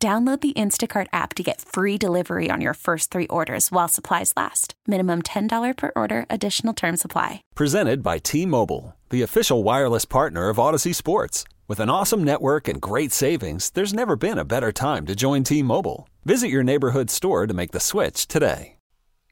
Download 0.00 0.40
the 0.40 0.52
Instacart 0.52 1.08
app 1.12 1.34
to 1.34 1.42
get 1.42 1.60
free 1.60 1.98
delivery 1.98 2.50
on 2.52 2.60
your 2.60 2.74
first 2.74 3.10
three 3.10 3.26
orders 3.26 3.72
while 3.72 3.88
supplies 3.88 4.32
last. 4.36 4.74
Minimum 4.86 5.22
$10 5.22 5.76
per 5.76 5.90
order, 5.96 6.24
additional 6.30 6.72
term 6.72 6.96
supply. 6.96 7.42
Presented 7.56 8.00
by 8.00 8.18
T 8.18 8.46
Mobile, 8.46 8.94
the 9.10 9.22
official 9.22 9.64
wireless 9.64 10.04
partner 10.04 10.50
of 10.50 10.56
Audacy 10.56 10.94
Sports. 10.94 11.42
With 11.66 11.80
an 11.80 11.90
awesome 11.90 12.22
network 12.22 12.68
and 12.68 12.80
great 12.80 13.10
savings, 13.10 13.70
there's 13.70 13.92
never 13.92 14.14
been 14.14 14.38
a 14.38 14.44
better 14.44 14.70
time 14.70 15.04
to 15.06 15.16
join 15.16 15.42
T 15.42 15.64
Mobile. 15.64 16.08
Visit 16.24 16.48
your 16.48 16.62
neighborhood 16.62 17.10
store 17.10 17.48
to 17.48 17.54
make 17.54 17.72
the 17.72 17.80
switch 17.80 18.28
today. 18.28 18.76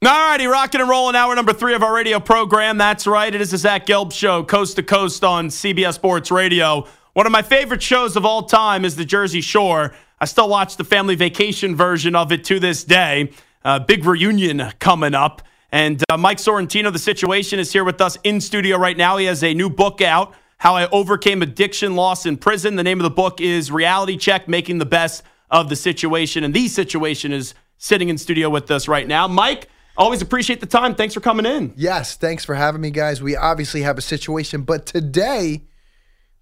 All 0.04 0.30
righty, 0.30 0.46
rocking 0.46 0.80
and 0.80 0.90
rolling. 0.90 1.14
Hour 1.14 1.36
number 1.36 1.52
three 1.52 1.74
of 1.74 1.84
our 1.84 1.94
radio 1.94 2.18
program. 2.18 2.76
That's 2.76 3.06
right. 3.06 3.32
It 3.32 3.40
is 3.40 3.52
the 3.52 3.58
Zach 3.58 3.86
Gelb 3.86 4.12
Show, 4.12 4.42
coast 4.42 4.76
to 4.76 4.82
coast 4.82 5.22
on 5.22 5.46
CBS 5.48 5.94
Sports 5.94 6.32
Radio. 6.32 6.88
One 7.14 7.24
of 7.24 7.32
my 7.32 7.42
favorite 7.42 7.82
shows 7.82 8.16
of 8.16 8.26
all 8.26 8.42
time 8.42 8.84
is 8.84 8.96
The 8.96 9.04
Jersey 9.06 9.40
Shore. 9.40 9.94
I 10.18 10.24
still 10.24 10.48
watch 10.48 10.78
the 10.78 10.84
family 10.84 11.14
vacation 11.14 11.76
version 11.76 12.16
of 12.16 12.32
it 12.32 12.42
to 12.44 12.58
this 12.58 12.84
day. 12.84 13.32
Uh, 13.62 13.78
big 13.80 14.06
reunion 14.06 14.72
coming 14.78 15.14
up. 15.14 15.42
And 15.70 16.02
uh, 16.08 16.16
Mike 16.16 16.38
Sorrentino, 16.38 16.90
the 16.90 16.98
situation, 16.98 17.58
is 17.58 17.70
here 17.70 17.84
with 17.84 18.00
us 18.00 18.16
in 18.24 18.40
studio 18.40 18.78
right 18.78 18.96
now. 18.96 19.18
He 19.18 19.26
has 19.26 19.44
a 19.44 19.52
new 19.52 19.68
book 19.68 20.00
out, 20.00 20.32
How 20.56 20.74
I 20.74 20.88
Overcame 20.88 21.42
Addiction 21.42 21.96
Loss 21.96 22.24
in 22.24 22.38
Prison. 22.38 22.76
The 22.76 22.82
name 22.82 22.98
of 22.98 23.04
the 23.04 23.10
book 23.10 23.42
is 23.42 23.70
Reality 23.70 24.16
Check 24.16 24.48
Making 24.48 24.78
the 24.78 24.86
Best 24.86 25.22
of 25.50 25.68
the 25.68 25.76
Situation. 25.76 26.44
And 26.44 26.54
the 26.54 26.68
situation 26.68 27.32
is 27.32 27.52
sitting 27.76 28.08
in 28.08 28.16
studio 28.16 28.48
with 28.48 28.70
us 28.70 28.88
right 28.88 29.06
now. 29.06 29.28
Mike, 29.28 29.68
always 29.98 30.22
appreciate 30.22 30.60
the 30.60 30.66
time. 30.66 30.94
Thanks 30.94 31.12
for 31.12 31.20
coming 31.20 31.44
in. 31.44 31.74
Yes, 31.76 32.16
thanks 32.16 32.42
for 32.42 32.54
having 32.54 32.80
me, 32.80 32.90
guys. 32.90 33.20
We 33.20 33.36
obviously 33.36 33.82
have 33.82 33.98
a 33.98 34.02
situation, 34.02 34.62
but 34.62 34.86
today 34.86 35.64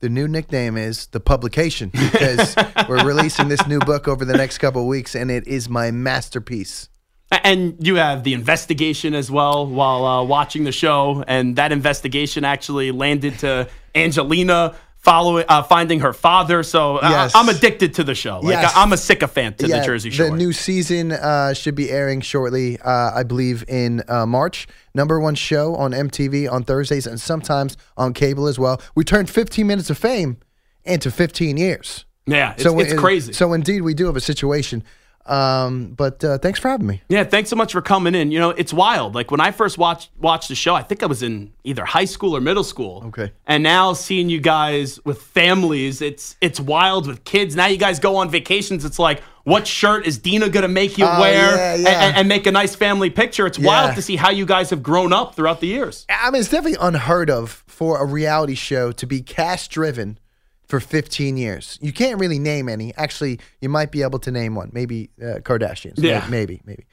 the 0.05 0.11
new 0.11 0.29
nickname 0.29 0.77
is 0.77 1.07
the 1.07 1.19
publication 1.19 1.89
because 1.89 2.55
we're 2.91 3.03
releasing 3.07 3.49
this 3.49 3.67
new 3.67 3.79
book 3.79 4.07
over 4.07 4.23
the 4.27 4.37
next 4.37 4.59
couple 4.59 4.83
of 4.83 4.87
weeks, 4.87 5.15
and 5.15 5.31
it 5.31 5.49
is 5.49 5.67
my 5.67 5.91
masterpiece. 5.91 6.91
And 7.31 7.75
you 7.81 7.95
have 7.95 8.23
the 8.23 8.35
investigation 8.35 9.15
as 9.15 9.31
well 9.31 9.67
while 9.67 10.05
uh, 10.05 10.23
watching 10.23 10.65
the 10.65 10.73
show, 10.73 11.25
and 11.27 11.57
that 11.57 11.73
investigation 11.73 12.45
actually 12.45 12.91
landed 12.91 13.39
to 13.39 13.67
Angelina 13.95 14.77
following 15.05 15.45
uh, 15.49 15.63
finding 15.63 16.01
her 16.01 16.13
father. 16.13 16.63
So 16.63 16.97
uh, 16.97 17.09
Yes. 17.09 17.33
I'm 17.35 17.49
addicted 17.49 17.95
to 17.95 18.05
the 18.05 18.15
show. 18.15 18.41
Like 18.41 18.55
Yes. 18.55 18.75
I- 18.75 18.83
I'm 18.83 18.93
a 18.93 18.97
sycophant 18.97 19.59
to 19.59 19.69
the 19.69 19.83
Jersey 19.85 20.11
Shore. 20.11 20.31
The 20.31 20.37
new 20.37 20.53
season 20.53 21.13
uh, 21.13 21.53
should 21.55 21.75
be 21.75 21.91
airing 21.91 22.23
shortly, 22.23 22.81
uh, 22.81 23.13
I 23.15 23.23
believe, 23.23 23.65
in 23.69 24.03
uh, 24.09 24.27
March. 24.27 24.67
Number 24.95 25.21
one 25.21 25.35
show 25.35 25.75
on 25.77 25.93
MTV 25.93 26.51
on 26.51 26.65
Thursdays 26.65 27.07
and 27.07 27.21
sometimes 27.21 27.77
on 27.97 28.15
cable 28.15 28.47
as 28.47 28.59
well. 28.59 28.81
We 28.95 29.05
turned 29.05 29.29
15 29.31 29.67
minutes 29.67 29.91
of 29.91 29.99
fame 29.99 30.39
into 30.85 31.11
15 31.11 31.57
years. 31.57 32.05
yeah, 32.27 32.53
it's, 32.57 32.65
it's 32.65 32.93
in- 32.93 32.99
crazy. 32.99 33.33
So 33.35 33.53
indeed, 33.53 33.83
we 33.83 33.93
do 33.95 34.07
have 34.07 34.17
a 34.17 34.21
situation. 34.21 34.83
Um, 35.27 35.89
but 35.97 36.23
uh, 36.23 36.39
thanks 36.39 36.59
for 36.61 36.69
having 36.69 36.87
me. 36.87 37.03
Yeah, 37.09 37.25
thanks 37.25 37.49
so 37.51 37.57
much 37.57 37.73
for 37.73 37.81
coming 37.83 38.15
in. 38.15 38.31
You 38.31 38.39
know, 38.39 38.51
it's 38.51 38.73
wild. 38.73 39.15
Like 39.15 39.31
when 39.31 39.41
I 39.41 39.51
first 39.53 39.79
watched 39.79 40.11
watched 40.19 40.49
the 40.49 40.55
show, 40.55 40.75
I 40.75 40.83
think 40.83 41.03
I 41.03 41.07
was 41.07 41.23
in 41.23 41.53
either 41.65 41.85
high 41.85 42.05
school 42.05 42.37
or 42.37 42.41
middle 42.41 42.65
school. 42.65 43.03
Okay. 43.07 43.33
And 43.47 43.63
now 43.63 43.93
seeing 43.95 44.29
you 44.29 44.41
guys 44.41 45.03
with 45.05 45.23
families, 45.23 46.03
it's 46.03 46.37
it's 46.41 46.61
wild 46.61 47.07
with 47.07 47.25
kids. 47.25 47.57
Now 47.57 47.67
you 47.67 47.79
guys 47.79 47.99
go 47.99 48.17
on 48.17 48.29
vacations. 48.31 48.85
It's 48.85 48.99
like, 48.99 49.23
what 49.45 49.67
shirt 49.67 50.07
is 50.07 50.19
Deena 50.19 50.49
gonna 50.49 50.69
make 50.69 50.99
you 50.99 51.07
Oh, 51.07 51.21
wear 51.21 51.57
yeah, 51.57 51.75
and- 51.75 51.83
yeah. 51.83 52.05
And, 52.09 52.17
and 52.19 52.29
make 52.29 52.47
a 52.47 52.53
nice 52.53 52.75
family 52.75 53.11
picture? 53.11 53.47
It's 53.47 53.59
Yeah. 53.59 53.67
wild 53.67 53.95
to 53.97 54.03
see 54.03 54.17
how 54.17 54.31
you 54.31 54.45
guys 54.47 54.71
have 54.71 54.83
grown 54.83 55.13
up 55.13 55.35
throughout 55.35 55.61
the 55.61 55.67
years. 55.67 56.05
I 56.11 56.31
mean, 56.31 56.41
it's 56.41 56.51
definitely 56.51 56.79
unheard 56.81 57.31
of 57.31 57.63
for 57.67 58.01
a 58.01 58.05
reality 58.07 58.55
show 58.55 58.93
to 58.93 59.07
be 59.07 59.21
cast 59.23 59.71
driven 59.71 60.19
for 60.67 60.81
15 60.81 61.37
years. 61.37 61.79
You 61.81 61.93
can't 61.93 62.19
really 62.19 62.39
name 62.39 62.69
any. 62.69 62.95
Actually, 62.97 63.41
you 63.61 63.69
might 63.69 63.91
be 63.91 64.03
able 64.03 64.19
to 64.21 64.31
name 64.31 64.55
one. 64.55 64.71
Maybe 64.73 65.11
uh, 65.21 65.41
Kardashians. 65.41 65.95
Yeah. 65.97 66.27
Maybe, 66.31 66.63
maybe. 66.65 66.87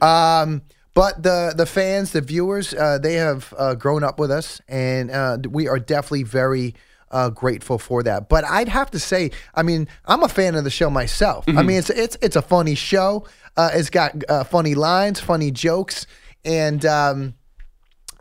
Um, 0.00 0.62
but 0.94 1.22
the 1.22 1.52
the 1.56 1.66
fans, 1.66 2.12
the 2.12 2.20
viewers, 2.20 2.72
uh, 2.72 2.98
they 2.98 3.14
have 3.14 3.52
uh, 3.58 3.74
grown 3.74 4.04
up 4.04 4.18
with 4.18 4.30
us, 4.30 4.60
and 4.68 5.10
uh, 5.10 5.38
we 5.48 5.68
are 5.68 5.78
definitely 5.78 6.24
very. 6.24 6.74
Uh, 7.10 7.30
grateful 7.30 7.78
for 7.78 8.02
that, 8.02 8.28
but 8.28 8.42
I'd 8.44 8.66
have 8.66 8.90
to 8.90 8.98
say, 8.98 9.30
I 9.54 9.62
mean, 9.62 9.86
I'm 10.04 10.24
a 10.24 10.28
fan 10.28 10.56
of 10.56 10.64
the 10.64 10.70
show 10.70 10.90
myself. 10.90 11.44
I 11.46 11.62
mean, 11.62 11.78
it's 11.78 11.90
it's 11.90 12.16
it's 12.20 12.34
a 12.34 12.42
funny 12.42 12.74
show. 12.74 13.24
Uh, 13.56 13.70
it's 13.72 13.88
got 13.88 14.28
uh, 14.28 14.42
funny 14.42 14.74
lines, 14.74 15.20
funny 15.20 15.52
jokes, 15.52 16.08
and 16.44 16.84
um, 16.84 17.34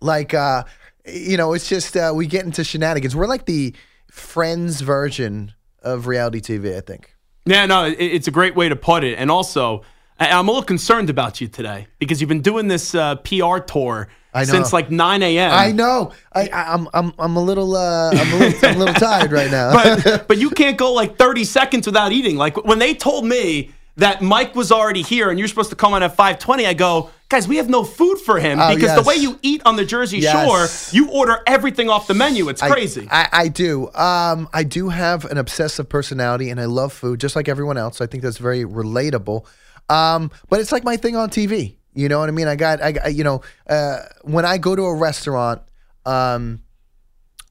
like 0.03 0.33
uh 0.33 0.63
you 1.05 1.37
know 1.37 1.53
it's 1.53 1.67
just 1.67 1.97
uh 1.97 2.11
we 2.13 2.27
get 2.27 2.45
into 2.45 2.63
shenanigans 2.63 3.15
we're 3.15 3.25
like 3.25 3.45
the 3.45 3.73
friends 4.13 4.81
version 4.81 5.53
of 5.81 6.05
reality 6.07 6.39
tv 6.39 6.77
i 6.77 6.81
think 6.81 7.15
Yeah, 7.45 7.65
no, 7.65 7.85
it, 7.85 7.97
it's 7.99 8.27
a 8.27 8.31
great 8.31 8.55
way 8.55 8.69
to 8.69 8.75
put 8.75 9.03
it. 9.03 9.15
And 9.19 9.29
also, 9.29 9.81
I- 10.19 10.29
I'm 10.29 10.47
a 10.47 10.51
little 10.51 10.63
concerned 10.63 11.09
about 11.09 11.41
you 11.41 11.47
today 11.49 11.87
because 11.99 12.21
you've 12.21 12.29
been 12.29 12.41
doing 12.43 12.67
this 12.69 12.95
uh, 12.95 13.15
PR 13.17 13.57
tour 13.57 14.07
since 14.45 14.71
like 14.73 14.89
9 14.89 15.21
a.m. 15.23 15.51
i 15.51 15.71
know 15.71 16.11
i, 16.33 16.41
I 16.47 16.73
i'm 16.73 16.87
i'm 16.93 17.11
i'm 17.19 17.35
a 17.35 17.41
little 17.43 17.75
uh 17.75 18.11
i'm 18.11 18.31
a 18.33 18.35
little, 18.37 18.69
I'm 18.69 18.75
a 18.75 18.79
little 18.79 18.93
tired 18.95 19.31
right 19.31 19.51
now 19.51 19.73
but 19.77 20.27
but 20.27 20.37
you 20.37 20.49
can't 20.51 20.77
go 20.77 20.93
like 20.93 21.17
30 21.17 21.43
seconds 21.43 21.85
without 21.85 22.11
eating. 22.11 22.35
Like 22.37 22.55
when 22.63 22.79
they 22.79 22.93
told 22.93 23.25
me 23.25 23.71
that 23.97 24.21
Mike 24.21 24.55
was 24.55 24.71
already 24.71 25.01
here 25.03 25.29
and 25.31 25.37
you're 25.39 25.47
supposed 25.47 25.69
to 25.71 25.75
come 25.75 25.93
on 25.93 26.01
at 26.03 26.15
5:20, 26.15 26.65
I 26.65 26.73
go, 26.73 27.09
guys, 27.33 27.47
we 27.47 27.57
have 27.57 27.69
no 27.69 27.83
food 27.83 28.19
for 28.19 28.39
him 28.39 28.59
Oh, 28.59 28.75
because 28.75 28.95
the 28.95 29.07
way 29.07 29.15
you 29.15 29.39
eat 29.41 29.61
on 29.65 29.75
the 29.75 29.85
Jersey 29.85 30.19
Yes. 30.19 30.91
Shore, 30.91 30.95
you 30.95 31.09
order 31.09 31.41
everything 31.47 31.89
off 31.89 32.05
the 32.07 32.13
menu. 32.13 32.47
It's 32.49 32.61
crazy. 32.61 33.07
I, 33.09 33.27
I 33.31 33.47
do. 33.47 33.91
Um, 33.93 34.47
I 34.53 34.63
do 34.63 34.89
have 34.89 35.25
an 35.25 35.37
obsessive 35.37 35.89
personality, 35.89 36.49
and 36.51 36.61
I 36.61 36.65
love 36.65 36.93
food 36.93 37.19
just 37.19 37.35
like 37.35 37.49
everyone 37.49 37.77
else. 37.77 38.01
I 38.01 38.05
think 38.05 38.21
that's 38.23 38.37
very 38.37 38.63
relatable. 38.63 39.45
Um, 39.89 40.31
but 40.49 40.59
it's 40.59 40.71
like 40.71 40.83
my 40.83 40.95
thing 40.95 41.15
on 41.15 41.29
TV. 41.29 41.77
You 41.95 42.07
know 42.07 42.19
what 42.19 42.29
I 42.29 42.31
mean? 42.31 42.47
I 42.47 42.55
got, 42.55 42.81
I, 42.81 43.07
you 43.07 43.23
know, 43.23 43.41
uh, 43.67 43.99
when 44.23 44.45
I 44.45 44.57
go 44.57 44.75
to 44.75 44.83
a 44.83 44.95
restaurant, 44.95 45.61
um, 46.05 46.61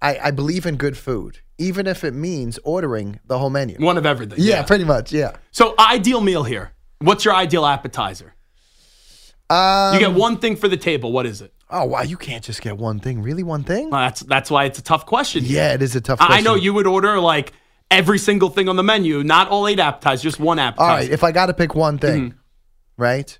I, 0.00 0.18
I 0.18 0.30
believe 0.30 0.66
in 0.66 0.76
good 0.76 0.96
food, 0.96 1.38
even 1.58 1.86
if 1.86 2.04
it 2.04 2.14
means 2.14 2.58
ordering 2.64 3.20
the 3.26 3.38
whole 3.38 3.50
menu. 3.50 3.76
One 3.78 3.98
of 3.98 4.06
everything. 4.06 4.38
Yeah, 4.40 4.62
pretty 4.62 4.84
much. 4.84 5.12
Yeah. 5.12 5.36
So 5.50 5.74
ideal 5.78 6.20
meal 6.20 6.44
here. 6.44 6.72
What's 7.00 7.24
your 7.24 7.34
ideal 7.34 7.66
appetizer? 7.66 8.34
Um, 9.52 9.94
You 9.94 10.00
get 10.00 10.12
one 10.14 10.38
thing 10.38 10.56
for 10.56 10.68
the 10.68 10.76
table. 10.76 11.12
What 11.12 11.26
is 11.26 11.40
it? 11.42 11.52
oh 11.74 11.84
wow, 11.86 12.02
you 12.02 12.16
can't 12.18 12.44
just 12.44 12.60
get 12.60 12.76
one 12.76 13.00
thing. 13.00 13.22
Really, 13.22 13.42
one 13.42 13.64
thing? 13.64 13.88
Well, 13.90 14.00
that's 14.00 14.20
that's 14.20 14.50
why 14.50 14.64
it's 14.64 14.78
a 14.78 14.82
tough 14.82 15.06
question. 15.06 15.42
Yeah, 15.46 15.72
it 15.74 15.82
is 15.82 15.96
a 15.96 16.00
tough. 16.00 16.20
I- 16.20 16.38
I 16.38 16.40
know 16.40 16.54
you 16.54 16.74
would 16.74 16.86
order 16.86 17.18
like 17.18 17.52
every 17.90 18.18
single 18.18 18.48
thing 18.50 18.68
on 18.68 18.76
the 18.76 18.82
menu, 18.82 19.22
not 19.24 19.48
all 19.48 19.66
eight 19.68 19.78
appetizers, 19.78 20.22
just 20.22 20.40
one 20.40 20.58
All 20.58 20.66
appetizer. 20.68 20.88
right, 21.02 21.10
if 21.10 21.24
I 21.24 21.32
got 21.32 21.46
to 21.46 21.54
pick 21.54 21.74
one 21.74 21.98
thing, 21.98 22.30
Mm-hmm. 22.30 23.02
right? 23.02 23.38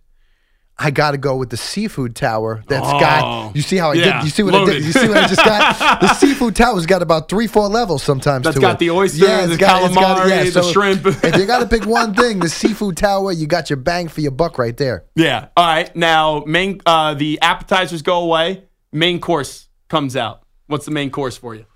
I 0.79 0.91
got 0.91 1.13
to 1.13 1.19
go 1.19 1.37
with 1.37 1.51
the 1.51 1.57
seafood 1.57 2.17
tower. 2.17 2.65
That's 2.67 2.87
Oh, 2.87 2.99
got. 2.99 3.55
You 3.55 3.63
see 3.63 3.77
how 3.77 3.91
I 3.91 3.95
yeah, 3.95 4.19
did? 4.19 4.25
You 4.25 4.31
see 4.31 4.43
what 4.43 4.55
I 4.55 4.65
did? 4.65 4.83
You 4.83 4.93
see 4.93 5.07
what 5.07 5.19
I 5.19 5.29
just 5.29 5.45
got? 5.45 5.79
the 6.01 6.15
seafood 6.15 6.57
tower's 6.57 6.87
got 6.87 7.03
about 7.03 7.29
three, 7.29 7.47
four 7.47 7.69
levels 7.69 8.03
sometimes. 8.03 8.45
That's 8.45 8.59
got 8.59 8.75
it. 8.75 8.79
the 8.79 8.91
oysters, 8.91 9.23
it's 9.23 9.47
the 9.49 9.53
it's 9.55 9.63
calamari, 9.63 10.53
the 10.53 10.63
shrimp. 10.63 11.07
if 11.25 11.37
you 11.37 11.47
got 11.47 11.61
to 11.61 11.67
pick 11.67 11.87
one 11.87 12.15
thing, 12.15 12.41
the 12.41 12.49
seafood 12.49 12.97
tower, 12.97 13.33
you 13.33 13.47
got 13.47 13.71
your 13.71 13.77
bang 13.77 14.09
for 14.09 14.23
your 14.23 14.33
buck 14.33 14.59
right 14.59 14.77
there. 14.77 15.05
Yeah. 15.15 15.49
All 15.57 15.67
right. 15.67 15.95
Now, 15.95 16.43
main 16.47 16.81
uh, 16.87 17.15
the 17.15 17.41
appetizers 17.43 18.03
go 18.03 18.23
away. 18.23 18.65
Main 18.93 19.21
course 19.21 19.69
comes 19.89 20.17
out. 20.17 20.43
What's 20.67 20.87
the 20.87 20.91
main 20.91 21.11
course 21.11 21.37
for 21.37 21.55
you? 21.55 21.67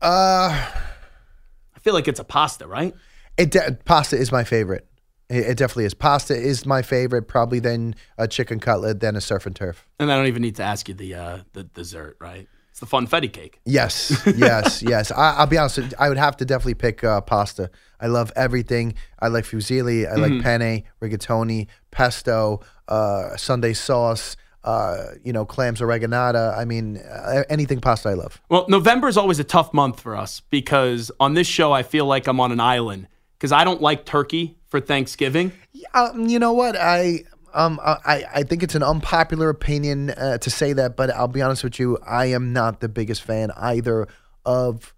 Uh, 0.00 0.48
I 0.50 1.78
feel 1.80 1.94
like 1.94 2.08
it's 2.08 2.20
a 2.20 2.24
pasta, 2.24 2.66
right? 2.66 2.94
it 3.38 3.84
pasta 3.84 4.16
is 4.16 4.32
my 4.32 4.44
favorite. 4.44 4.86
It, 5.28 5.46
it 5.50 5.58
definitely 5.58 5.84
is. 5.86 5.94
Pasta 5.94 6.34
is 6.34 6.64
my 6.66 6.82
favorite. 6.82 7.22
Probably 7.28 7.58
then 7.58 7.94
a 8.18 8.28
chicken 8.28 8.60
cutlet, 8.60 9.00
then 9.00 9.16
a 9.16 9.20
surf 9.20 9.46
and 9.46 9.54
turf. 9.56 9.86
And 9.98 10.10
I 10.12 10.16
don't 10.16 10.26
even 10.26 10.42
need 10.42 10.56
to 10.56 10.62
ask 10.62 10.88
you 10.88 10.94
the 10.94 11.14
uh, 11.14 11.38
the 11.52 11.64
dessert, 11.64 12.16
right? 12.20 12.46
It's 12.70 12.80
the 12.80 12.86
funfetti 12.86 13.32
cake. 13.32 13.58
Yes, 13.64 14.22
yes, 14.36 14.82
yes. 14.82 15.10
I, 15.10 15.36
I'll 15.38 15.46
be 15.46 15.56
honest. 15.56 15.94
I 15.98 16.08
would 16.10 16.18
have 16.18 16.36
to 16.38 16.44
definitely 16.44 16.74
pick 16.74 17.02
uh, 17.02 17.22
pasta. 17.22 17.70
I 17.98 18.08
love 18.08 18.30
everything. 18.36 18.94
I 19.18 19.28
like 19.28 19.44
fusilli. 19.44 20.06
I 20.06 20.16
Mm-hmm. 20.16 20.20
like 20.34 20.42
penne, 20.42 20.82
rigatoni, 21.00 21.68
pesto, 21.90 22.60
uh, 22.88 23.36
Sunday 23.36 23.72
sauce. 23.72 24.36
Uh, 24.62 25.12
you 25.22 25.32
know, 25.32 25.44
clams 25.46 25.80
oreganata. 25.80 26.58
I 26.58 26.64
mean, 26.64 26.96
uh, 26.98 27.44
anything 27.48 27.80
pasta 27.80 28.08
I 28.08 28.14
love. 28.14 28.42
Well, 28.50 28.66
November 28.68 29.06
is 29.06 29.16
always 29.16 29.38
a 29.38 29.44
tough 29.44 29.72
month 29.72 30.00
for 30.00 30.16
us 30.16 30.40
because 30.50 31.10
on 31.20 31.34
this 31.34 31.46
show, 31.46 31.72
I 31.72 31.84
feel 31.84 32.04
like 32.04 32.26
I'm 32.26 32.40
on 32.40 32.50
an 32.50 32.58
island 32.58 33.06
because 33.38 33.52
I 33.52 33.62
don't 33.62 33.80
like 33.80 34.04
turkey 34.04 34.58
for 34.80 34.86
Thanksgiving? 34.86 35.52
Um, 35.94 36.26
you 36.26 36.38
know 36.38 36.52
what? 36.52 36.76
I 36.76 37.24
um 37.54 37.80
I, 37.82 38.24
I 38.34 38.42
think 38.42 38.62
it's 38.62 38.74
an 38.74 38.82
unpopular 38.82 39.48
opinion 39.48 40.10
uh, 40.10 40.38
to 40.38 40.50
say 40.50 40.72
that, 40.74 40.96
but 40.96 41.10
I'll 41.10 41.28
be 41.28 41.42
honest 41.42 41.64
with 41.64 41.78
you. 41.78 41.98
I 42.06 42.26
am 42.26 42.52
not 42.52 42.80
the 42.80 42.88
biggest 42.88 43.22
fan 43.22 43.50
either 43.56 44.06
of 44.44 44.94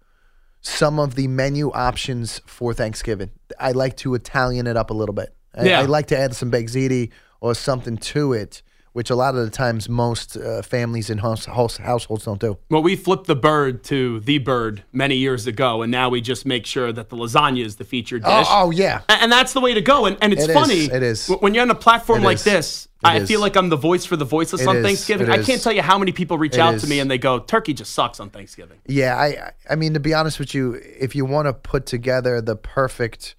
some 0.61 0.99
of 0.99 1.15
the 1.15 1.27
menu 1.27 1.71
options 1.71 2.41
for 2.45 2.73
Thanksgiving. 2.73 3.31
I 3.59 3.71
like 3.71 3.95
to 3.97 4.13
Italian 4.13 4.67
it 4.67 4.75
up 4.75 4.89
a 4.89 4.93
little 4.93 5.15
bit. 5.15 5.33
I, 5.55 5.63
Yeah. 5.63 5.79
I 5.79 5.85
like 5.85 6.07
to 6.07 6.17
add 6.17 6.35
some 6.35 6.49
baked 6.49 6.71
ziti 6.71 7.11
or 7.39 7.55
something 7.55 7.97
to 7.97 8.33
it, 8.33 8.61
which 8.99 9.09
a 9.09 9.15
lot 9.15 9.33
of 9.33 9.45
the 9.45 9.49
times 9.49 9.87
most 9.87 10.35
uh, 10.35 10.61
families 10.61 11.09
and 11.09 11.21
house, 11.21 11.45
house, 11.45 11.77
households 11.77 12.25
don't 12.25 12.41
do. 12.41 12.57
Well, 12.69 12.83
we 12.83 12.97
flipped 12.97 13.27
the 13.27 13.35
bird 13.35 13.81
to 13.85 14.19
the 14.19 14.39
bird 14.39 14.83
many 14.91 15.15
years 15.15 15.47
ago, 15.47 15.81
and 15.83 15.89
now 15.89 16.09
we 16.09 16.19
just 16.19 16.45
make 16.45 16.65
sure 16.65 16.91
that 16.91 17.07
the 17.07 17.15
lasagna 17.15 17.63
is 17.63 17.77
the 17.77 17.85
featured 17.85 18.23
dish. 18.23 18.45
Oh, 18.49 18.65
oh 18.65 18.71
yeah. 18.71 19.03
A- 19.07 19.13
And 19.23 19.31
that's 19.31 19.53
the 19.53 19.61
way 19.61 19.73
to 19.73 19.79
go. 19.79 20.05
And, 20.05 20.17
and 20.21 20.33
it's 20.33 20.43
It 20.43 20.49
is. 20.49 20.53
funny. 20.53 20.79
It 20.97 21.01
is. 21.01 21.27
When 21.39 21.53
you're 21.53 21.61
on 21.61 21.69
a 21.71 21.75
platform 21.75 22.23
It 22.23 22.25
like 22.25 22.35
is. 22.35 22.43
this, 22.43 22.85
It 23.05 23.07
I 23.07 23.17
is. 23.19 23.29
feel 23.29 23.39
like 23.39 23.55
I'm 23.55 23.69
the 23.69 23.77
voice 23.77 24.03
for 24.03 24.17
the 24.17 24.25
voiceless 24.25 24.67
on 24.67 24.75
is. 24.75 24.83
Thanksgiving. 24.83 25.29
I 25.29 25.41
can't 25.43 25.63
tell 25.63 25.71
you 25.71 25.81
how 25.81 25.97
many 25.97 26.11
people 26.11 26.37
reach 26.37 26.57
out 26.57 26.73
is. 26.73 26.81
to 26.81 26.89
me 26.89 26.99
and 26.99 27.09
they 27.09 27.17
go, 27.17 27.39
turkey 27.39 27.73
just 27.73 27.93
sucks 27.93 28.19
on 28.19 28.29
Thanksgiving. 28.29 28.79
Yeah, 28.85 29.15
I 29.15 29.51
I 29.69 29.75
mean 29.77 29.93
to 29.93 30.01
be 30.01 30.13
honest 30.13 30.39
with 30.39 30.53
you, 30.53 30.73
if 30.99 31.15
you 31.15 31.23
want 31.23 31.45
to 31.47 31.53
put 31.53 31.85
together 31.85 32.41
the 32.41 32.57
perfect 32.57 33.35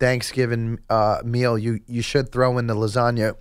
Thanksgiving 0.00 0.78
uh, 0.88 1.18
meal, 1.22 1.58
you 1.58 1.80
you 1.86 2.00
should 2.00 2.32
throw 2.32 2.56
in 2.56 2.66
the 2.66 2.74
lasagna 2.74 3.36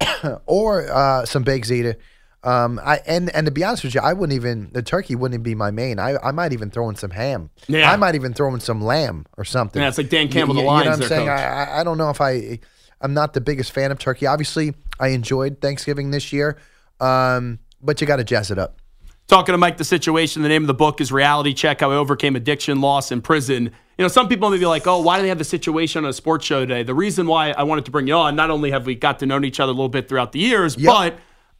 or 0.46 0.90
uh, 0.90 1.24
some 1.24 1.42
baked 1.42 1.68
ziti. 1.68 1.96
Um, 2.42 2.78
I 2.84 3.00
and 3.06 3.34
and 3.34 3.46
to 3.46 3.50
be 3.50 3.64
honest 3.64 3.84
with 3.84 3.94
you, 3.94 4.02
I 4.02 4.12
wouldn't 4.12 4.36
even 4.36 4.70
the 4.72 4.82
turkey 4.82 5.14
wouldn't 5.14 5.42
be 5.42 5.54
my 5.54 5.70
main. 5.70 5.98
I, 5.98 6.16
I 6.22 6.30
might 6.30 6.52
even 6.52 6.70
throw 6.70 6.90
in 6.90 6.94
some 6.94 7.10
ham. 7.10 7.50
Yeah. 7.68 7.90
I 7.90 7.96
might 7.96 8.14
even 8.14 8.34
throw 8.34 8.52
in 8.52 8.60
some 8.60 8.82
lamb 8.82 9.24
or 9.38 9.44
something. 9.44 9.80
Yeah, 9.80 9.88
it's 9.88 9.96
like 9.96 10.10
Dan 10.10 10.28
Campbell, 10.28 10.54
You, 10.54 10.60
the 10.60 10.66
you 10.66 10.84
know 10.84 10.90
what 10.90 11.02
I'm 11.02 11.02
saying? 11.02 11.28
I, 11.28 11.42
I 11.42 11.80
I 11.80 11.84
don't 11.84 11.96
know 11.96 12.10
if 12.10 12.20
I 12.20 12.60
I'm 13.00 13.14
not 13.14 13.32
the 13.32 13.40
biggest 13.40 13.72
fan 13.72 13.90
of 13.90 13.98
turkey. 13.98 14.26
Obviously, 14.26 14.74
I 15.00 15.08
enjoyed 15.08 15.60
Thanksgiving 15.60 16.10
this 16.10 16.32
year, 16.34 16.58
um, 17.00 17.60
but 17.80 18.00
you 18.00 18.06
got 18.06 18.16
to 18.16 18.24
jazz 18.24 18.50
it 18.50 18.58
up. 18.58 18.78
Talking 19.26 19.54
to 19.54 19.58
Mike, 19.58 19.78
the 19.78 19.84
situation. 19.84 20.42
The 20.42 20.50
name 20.50 20.62
of 20.64 20.66
the 20.66 20.74
book 20.74 21.00
is 21.00 21.10
Reality 21.10 21.54
Check: 21.54 21.80
How 21.80 21.90
I 21.90 21.94
Overcame 21.96 22.36
Addiction, 22.36 22.82
Loss, 22.82 23.10
and 23.10 23.24
Prison. 23.24 23.70
You 23.96 24.02
know, 24.04 24.08
some 24.08 24.28
people 24.28 24.50
may 24.50 24.58
be 24.58 24.66
like, 24.66 24.86
"Oh, 24.86 25.00
why 25.00 25.16
do 25.16 25.22
they 25.22 25.28
have 25.28 25.38
the 25.38 25.44
situation 25.44 26.04
on 26.04 26.10
a 26.10 26.12
sports 26.12 26.44
show 26.44 26.60
today?" 26.60 26.82
The 26.82 26.94
reason 26.94 27.26
why 27.26 27.52
I 27.52 27.62
wanted 27.62 27.86
to 27.86 27.90
bring 27.90 28.06
you 28.06 28.14
on, 28.14 28.36
not 28.36 28.50
only 28.50 28.70
have 28.70 28.84
we 28.84 28.94
got 28.94 29.20
to 29.20 29.26
know 29.26 29.40
each 29.42 29.60
other 29.60 29.70
a 29.70 29.74
little 29.74 29.88
bit 29.88 30.10
throughout 30.10 30.32
the 30.32 30.40
years, 30.40 30.76
Yep. 30.76 30.92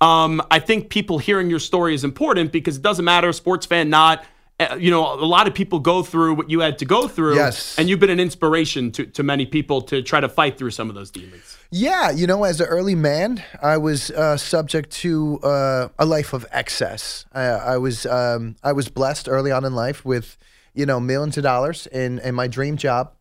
but 0.01 0.07
um, 0.07 0.43
I 0.51 0.59
think 0.59 0.91
people 0.91 1.19
hearing 1.19 1.49
your 1.49 1.59
story 1.59 1.95
is 1.95 2.05
important 2.05 2.53
because 2.53 2.77
it 2.77 2.83
doesn't 2.83 3.05
matter, 3.05 3.33
sports 3.33 3.65
fan, 3.65 3.89
not. 3.89 4.25
Uh, 4.61 4.77
You 4.79 4.91
know, 4.91 5.13
a 5.15 5.25
lot 5.27 5.47
of 5.49 5.55
people 5.55 5.79
go 5.81 6.03
through 6.03 6.35
what 6.35 6.51
you 6.51 6.61
had 6.61 6.79
to 6.79 6.85
go 6.85 7.09
through, 7.09 7.35
Yes. 7.37 7.77
and 7.79 7.89
you've 7.89 8.01
been 8.01 8.11
an 8.11 8.21
inspiration 8.21 8.91
to, 8.93 9.07
to 9.07 9.23
many 9.23 9.47
people 9.47 9.83
to 9.83 10.03
try 10.03 10.21
to 10.21 10.29
fight 10.29 10.59
through 10.59 10.71
some 10.71 10.89
of 10.89 10.95
those 10.95 11.11
demons. 11.11 11.57
Yeah, 11.71 12.11
you 12.11 12.27
know, 12.27 12.45
as 12.45 12.61
an 12.61 12.67
early 12.69 12.95
man, 12.95 13.43
I 13.63 13.77
was 13.79 14.11
uh, 14.13 14.37
subject 14.37 14.91
to 15.03 15.41
uh, 15.43 15.89
a 15.99 16.07
life 16.07 16.33
of 16.33 16.47
excess. 16.53 17.27
I, 17.33 17.43
I 17.43 17.77
was 17.79 18.07
um, 18.07 18.55
I 18.63 18.73
was 18.73 18.89
blessed 18.89 19.29
early 19.29 19.51
on 19.51 19.65
in 19.65 19.75
life 19.75 20.05
with 20.05 20.37
you 20.73 20.87
know 20.87 21.01
millions 21.01 21.37
of 21.37 21.43
dollars 21.43 21.87
in 21.89 22.21
in 22.21 22.35
my 22.35 22.47
dream 22.47 22.77
job, 22.77 23.13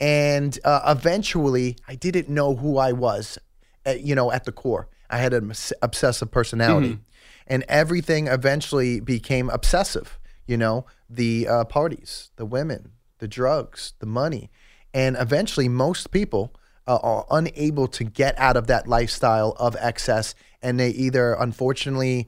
and 0.00 0.58
uh, 0.64 0.80
eventually 0.96 1.76
I 1.86 1.94
didn't 1.94 2.28
know 2.28 2.56
who 2.56 2.78
I 2.78 2.92
was. 2.92 3.38
At, 3.86 4.00
you 4.02 4.14
know, 4.14 4.30
at 4.30 4.44
the 4.44 4.52
core, 4.52 4.88
I 5.08 5.18
had 5.18 5.32
an 5.32 5.52
obsessive 5.80 6.30
personality, 6.30 6.98
and 7.46 7.64
everything 7.68 8.26
eventually 8.26 9.00
became 9.00 9.48
obsessive. 9.48 10.18
You 10.50 10.56
know, 10.56 10.84
the 11.08 11.46
uh, 11.46 11.64
parties, 11.64 12.32
the 12.34 12.44
women, 12.44 12.90
the 13.20 13.28
drugs, 13.28 13.92
the 14.00 14.06
money, 14.06 14.50
and 14.92 15.16
eventually 15.16 15.68
most 15.68 16.10
people 16.10 16.52
uh, 16.88 16.98
are 17.04 17.24
unable 17.30 17.86
to 17.86 18.02
get 18.02 18.36
out 18.36 18.56
of 18.56 18.66
that 18.66 18.88
lifestyle 18.88 19.54
of 19.60 19.76
excess. 19.78 20.34
And 20.60 20.80
they 20.80 20.90
either 20.90 21.34
unfortunately 21.34 22.26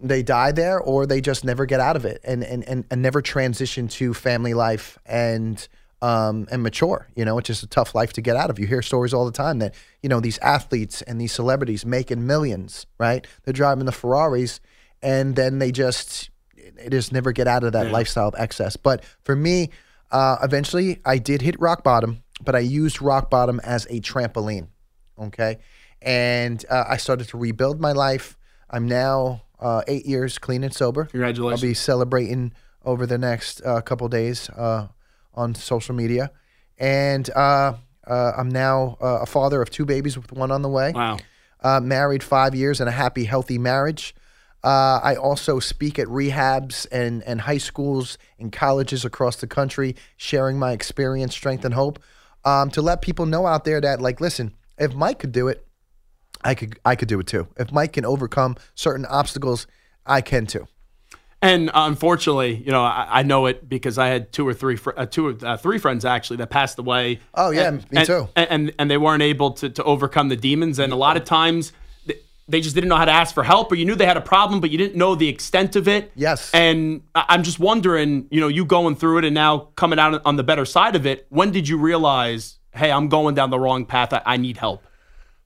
they 0.00 0.22
die 0.22 0.52
there 0.52 0.80
or 0.80 1.04
they 1.04 1.20
just 1.20 1.44
never 1.44 1.66
get 1.66 1.80
out 1.80 1.96
of 1.96 2.06
it 2.06 2.18
and 2.24 2.42
and, 2.42 2.66
and, 2.66 2.86
and 2.90 3.02
never 3.02 3.20
transition 3.20 3.88
to 3.88 4.14
family 4.14 4.54
life 4.54 4.98
and 5.04 5.68
um, 6.00 6.48
and 6.50 6.62
mature. 6.62 7.08
You 7.14 7.26
know 7.26 7.36
it's 7.36 7.48
just 7.48 7.62
a 7.62 7.68
tough 7.68 7.94
life 7.94 8.14
to 8.14 8.22
get 8.22 8.36
out 8.36 8.48
of. 8.48 8.58
You 8.58 8.66
hear 8.66 8.80
stories 8.80 9.12
all 9.12 9.26
the 9.26 9.32
time 9.32 9.58
that 9.58 9.74
you 10.02 10.08
know 10.08 10.20
these 10.20 10.38
athletes 10.38 11.02
and 11.02 11.20
these 11.20 11.32
celebrities 11.32 11.84
making 11.84 12.26
millions 12.26 12.86
right? 12.96 13.26
They're 13.44 13.52
driving 13.52 13.84
the 13.84 13.92
ferraris 13.92 14.60
and 15.02 15.36
then 15.36 15.58
they 15.58 15.72
just 15.72 16.30
they 16.76 16.88
just 16.88 17.12
never 17.12 17.32
get 17.32 17.46
out 17.48 17.64
of 17.64 17.72
that 17.72 17.90
lifestyle 17.90 18.28
of 18.28 18.34
excess. 18.38 18.76
But 18.76 19.04
for 19.22 19.34
me 19.36 19.70
uh, 20.10 20.36
eventually 20.42 21.00
i 21.06 21.16
did 21.18 21.40
hit 21.42 21.58
rock 21.58 21.82
bottom 21.82 22.22
but 22.44 22.54
i 22.54 22.58
used 22.58 23.00
rock 23.00 23.30
bottom 23.30 23.60
as 23.64 23.86
a 23.86 23.98
trampoline 24.00 24.66
okay? 25.18 25.58
And 26.00 26.64
uh, 26.68 26.84
i 26.88 26.96
started 26.96 27.28
to 27.28 27.38
rebuild 27.38 27.80
my 27.80 27.92
life. 27.92 28.36
I'm 28.70 28.86
now 28.88 29.42
uh, 29.60 29.82
eight 29.86 30.06
years 30.06 30.38
clean 30.38 30.64
and 30.64 30.74
sober. 30.74 31.04
Congratulations. 31.04 31.62
i'll 31.62 31.68
be 31.68 31.74
celebrating 31.74 32.52
over 32.84 33.06
the 33.06 33.18
next 33.18 33.60
uh, 33.64 33.80
couple 33.80 34.08
days 34.08 34.50
uh, 34.50 34.88
on 35.34 35.54
social 35.54 35.94
media. 35.94 36.30
And 36.78 37.30
uh, 37.30 37.74
uh, 38.06 38.32
i'm 38.36 38.48
now 38.48 38.96
uh, 39.00 39.20
a 39.22 39.26
father 39.26 39.62
of 39.62 39.70
two 39.70 39.84
babies 39.84 40.16
with 40.16 40.32
one 40.32 40.50
on 40.50 40.62
the 40.62 40.68
way. 40.68 40.92
Wow. 40.92 41.18
uh, 41.62 41.80
married 41.80 42.22
five 42.24 42.54
years 42.54 42.80
in 42.80 42.88
a 42.88 42.90
happy, 42.92 43.24
healthy 43.24 43.58
marriage. 43.58 44.14
Uh, 44.64 45.00
I 45.02 45.16
also 45.16 45.58
speak 45.58 45.98
at 45.98 46.06
rehabs 46.06 46.86
and, 46.92 47.22
and 47.24 47.40
high 47.40 47.58
schools 47.58 48.16
and 48.38 48.52
colleges 48.52 49.04
across 49.04 49.36
the 49.36 49.46
country, 49.48 49.96
sharing 50.16 50.58
my 50.58 50.72
experience, 50.72 51.34
strength, 51.34 51.64
and 51.64 51.74
hope 51.74 51.98
um, 52.44 52.70
to 52.70 52.82
let 52.82 53.02
people 53.02 53.26
know 53.26 53.46
out 53.46 53.64
there 53.64 53.80
that, 53.80 54.00
like, 54.00 54.20
listen, 54.20 54.54
if 54.78 54.94
Mike 54.94 55.18
could 55.18 55.32
do 55.32 55.48
it, 55.48 55.66
I 56.44 56.54
could 56.54 56.78
I 56.84 56.96
could 56.96 57.08
do 57.08 57.20
it 57.20 57.26
too. 57.26 57.46
If 57.56 57.70
Mike 57.70 57.92
can 57.92 58.04
overcome 58.04 58.56
certain 58.74 59.06
obstacles, 59.06 59.66
I 60.04 60.20
can 60.20 60.46
too. 60.46 60.66
And 61.40 61.70
uh, 61.70 61.72
unfortunately, 61.86 62.54
you 62.54 62.70
know, 62.70 62.82
I, 62.82 63.06
I 63.10 63.22
know 63.24 63.46
it 63.46 63.68
because 63.68 63.98
I 63.98 64.06
had 64.08 64.32
two 64.32 64.46
or 64.46 64.54
three, 64.54 64.76
fr- 64.76 64.92
uh, 64.96 65.06
two, 65.06 65.28
or 65.28 65.36
uh, 65.44 65.56
three 65.56 65.78
friends 65.78 66.04
actually 66.04 66.36
that 66.36 66.50
passed 66.50 66.78
away. 66.78 67.18
Oh, 67.34 67.50
yeah, 67.50 67.68
and, 67.68 67.90
me 67.90 67.98
and- 67.98 68.06
too. 68.06 68.28
And, 68.36 68.50
and 68.50 68.74
and 68.78 68.90
they 68.90 68.98
weren't 68.98 69.22
able 69.22 69.52
to 69.52 69.70
to 69.70 69.84
overcome 69.84 70.28
the 70.28 70.36
demons. 70.36 70.78
And 70.78 70.92
a 70.92 70.96
lot 70.96 71.16
of 71.16 71.24
times, 71.24 71.72
they 72.48 72.60
just 72.60 72.74
didn't 72.74 72.88
know 72.88 72.96
how 72.96 73.04
to 73.04 73.12
ask 73.12 73.34
for 73.34 73.42
help, 73.44 73.70
or 73.72 73.76
you 73.76 73.84
knew 73.84 73.94
they 73.94 74.06
had 74.06 74.16
a 74.16 74.20
problem, 74.22 74.60
but 74.60 74.70
you 74.70 74.78
didn't 74.78 74.96
know 74.96 75.14
the 75.14 75.28
extent 75.28 75.76
of 75.76 75.86
it. 75.88 76.10
Yes. 76.14 76.50
And 76.52 77.02
I'm 77.14 77.42
just 77.42 77.58
wondering, 77.60 78.26
you 78.30 78.40
know, 78.40 78.48
you 78.48 78.64
going 78.64 78.96
through 78.96 79.18
it 79.18 79.24
and 79.24 79.34
now 79.34 79.68
coming 79.76 79.98
out 79.98 80.20
on 80.24 80.36
the 80.36 80.42
better 80.42 80.64
side 80.64 80.96
of 80.96 81.06
it. 81.06 81.26
When 81.30 81.50
did 81.52 81.68
you 81.68 81.78
realize, 81.78 82.58
hey, 82.74 82.90
I'm 82.90 83.08
going 83.08 83.34
down 83.34 83.50
the 83.50 83.58
wrong 83.60 83.86
path. 83.86 84.12
I, 84.12 84.22
I 84.26 84.36
need 84.36 84.56
help. 84.56 84.82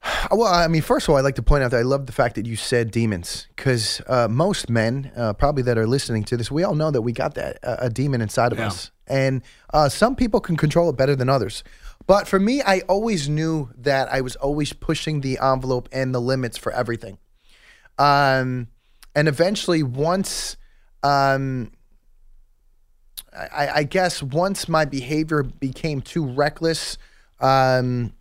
Well, 0.31 0.47
I 0.47 0.67
mean, 0.67 0.81
first 0.81 1.05
of 1.07 1.11
all, 1.11 1.17
I'd 1.17 1.23
like 1.23 1.35
to 1.35 1.41
point 1.43 1.63
out 1.63 1.71
that 1.71 1.77
I 1.77 1.83
love 1.83 2.05
the 2.05 2.11
fact 2.11 2.35
that 2.35 2.45
you 2.45 2.55
said 2.55 2.91
demons 2.91 3.47
because 3.55 4.01
uh, 4.07 4.27
most 4.29 4.69
men, 4.69 5.11
uh, 5.15 5.33
probably 5.33 5.63
that 5.63 5.77
are 5.77 5.87
listening 5.87 6.23
to 6.25 6.37
this, 6.37 6.51
we 6.51 6.63
all 6.63 6.75
know 6.75 6.91
that 6.91 7.01
we 7.01 7.11
got 7.11 7.33
that 7.35 7.57
uh, 7.63 7.77
a 7.79 7.89
demon 7.89 8.21
inside 8.21 8.51
of 8.51 8.57
Yeah. 8.59 8.67
us, 8.67 8.91
and 9.07 9.41
uh, 9.73 9.89
some 9.89 10.15
people 10.15 10.39
can 10.39 10.55
control 10.55 10.89
it 10.89 10.97
better 10.97 11.15
than 11.15 11.29
others. 11.29 11.63
But 12.07 12.25
for 12.25 12.39
me, 12.39 12.61
I 12.65 12.79
always 12.87 13.27
knew 13.27 13.69
that 13.77 14.11
I 14.11 14.21
was 14.21 14.37
always 14.37 14.71
pushing 14.71 15.19
the 15.19 15.37
envelope 15.39 15.89
and 15.91 16.15
the 16.15 16.21
limits 16.21 16.57
for 16.57 16.71
everything. 16.71 17.17
Um, 17.99 18.69
and 19.13 19.27
eventually, 19.27 19.83
once, 19.83 20.55
um, 21.03 21.71
I, 23.33 23.69
I 23.75 23.83
guess, 23.83 24.23
once 24.23 24.69
my 24.69 24.85
behavior 24.85 25.43
became 25.43 26.01
too 26.01 26.25
reckless, 26.25 26.97
um, 27.41 28.13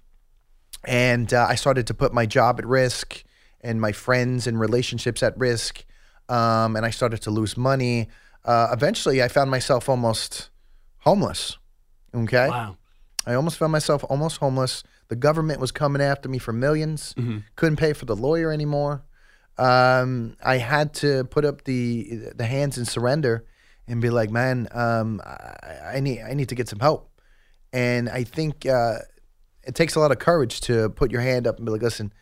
and 0.85 1.33
uh, 1.33 1.47
I 1.49 1.55
started 1.55 1.87
to 1.87 1.95
put 1.95 2.12
my 2.12 2.26
job 2.26 2.59
at 2.59 2.66
risk 2.66 3.23
and 3.61 3.81
my 3.81 3.93
friends 3.93 4.49
and 4.49 4.59
relationships 4.59 5.23
at 5.23 5.38
risk, 5.38 5.85
um, 6.28 6.75
and 6.75 6.85
I 6.85 6.90
started 6.90 7.23
to 7.23 7.31
lose 7.31 7.57
money. 7.57 8.09
Uh, 8.45 8.69
eventually, 8.73 9.23
I 9.23 9.28
found 9.28 9.50
myself 9.50 9.88
almost 9.88 10.50
homeless. 10.99 11.57
Okay, 12.14 12.49
Wow. 12.49 12.76
I 13.26 13.35
almost 13.35 13.59
found 13.59 13.73
myself 13.73 14.04
almost 14.09 14.38
homeless. 14.38 14.85
The 15.09 15.16
government 15.16 15.61
was 15.61 15.73
coming 15.73 16.02
after 16.02 16.28
me 16.28 16.38
for 16.38 16.52
1000000s 16.52 17.42
Couldn't 17.56 17.76
pay 17.76 17.92
for 17.92 18.04
the 18.04 18.16
lawyer 18.16 18.52
anymore. 18.52 19.02
Um, 19.59 20.37
I 20.45 20.59
had 20.59 20.92
to 20.95 21.25
put 21.25 21.45
up 21.45 21.64
the 21.64 22.30
the 22.35 22.45
hands 22.45 22.76
and 22.76 22.87
surrender 22.87 23.47
and 23.88 24.00
be 24.00 24.11
like, 24.11 24.30
man, 24.30 24.68
um, 24.73 25.21
I, 25.25 25.97
I 25.97 26.00
need 26.00 26.21
I 26.21 26.35
need 26.35 26.49
to 26.50 26.54
get 26.54 26.68
some 26.68 26.80
help. 26.80 27.11
And 27.73 28.09
I 28.09 28.25
think 28.25 28.66
uh, 28.66 28.99
it 29.66 29.75
takes 29.75 29.95
a 29.97 30.00
lot 30.00 30.11
of 30.12 30.18
courage 30.18 30.61
to 30.62 30.90
put 30.90 31.11
your 31.11 31.21
hand 31.21 31.47
up 31.47 31.56
and 31.56 31.66
be 31.66 31.73
like, 31.73 31.83
listen, 31.83 32.12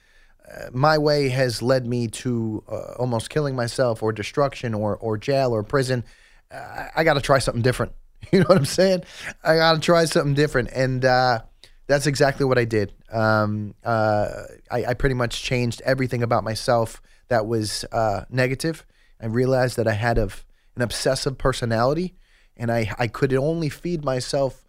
uh, 0.51 0.71
my 0.73 0.99
way 0.99 1.29
has 1.29 1.63
led 1.63 1.87
me 1.87 2.09
to 2.09 2.63
uh, 2.69 2.95
almost 2.99 3.31
killing 3.31 3.55
myself 3.55 4.03
or 4.03 4.13
destruction 4.13 4.75
or, 4.75 4.97
or 4.97 5.17
jail 5.17 5.53
or 5.53 5.63
prison. 5.63 6.05
Uh, 6.51 6.89
I 6.95 7.05
got 7.05 7.15
to 7.15 7.21
try 7.21 7.39
something 7.39 7.63
different. 7.63 7.93
You 8.33 8.41
know 8.41 8.47
what 8.49 8.59
I'm 8.59 8.65
saying? 8.65 9.03
I 9.43 9.57
got 9.57 9.75
to 9.75 9.81
try 9.81 10.05
something 10.07 10.35
different. 10.35 10.71
And 10.73 11.05
uh, 11.05 11.41
that's 11.87 12.07
exactly 12.07 12.45
what 12.47 12.59
I 12.59 12.65
did. 12.65 12.93
Um, 13.13 13.75
uh, 13.85 14.29
I, 14.71 14.85
I 14.87 14.95
pretty 14.95 15.15
much 15.15 15.43
changed 15.43 15.81
everything 15.85 16.23
about 16.23 16.45
myself 16.45 17.01
that 17.29 17.47
was 17.47 17.85
uh, 17.93 18.25
negative. 18.31 18.85
I 19.21 19.27
realized 19.27 19.77
that 19.77 19.87
I 19.89 19.93
had 19.95 20.19
a, 20.19 20.29
an 20.77 20.83
obsessive 20.83 21.39
personality 21.39 22.15
and 22.57 22.71
I, 22.71 22.93
I 22.99 23.07
could 23.09 23.33
only 23.35 23.69
feed 23.69 24.05
myself 24.05 24.65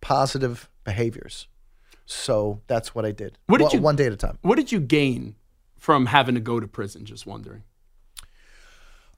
positive 0.00 0.68
behaviors. 0.84 1.48
So 2.06 2.60
that's 2.66 2.94
what 2.94 3.04
I 3.06 3.12
did. 3.12 3.38
What 3.46 3.58
did 3.58 3.64
One- 3.64 3.72
you- 3.74 3.80
one 3.80 3.96
day 3.96 4.06
at 4.06 4.12
a 4.12 4.16
time. 4.16 4.38
What 4.42 4.56
did 4.56 4.72
you 4.72 4.80
gain 4.80 5.36
from 5.78 6.06
having 6.06 6.34
to 6.34 6.40
go 6.40 6.60
to 6.60 6.66
prison? 6.66 7.04
Just 7.04 7.26
wondering. 7.26 7.62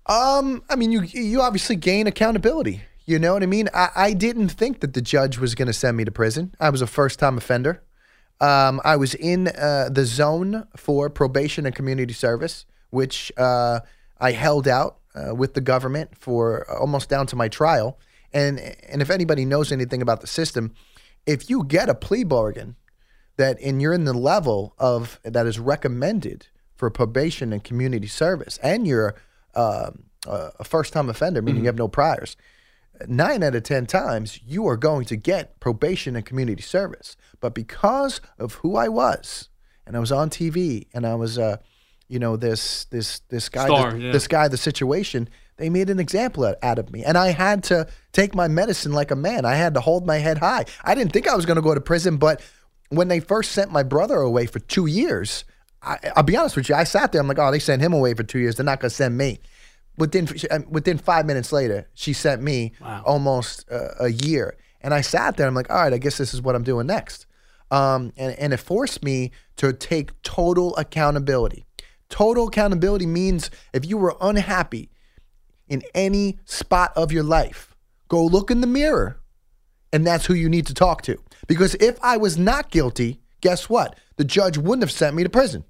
Um, 0.06 0.62
I 0.70 0.76
mean, 0.76 0.92
you 0.92 1.02
you 1.02 1.40
obviously 1.42 1.74
gain 1.76 2.06
accountability. 2.06 2.82
You 3.08 3.20
know 3.20 3.34
what 3.34 3.44
I 3.44 3.46
mean? 3.46 3.68
I, 3.72 3.88
I 3.94 4.12
didn't 4.12 4.48
think 4.48 4.80
that 4.80 4.92
the 4.92 5.00
judge 5.00 5.38
was 5.38 5.54
going 5.54 5.66
to 5.66 5.72
send 5.72 5.96
me 5.96 6.04
to 6.04 6.10
prison. 6.10 6.54
I 6.58 6.70
was 6.70 6.82
a 6.82 6.88
first 6.88 7.20
time 7.20 7.38
offender. 7.38 7.82
Um, 8.40 8.80
I 8.84 8.96
was 8.96 9.14
in 9.14 9.48
uh, 9.48 9.88
the 9.90 10.04
zone 10.04 10.66
for 10.76 11.08
probation 11.08 11.66
and 11.66 11.74
community 11.74 12.12
service, 12.12 12.66
which 12.90 13.32
uh, 13.36 13.80
I 14.18 14.32
held 14.32 14.66
out 14.66 14.98
uh, 15.14 15.34
with 15.34 15.54
the 15.54 15.60
government 15.60 16.18
for 16.18 16.68
almost 16.70 17.08
down 17.08 17.26
to 17.28 17.36
my 17.36 17.48
trial. 17.48 17.98
And 18.32 18.58
and 18.58 19.00
if 19.00 19.08
anybody 19.08 19.44
knows 19.44 19.70
anything 19.70 20.02
about 20.02 20.20
the 20.20 20.26
system, 20.26 20.74
if 21.26 21.48
you 21.48 21.64
get 21.64 21.88
a 21.88 21.94
plea 21.94 22.24
bargain 22.24 22.74
that 23.36 23.58
and 23.62 23.80
you're 23.80 23.94
in 23.94 24.04
the 24.04 24.12
level 24.12 24.74
of 24.78 25.20
that 25.22 25.46
is 25.46 25.58
recommended 25.60 26.48
for 26.74 26.90
probation 26.90 27.52
and 27.52 27.62
community 27.62 28.08
service, 28.08 28.58
and 28.62 28.86
you're 28.86 29.14
um, 29.54 30.06
a 30.26 30.50
a 30.58 30.64
first-time 30.64 31.08
offender, 31.08 31.40
meaning 31.40 31.62
you 31.62 31.68
have 31.68 31.78
no 31.78 31.88
priors, 31.88 32.36
nine 33.06 33.42
out 33.42 33.54
of 33.54 33.62
ten 33.62 33.86
times 33.86 34.40
you 34.44 34.66
are 34.66 34.76
going 34.76 35.04
to 35.06 35.16
get 35.16 35.58
probation 35.60 36.16
and 36.16 36.24
community 36.24 36.62
service. 36.62 37.16
But 37.40 37.54
because 37.54 38.20
of 38.38 38.54
who 38.54 38.76
I 38.76 38.88
was, 38.88 39.48
and 39.86 39.96
I 39.96 40.00
was 40.00 40.12
on 40.12 40.30
TV, 40.30 40.86
and 40.92 41.06
I 41.06 41.14
was, 41.14 41.38
uh, 41.38 41.58
you 42.08 42.18
know, 42.18 42.36
this 42.36 42.84
this 42.86 43.20
this 43.28 43.48
guy, 43.48 43.66
Star, 43.66 43.92
this, 43.92 44.02
yeah. 44.02 44.12
this 44.12 44.28
guy, 44.28 44.48
the 44.48 44.56
situation, 44.56 45.28
they 45.56 45.70
made 45.70 45.90
an 45.90 46.00
example 46.00 46.44
out- 46.44 46.56
out 46.62 46.78
of 46.78 46.92
me, 46.92 47.04
and 47.04 47.16
I 47.16 47.28
had 47.28 47.62
to 47.64 47.86
take 48.12 48.34
my 48.34 48.48
medicine 48.48 48.92
like 48.92 49.10
a 49.10 49.16
man. 49.16 49.44
I 49.44 49.54
had 49.54 49.74
to 49.74 49.80
hold 49.80 50.06
my 50.06 50.18
head 50.18 50.38
high. 50.38 50.64
I 50.84 50.94
didn't 50.94 51.12
think 51.12 51.28
I 51.28 51.36
was 51.36 51.46
going 51.46 51.56
to 51.56 51.62
go 51.62 51.74
to 51.74 51.80
prison, 51.80 52.16
but 52.16 52.40
when 52.88 53.08
they 53.08 53.20
first 53.20 53.52
sent 53.52 53.72
my 53.72 53.82
brother 53.82 54.16
away 54.16 54.46
for 54.46 54.58
two 54.60 54.86
years, 54.86 55.44
I, 55.82 55.98
I'll 56.16 56.22
be 56.22 56.36
honest 56.36 56.56
with 56.56 56.68
you, 56.68 56.74
I 56.74 56.84
sat 56.84 57.12
there. 57.12 57.20
I'm 57.20 57.28
like, 57.28 57.38
oh, 57.38 57.50
they 57.50 57.58
sent 57.58 57.82
him 57.82 57.92
away 57.92 58.14
for 58.14 58.22
two 58.22 58.38
years. 58.38 58.56
They're 58.56 58.64
not 58.64 58.80
going 58.80 58.90
to 58.90 58.94
send 58.94 59.16
me. 59.16 59.40
Within 59.98 60.28
uh, 60.50 60.60
within 60.68 60.98
five 60.98 61.26
minutes 61.26 61.52
later, 61.52 61.88
she 61.94 62.12
sent 62.12 62.42
me 62.42 62.72
almost 63.04 63.64
uh, 63.70 63.88
a 64.00 64.08
year, 64.08 64.56
and 64.80 64.92
I 64.92 65.00
sat 65.00 65.36
there. 65.36 65.46
I'm 65.46 65.54
like, 65.54 65.70
all 65.70 65.76
right, 65.76 65.92
I 65.92 65.98
guess 65.98 66.18
this 66.18 66.34
is 66.34 66.42
what 66.42 66.54
I'm 66.54 66.64
doing 66.64 66.86
next. 66.86 67.26
Um, 67.70 68.12
and 68.16 68.38
and 68.38 68.52
it 68.52 68.58
forced 68.58 69.02
me 69.02 69.32
to 69.56 69.72
take 69.72 70.20
total 70.22 70.76
accountability. 70.76 71.64
Total 72.08 72.46
accountability 72.48 73.06
means 73.06 73.50
if 73.72 73.84
you 73.84 73.96
were 73.96 74.16
unhappy 74.20 74.90
in 75.68 75.82
any 75.94 76.38
spot 76.44 76.92
of 76.94 77.10
your 77.10 77.24
life, 77.24 77.74
go 78.08 78.24
look 78.24 78.50
in 78.50 78.60
the 78.60 78.66
mirror 78.66 79.20
and 79.92 80.06
that's 80.06 80.26
who 80.26 80.34
you 80.34 80.48
need 80.48 80.66
to 80.66 80.74
talk 80.74 81.02
to. 81.02 81.18
Because 81.46 81.74
if 81.76 81.98
I 82.02 82.16
was 82.16 82.36
not 82.36 82.70
guilty, 82.70 83.20
guess 83.40 83.68
what? 83.68 83.98
The 84.16 84.24
judge 84.24 84.58
wouldn't 84.58 84.82
have 84.82 84.92
sent 84.92 85.16
me 85.16 85.22
to 85.22 85.28
prison. 85.28 85.64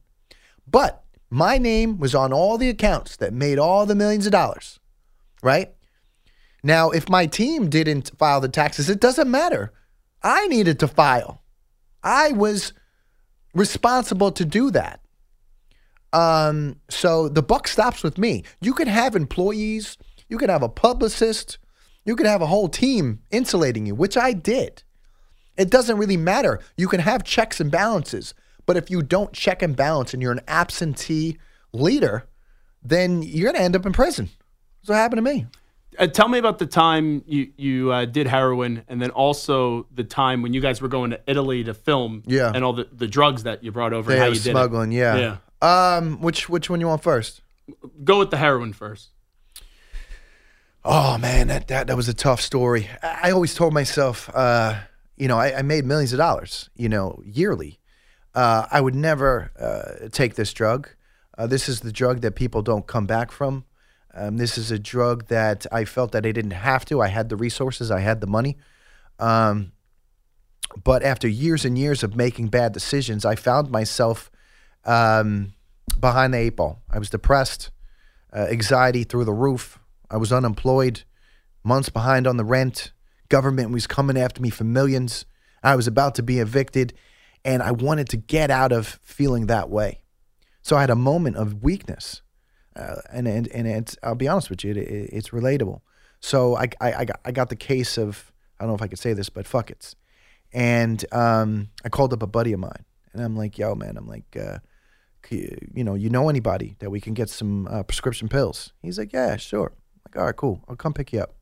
But 0.66 1.04
my 1.30 1.58
name 1.58 1.98
was 1.98 2.14
on 2.14 2.32
all 2.32 2.58
the 2.58 2.68
accounts 2.68 3.16
that 3.16 3.32
made 3.32 3.58
all 3.58 3.86
the 3.86 3.94
millions 3.94 4.26
of 4.26 4.32
dollars, 4.32 4.78
right? 5.42 5.72
Now, 6.62 6.90
if 6.90 7.08
my 7.08 7.26
team 7.26 7.68
didn't 7.68 8.12
file 8.18 8.40
the 8.40 8.48
taxes, 8.48 8.90
it 8.90 9.00
doesn't 9.00 9.30
matter. 9.30 9.72
I 10.22 10.48
needed 10.48 10.80
to 10.80 10.88
file. 10.88 11.42
I 12.02 12.32
was 12.32 12.72
responsible 13.54 14.32
to 14.32 14.44
do 14.44 14.70
that. 14.72 15.00
Um, 16.12 16.76
so 16.88 17.28
the 17.28 17.42
buck 17.42 17.68
stops 17.68 18.02
with 18.02 18.16
me. 18.18 18.44
You 18.60 18.74
could 18.74 18.88
have 18.88 19.14
employees, 19.14 19.98
you 20.28 20.38
could 20.38 20.50
have 20.50 20.62
a 20.62 20.68
publicist, 20.68 21.58
you 22.04 22.16
could 22.16 22.26
have 22.26 22.42
a 22.42 22.46
whole 22.46 22.68
team 22.68 23.20
insulating 23.30 23.86
you, 23.86 23.94
which 23.94 24.16
I 24.16 24.32
did. 24.32 24.82
It 25.56 25.70
doesn't 25.70 25.98
really 25.98 26.16
matter. 26.16 26.60
You 26.76 26.88
can 26.88 27.00
have 27.00 27.24
checks 27.24 27.60
and 27.60 27.70
balances, 27.70 28.34
but 28.66 28.76
if 28.76 28.90
you 28.90 29.02
don't 29.02 29.32
check 29.32 29.62
and 29.62 29.74
balance 29.76 30.12
and 30.12 30.22
you're 30.22 30.32
an 30.32 30.40
absentee 30.48 31.38
leader, 31.72 32.26
then 32.82 33.22
you're 33.22 33.50
going 33.50 33.56
to 33.60 33.62
end 33.64 33.76
up 33.76 33.86
in 33.86 33.92
prison. 33.92 34.28
That's 34.82 34.90
what 34.90 34.96
happened 34.96 35.18
to 35.18 35.22
me. 35.34 35.46
Uh, 35.98 36.06
tell 36.06 36.28
me 36.28 36.38
about 36.38 36.58
the 36.58 36.66
time 36.66 37.22
you 37.26 37.50
you 37.56 37.90
uh, 37.92 38.04
did 38.04 38.26
heroin, 38.26 38.82
and 38.86 39.00
then 39.00 39.08
also 39.10 39.86
the 39.94 40.04
time 40.04 40.42
when 40.42 40.52
you 40.52 40.60
guys 40.60 40.82
were 40.82 40.88
going 40.88 41.10
to 41.12 41.20
Italy 41.26 41.64
to 41.64 41.72
film, 41.72 42.22
Yeah. 42.26 42.52
and 42.54 42.62
all 42.62 42.74
the, 42.74 42.86
the 42.92 43.06
drugs 43.06 43.44
that 43.44 43.64
you 43.64 43.72
brought 43.72 43.94
over, 43.94 44.10
and 44.10 44.20
They 44.20 44.24
how 44.24 44.28
you 44.28 44.34
did 44.38 44.50
smuggling, 44.50 44.92
it. 44.92 44.96
yeah. 44.96 45.38
yeah. 45.62 45.96
Um, 45.96 46.20
which 46.20 46.50
which 46.50 46.68
one 46.68 46.80
you 46.80 46.86
want 46.88 47.02
first? 47.02 47.40
Go 48.04 48.18
with 48.18 48.30
the 48.30 48.36
heroin 48.36 48.74
first. 48.74 49.08
Oh 50.84 51.18
man, 51.18 51.48
that 51.48 51.68
that, 51.68 51.86
that 51.88 51.96
was 51.96 52.08
a 52.08 52.14
tough 52.14 52.40
story. 52.40 52.88
I, 53.02 53.20
I 53.24 53.30
always 53.32 53.54
told 53.54 53.72
myself, 53.72 54.30
uh, 54.34 54.78
you 55.16 55.28
know, 55.28 55.38
I, 55.38 55.58
I 55.58 55.62
made 55.62 55.84
millions 55.84 56.12
of 56.12 56.18
dollars, 56.18 56.68
you 56.76 56.88
know, 56.88 57.20
yearly. 57.24 57.80
Uh, 58.36 58.66
I 58.70 58.82
would 58.82 58.94
never 58.94 59.50
uh, 59.58 60.08
take 60.10 60.34
this 60.34 60.52
drug. 60.52 60.90
Uh, 61.38 61.46
this 61.46 61.70
is 61.70 61.80
the 61.80 61.90
drug 61.90 62.20
that 62.20 62.32
people 62.32 62.60
don't 62.60 62.86
come 62.86 63.06
back 63.06 63.32
from. 63.32 63.64
Um, 64.14 64.36
this 64.36 64.58
is 64.58 64.70
a 64.70 64.78
drug 64.78 65.28
that 65.28 65.66
I 65.72 65.86
felt 65.86 66.12
that 66.12 66.26
I 66.26 66.32
didn't 66.32 66.52
have 66.52 66.84
to. 66.86 67.00
I 67.00 67.08
had 67.08 67.30
the 67.30 67.36
resources, 67.36 67.90
I 67.90 68.00
had 68.00 68.20
the 68.20 68.26
money. 68.26 68.58
Um, 69.18 69.72
but 70.84 71.02
after 71.02 71.26
years 71.26 71.64
and 71.64 71.78
years 71.78 72.02
of 72.02 72.14
making 72.14 72.48
bad 72.48 72.72
decisions, 72.72 73.24
I 73.24 73.36
found 73.36 73.70
myself 73.70 74.30
um, 74.84 75.54
behind 75.98 76.34
the 76.34 76.38
eight 76.38 76.56
ball. 76.56 76.82
I 76.90 76.98
was 76.98 77.08
depressed, 77.08 77.70
uh, 78.34 78.48
anxiety 78.50 79.04
through 79.04 79.24
the 79.24 79.32
roof. 79.32 79.78
I 80.10 80.18
was 80.18 80.30
unemployed, 80.30 81.04
months 81.64 81.88
behind 81.88 82.26
on 82.26 82.36
the 82.36 82.44
rent. 82.44 82.92
Government 83.30 83.70
was 83.70 83.86
coming 83.86 84.18
after 84.18 84.42
me 84.42 84.50
for 84.50 84.64
millions. 84.64 85.24
I 85.62 85.74
was 85.74 85.86
about 85.86 86.14
to 86.16 86.22
be 86.22 86.38
evicted, 86.38 86.92
and 87.46 87.62
I 87.62 87.70
wanted 87.70 88.08
to 88.10 88.16
get 88.16 88.50
out 88.50 88.72
of 88.72 88.98
feeling 89.02 89.46
that 89.46 89.70
way. 89.70 90.00
So 90.62 90.76
I 90.76 90.80
had 90.80 90.90
a 90.90 90.96
moment 90.96 91.36
of 91.36 91.62
weakness, 91.62 92.20
uh, 92.74 92.96
and 93.10 93.26
and 93.28 93.46
and 93.48 93.68
it's, 93.68 93.96
I'll 94.02 94.16
be 94.16 94.28
honest 94.28 94.50
with 94.50 94.64
you, 94.64 94.72
it, 94.72 94.78
it, 94.78 95.10
it's 95.12 95.30
relatable. 95.30 95.80
So 96.20 96.56
I, 96.56 96.68
I 96.80 96.92
I 96.92 97.04
got 97.04 97.20
I 97.24 97.30
got 97.32 97.48
the 97.48 97.56
case 97.56 97.96
of 97.96 98.32
I 98.58 98.64
don't 98.64 98.70
know 98.70 98.74
if 98.74 98.82
I 98.82 98.88
could 98.88 98.98
say 98.98 99.12
this, 99.12 99.30
but 99.30 99.46
fuck 99.46 99.70
it's, 99.70 99.94
and 100.52 101.02
um, 101.12 101.68
I 101.84 101.88
called 101.88 102.12
up 102.12 102.22
a 102.22 102.26
buddy 102.26 102.52
of 102.52 102.58
mine, 102.58 102.84
and 103.12 103.22
I'm 103.22 103.36
like, 103.36 103.56
yo 103.56 103.74
man, 103.74 103.96
I'm 103.96 104.08
like. 104.08 104.36
Uh, 104.36 104.58
you 105.28 105.82
know, 105.82 105.94
you 105.94 106.08
know 106.08 106.28
anybody 106.28 106.76
that 106.78 106.88
we 106.88 107.00
can 107.00 107.12
get 107.12 107.28
some 107.28 107.66
uh, 107.66 107.82
prescription 107.82 108.28
pills? 108.28 108.72
He's 108.80 108.96
like, 108.96 109.12
yeah, 109.12 109.34
sure. 109.34 109.72
I'm 109.74 110.00
like, 110.06 110.16
all 110.16 110.26
right, 110.26 110.36
cool. 110.36 110.62
I'll 110.68 110.76
come 110.76 110.94
pick 110.94 111.12
you 111.12 111.18
up. 111.18 111.34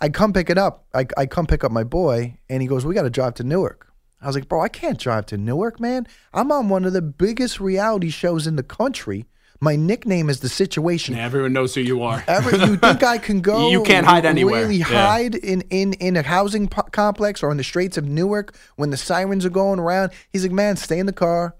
I 0.00 0.08
come 0.08 0.32
pick 0.32 0.50
it 0.50 0.58
up. 0.58 0.86
I, 0.92 1.06
I 1.16 1.26
come 1.26 1.46
pick 1.46 1.62
up 1.62 1.70
my 1.70 1.84
boy, 1.84 2.40
and 2.48 2.60
he 2.60 2.66
goes, 2.66 2.84
we 2.84 2.92
got 2.92 3.02
to 3.02 3.10
drive 3.10 3.34
to 3.34 3.44
Newark. 3.44 3.91
I 4.22 4.26
was 4.26 4.36
like, 4.36 4.48
bro, 4.48 4.60
I 4.62 4.68
can't 4.68 4.98
drive 4.98 5.26
to 5.26 5.36
Newark, 5.36 5.80
man. 5.80 6.06
I'm 6.32 6.52
on 6.52 6.68
one 6.68 6.84
of 6.84 6.92
the 6.92 7.02
biggest 7.02 7.60
reality 7.60 8.08
shows 8.10 8.46
in 8.46 8.56
the 8.56 8.62
country. 8.62 9.26
My 9.60 9.76
nickname 9.76 10.28
is 10.30 10.40
The 10.40 10.48
Situation. 10.48 11.14
And 11.14 11.22
everyone 11.22 11.52
knows 11.52 11.74
who 11.74 11.80
you 11.82 12.02
are. 12.02 12.24
Ever 12.28 12.56
you 12.56 12.76
think 12.76 13.02
I 13.02 13.18
can 13.18 13.40
go? 13.40 13.70
You 13.70 13.82
can't 13.82 14.06
hide 14.06 14.24
anywhere. 14.24 14.62
Really 14.62 14.76
Yeah. 14.76 14.84
hide 14.86 15.34
in 15.34 15.62
in 15.70 15.92
in 15.94 16.16
a 16.16 16.22
housing 16.22 16.66
po- 16.68 16.82
complex 16.90 17.42
or 17.42 17.50
in 17.50 17.56
the 17.58 17.64
streets 17.64 17.96
of 17.96 18.04
Newark 18.08 18.56
when 18.76 18.90
the 18.90 18.96
sirens 18.96 19.44
are 19.44 19.50
going 19.50 19.78
around? 19.78 20.12
He's 20.32 20.42
like, 20.44 20.52
man, 20.52 20.76
stay 20.76 20.98
in 20.98 21.06
the 21.06 21.12
car. 21.12 21.54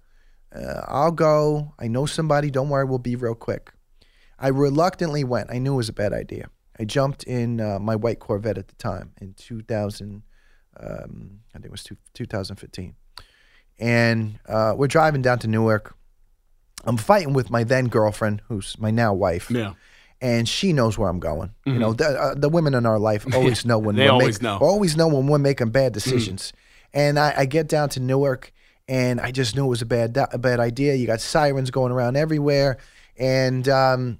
Uh, 0.54 0.82
I'll 0.88 1.12
go. 1.12 1.74
I 1.78 1.88
know 1.88 2.06
somebody. 2.06 2.50
Don't 2.50 2.68
worry, 2.68 2.84
we'll 2.84 2.98
be 2.98 3.16
real 3.16 3.34
quick. 3.36 3.72
I 4.38 4.48
reluctantly 4.48 5.22
went. 5.24 5.50
I 5.50 5.58
knew 5.58 5.74
it 5.74 5.76
was 5.76 5.88
a 5.88 5.92
bad 5.92 6.12
idea. 6.12 6.48
I 6.80 6.84
jumped 6.84 7.22
in 7.24 7.60
uh, 7.60 7.78
my 7.78 7.94
white 7.94 8.18
Corvette 8.18 8.58
at 8.58 8.66
the 8.68 8.74
time 8.74 9.12
in 9.20 9.34
2000. 9.34 10.22
Um, 10.78 11.40
I 11.54 11.58
think 11.58 11.66
it 11.66 11.70
was 11.70 11.82
two, 11.82 11.96
2015, 12.14 12.94
and 13.78 14.38
uh, 14.48 14.74
we're 14.76 14.86
driving 14.88 15.22
down 15.22 15.38
to 15.40 15.48
Newark. 15.48 15.94
I'm 16.84 16.96
fighting 16.96 17.32
with 17.32 17.50
my 17.50 17.64
then 17.64 17.88
girlfriend, 17.88 18.42
who's 18.48 18.76
my 18.78 18.90
now 18.90 19.14
wife 19.14 19.50
Yeah. 19.50 19.74
and 20.20 20.48
she 20.48 20.72
knows 20.72 20.98
where 20.98 21.08
I'm 21.08 21.20
going. 21.20 21.52
You 21.64 21.78
know, 21.78 21.92
the, 21.92 22.06
uh, 22.08 22.34
the 22.34 22.48
women 22.48 22.74
in 22.74 22.86
our 22.86 22.98
life 22.98 23.24
always 23.34 23.64
know 23.64 23.78
when 23.78 23.94
Mm-hmm. 23.94 23.98
They 24.00 24.06
we're 24.06 24.12
always 24.12 24.36
make- 24.38 24.42
know. 24.42 24.58
Mm. 24.58 24.62
always 24.62 24.96
know 24.96 25.06
when 25.08 25.26
we're 25.28 25.38
making 25.38 25.70
bad 25.70 25.92
decisions. 25.92 26.52
And 26.92 27.18
I, 27.18 27.34
I 27.38 27.44
get 27.46 27.68
down 27.68 27.88
to 27.90 28.00
Newark, 28.00 28.52
and 28.88 29.20
I 29.20 29.30
just 29.30 29.54
knew 29.56 29.64
it 29.64 29.68
was 29.68 29.82
a 29.82 29.86
bad 29.86 30.16
a 30.32 30.38
bad 30.38 30.58
idea. 30.60 30.94
You 30.94 31.06
got 31.06 31.20
sirens 31.20 31.70
going 31.70 31.92
around 31.92 32.16
everywhere, 32.16 32.78
and 33.16 33.66
um, 33.68 34.18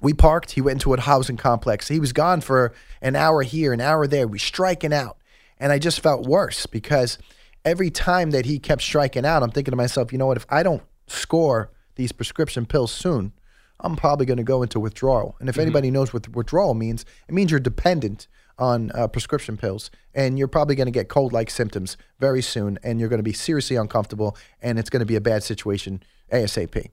we 0.00 0.14
parked. 0.14 0.52
He 0.52 0.60
went 0.62 0.76
into 0.76 0.94
a 0.94 1.00
housing 1.00 1.36
complex. 1.36 1.88
He 1.88 1.98
was 2.00 2.12
gone 2.12 2.40
for 2.40 2.72
an 3.02 3.16
hour 3.16 3.42
here, 3.42 3.72
an 3.74 3.80
hour 3.82 4.06
there. 4.06 4.26
We 4.28 4.38
striking 4.38 4.94
out, 4.94 5.18
and 5.60 5.70
I 5.70 5.78
just 5.78 6.00
felt 6.00 6.26
worse 6.26 6.66
because 6.66 7.18
every 7.64 7.90
time 7.90 8.32
that 8.32 8.46
he 8.46 8.58
kept 8.58 8.82
striking 8.82 9.24
out, 9.24 9.44
I'm 9.44 9.50
thinking 9.50 9.70
to 9.72 9.76
myself, 9.76 10.10
you 10.10 10.18
know 10.18 10.26
what? 10.26 10.38
If 10.38 10.46
I 10.48 10.64
don't 10.64 10.82
score 11.06 11.70
these 11.94 12.10
prescription 12.10 12.66
pills 12.66 12.90
soon, 12.90 13.32
I'm 13.78 13.96
probably 13.96 14.26
going 14.26 14.38
to 14.38 14.42
go 14.42 14.62
into 14.62 14.80
withdrawal. 14.80 15.36
And 15.38 15.48
if 15.48 15.58
anybody 15.58 15.90
knows 15.90 16.12
what 16.12 16.28
withdrawal 16.28 16.74
means, 16.74 17.04
it 17.28 17.34
means 17.34 17.50
you're 17.50 17.60
dependent 17.60 18.26
on 18.58 18.90
uh, 18.94 19.08
prescription 19.08 19.56
pills, 19.56 19.90
and 20.14 20.38
you're 20.38 20.48
probably 20.48 20.74
going 20.74 20.86
to 20.86 20.92
get 20.92 21.08
cold-like 21.08 21.48
symptoms 21.48 21.96
very 22.18 22.42
soon, 22.42 22.78
and 22.82 23.00
you're 23.00 23.08
going 23.08 23.18
to 23.18 23.22
be 23.22 23.32
seriously 23.32 23.76
uncomfortable, 23.76 24.36
and 24.60 24.78
it's 24.78 24.90
going 24.90 25.00
to 25.00 25.06
be 25.06 25.16
a 25.16 25.20
bad 25.20 25.42
situation 25.42 26.02
asap. 26.30 26.90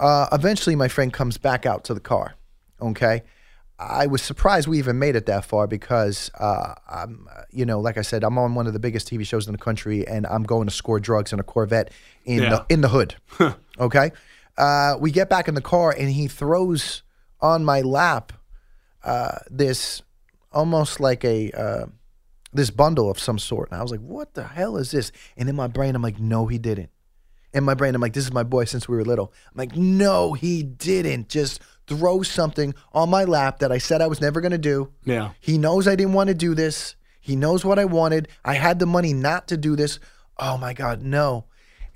Uh, 0.00 0.28
eventually, 0.32 0.74
my 0.74 0.88
friend 0.88 1.12
comes 1.12 1.36
back 1.36 1.66
out 1.66 1.84
to 1.84 1.92
the 1.92 2.00
car. 2.00 2.34
Okay, 2.80 3.22
I 3.80 4.08
was 4.08 4.22
surprised 4.22 4.66
we 4.66 4.78
even 4.78 4.98
made 4.98 5.14
it 5.14 5.26
that 5.26 5.44
far 5.44 5.66
because, 5.68 6.30
uh, 6.38 6.74
I'm, 6.90 7.28
you 7.52 7.64
know, 7.64 7.78
like 7.80 7.96
I 7.96 8.02
said, 8.02 8.24
I'm 8.24 8.36
on 8.36 8.54
one 8.56 8.66
of 8.66 8.72
the 8.72 8.80
biggest 8.80 9.08
TV 9.08 9.24
shows 9.24 9.46
in 9.46 9.52
the 9.52 9.58
country, 9.58 10.06
and 10.06 10.26
I'm 10.26 10.42
going 10.42 10.66
to 10.66 10.74
score 10.74 10.98
drugs 10.98 11.32
in 11.32 11.38
a 11.38 11.44
Corvette 11.44 11.92
in 12.24 12.42
Yeah. 12.42 12.48
the 12.50 12.66
in 12.68 12.80
the 12.80 12.88
hood. 12.88 13.14
okay, 13.78 14.10
uh, 14.56 14.96
we 14.98 15.10
get 15.12 15.30
back 15.30 15.46
in 15.46 15.54
the 15.54 15.60
car, 15.60 15.94
and 15.96 16.10
he 16.10 16.26
throws 16.26 17.02
on 17.40 17.64
my 17.64 17.80
lap 17.80 18.32
uh, 19.04 19.38
this 19.48 20.02
almost 20.52 20.98
like 20.98 21.24
a 21.24 21.52
uh, 21.52 21.86
this 22.52 22.70
bundle 22.70 23.08
of 23.10 23.18
some 23.20 23.38
sort, 23.38 23.70
and 23.70 23.78
I 23.78 23.82
was 23.82 23.92
like, 23.92 24.00
"What 24.00 24.34
the 24.34 24.42
hell 24.44 24.76
is 24.76 24.90
this?" 24.90 25.12
And 25.36 25.48
in 25.48 25.54
my 25.54 25.68
brain, 25.68 25.94
I'm 25.94 26.02
like, 26.02 26.18
"No, 26.18 26.46
he 26.46 26.58
didn't." 26.58 26.90
In 27.54 27.62
my 27.64 27.74
brain, 27.74 27.94
I'm 27.94 28.00
like, 28.00 28.12
"This 28.14 28.24
is 28.24 28.32
my 28.32 28.42
boy 28.42 28.64
since 28.64 28.88
we 28.88 28.96
were 28.96 29.04
little." 29.04 29.32
I'm 29.52 29.58
like, 29.58 29.76
"No, 29.76 30.32
he 30.32 30.64
didn't." 30.64 31.28
Just 31.28 31.60
throw 31.88 32.22
something 32.22 32.74
on 32.92 33.10
my 33.10 33.24
lap 33.24 33.58
that 33.60 33.72
I 33.72 33.78
said 33.78 34.00
I 34.00 34.06
was 34.06 34.20
never 34.20 34.40
going 34.40 34.52
to 34.52 34.58
do. 34.58 34.92
Yeah. 35.04 35.30
He 35.40 35.58
knows 35.58 35.88
I 35.88 35.96
didn't 35.96 36.12
want 36.12 36.28
to 36.28 36.34
do 36.34 36.54
this. 36.54 36.94
He 37.20 37.36
knows 37.36 37.64
what 37.64 37.78
I 37.78 37.84
wanted. 37.84 38.28
I 38.44 38.54
had 38.54 38.78
the 38.78 38.86
money 38.86 39.12
not 39.12 39.48
to 39.48 39.56
do 39.56 39.76
this. 39.76 39.98
Oh 40.38 40.56
my 40.56 40.72
God, 40.72 41.02
no. 41.02 41.46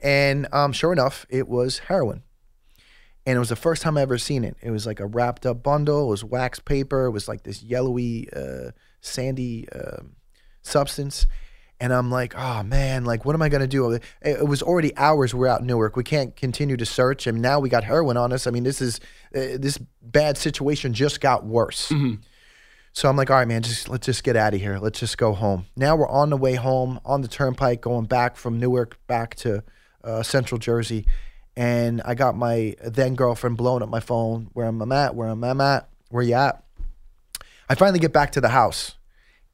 And 0.02 0.48
um, 0.52 0.72
sure 0.72 0.92
enough, 0.92 1.26
it 1.30 1.48
was 1.48 1.78
heroin. 1.78 2.22
And 3.24 3.36
it 3.36 3.38
was 3.38 3.50
the 3.50 3.56
first 3.56 3.82
time 3.82 3.96
I 3.96 4.02
ever 4.02 4.18
seen 4.18 4.42
it. 4.42 4.56
It 4.60 4.70
was 4.70 4.84
like 4.84 4.98
a 4.98 5.06
wrapped 5.06 5.46
up 5.46 5.62
bundle. 5.62 6.06
It 6.06 6.10
was 6.10 6.24
wax 6.24 6.58
paper. 6.58 7.04
It 7.04 7.12
was 7.12 7.28
like 7.28 7.44
this 7.44 7.62
yellowy, 7.62 8.28
uh, 8.34 8.72
sandy 9.00 9.68
um 9.70 10.16
substance. 10.62 11.26
And 11.82 11.92
I'm 11.92 12.12
like, 12.12 12.34
oh 12.38 12.62
man, 12.62 13.04
like 13.04 13.24
what 13.24 13.34
am 13.34 13.42
I 13.42 13.48
gonna 13.48 13.66
do? 13.66 13.98
It, 14.20 14.46
was 14.46 14.62
already 14.62 14.96
hours 14.96 15.34
we're 15.34 15.48
out 15.48 15.62
in 15.62 15.66
Newark. 15.66 15.96
We 15.96 16.04
can't 16.04 16.36
continue 16.36 16.76
to 16.76 16.86
search, 16.86 17.26
and 17.26 17.42
now 17.42 17.58
we 17.58 17.68
got 17.68 17.82
heroin 17.82 18.16
on 18.16 18.32
us. 18.32 18.46
I 18.46 18.52
mean, 18.52 18.62
this 18.62 18.80
is 18.80 19.00
uh, 19.34 19.58
this 19.58 19.78
bad 20.00 20.38
situation 20.38 20.94
just 20.94 21.20
got 21.20 21.44
worse. 21.44 21.92
So 22.94 23.08
I'm 23.08 23.16
like, 23.16 23.30
all 23.30 23.36
right, 23.36 23.48
man, 23.48 23.62
just 23.62 23.88
let's 23.88 24.06
just 24.06 24.22
get 24.22 24.36
out 24.36 24.54
of 24.54 24.60
here. 24.60 24.78
Let's 24.78 25.00
just 25.00 25.16
go 25.16 25.32
home. 25.32 25.66
Now 25.76 25.96
we're 25.96 26.08
on 26.08 26.30
the 26.30 26.36
way 26.36 26.54
home 26.54 27.00
on 27.04 27.22
the 27.22 27.28
turnpike, 27.28 27.80
going 27.80 28.04
back 28.04 28.36
from 28.36 28.60
Newark 28.60 28.98
back 29.06 29.34
to 29.36 29.64
uh, 30.04 30.22
Central 30.22 30.58
Jersey, 30.58 31.06
and 31.56 32.02
I 32.04 32.14
got 32.14 32.36
my 32.36 32.76
then 32.84 33.14
girlfriend 33.14 33.56
blowing 33.56 33.82
up 33.82 33.88
my 33.88 34.00
phone. 34.00 34.50
Where 34.52 34.66
am 34.66 34.80
I'm 34.82 34.92
at? 34.92 35.14
Where 35.14 35.28
am 35.28 35.42
I'm 35.42 35.60
at? 35.60 35.88
Where 36.10 36.22
you 36.22 36.34
at? 36.34 36.62
I 37.68 37.74
finally 37.74 37.98
get 37.98 38.12
back 38.12 38.32
to 38.32 38.40
the 38.40 38.50
house, 38.50 38.96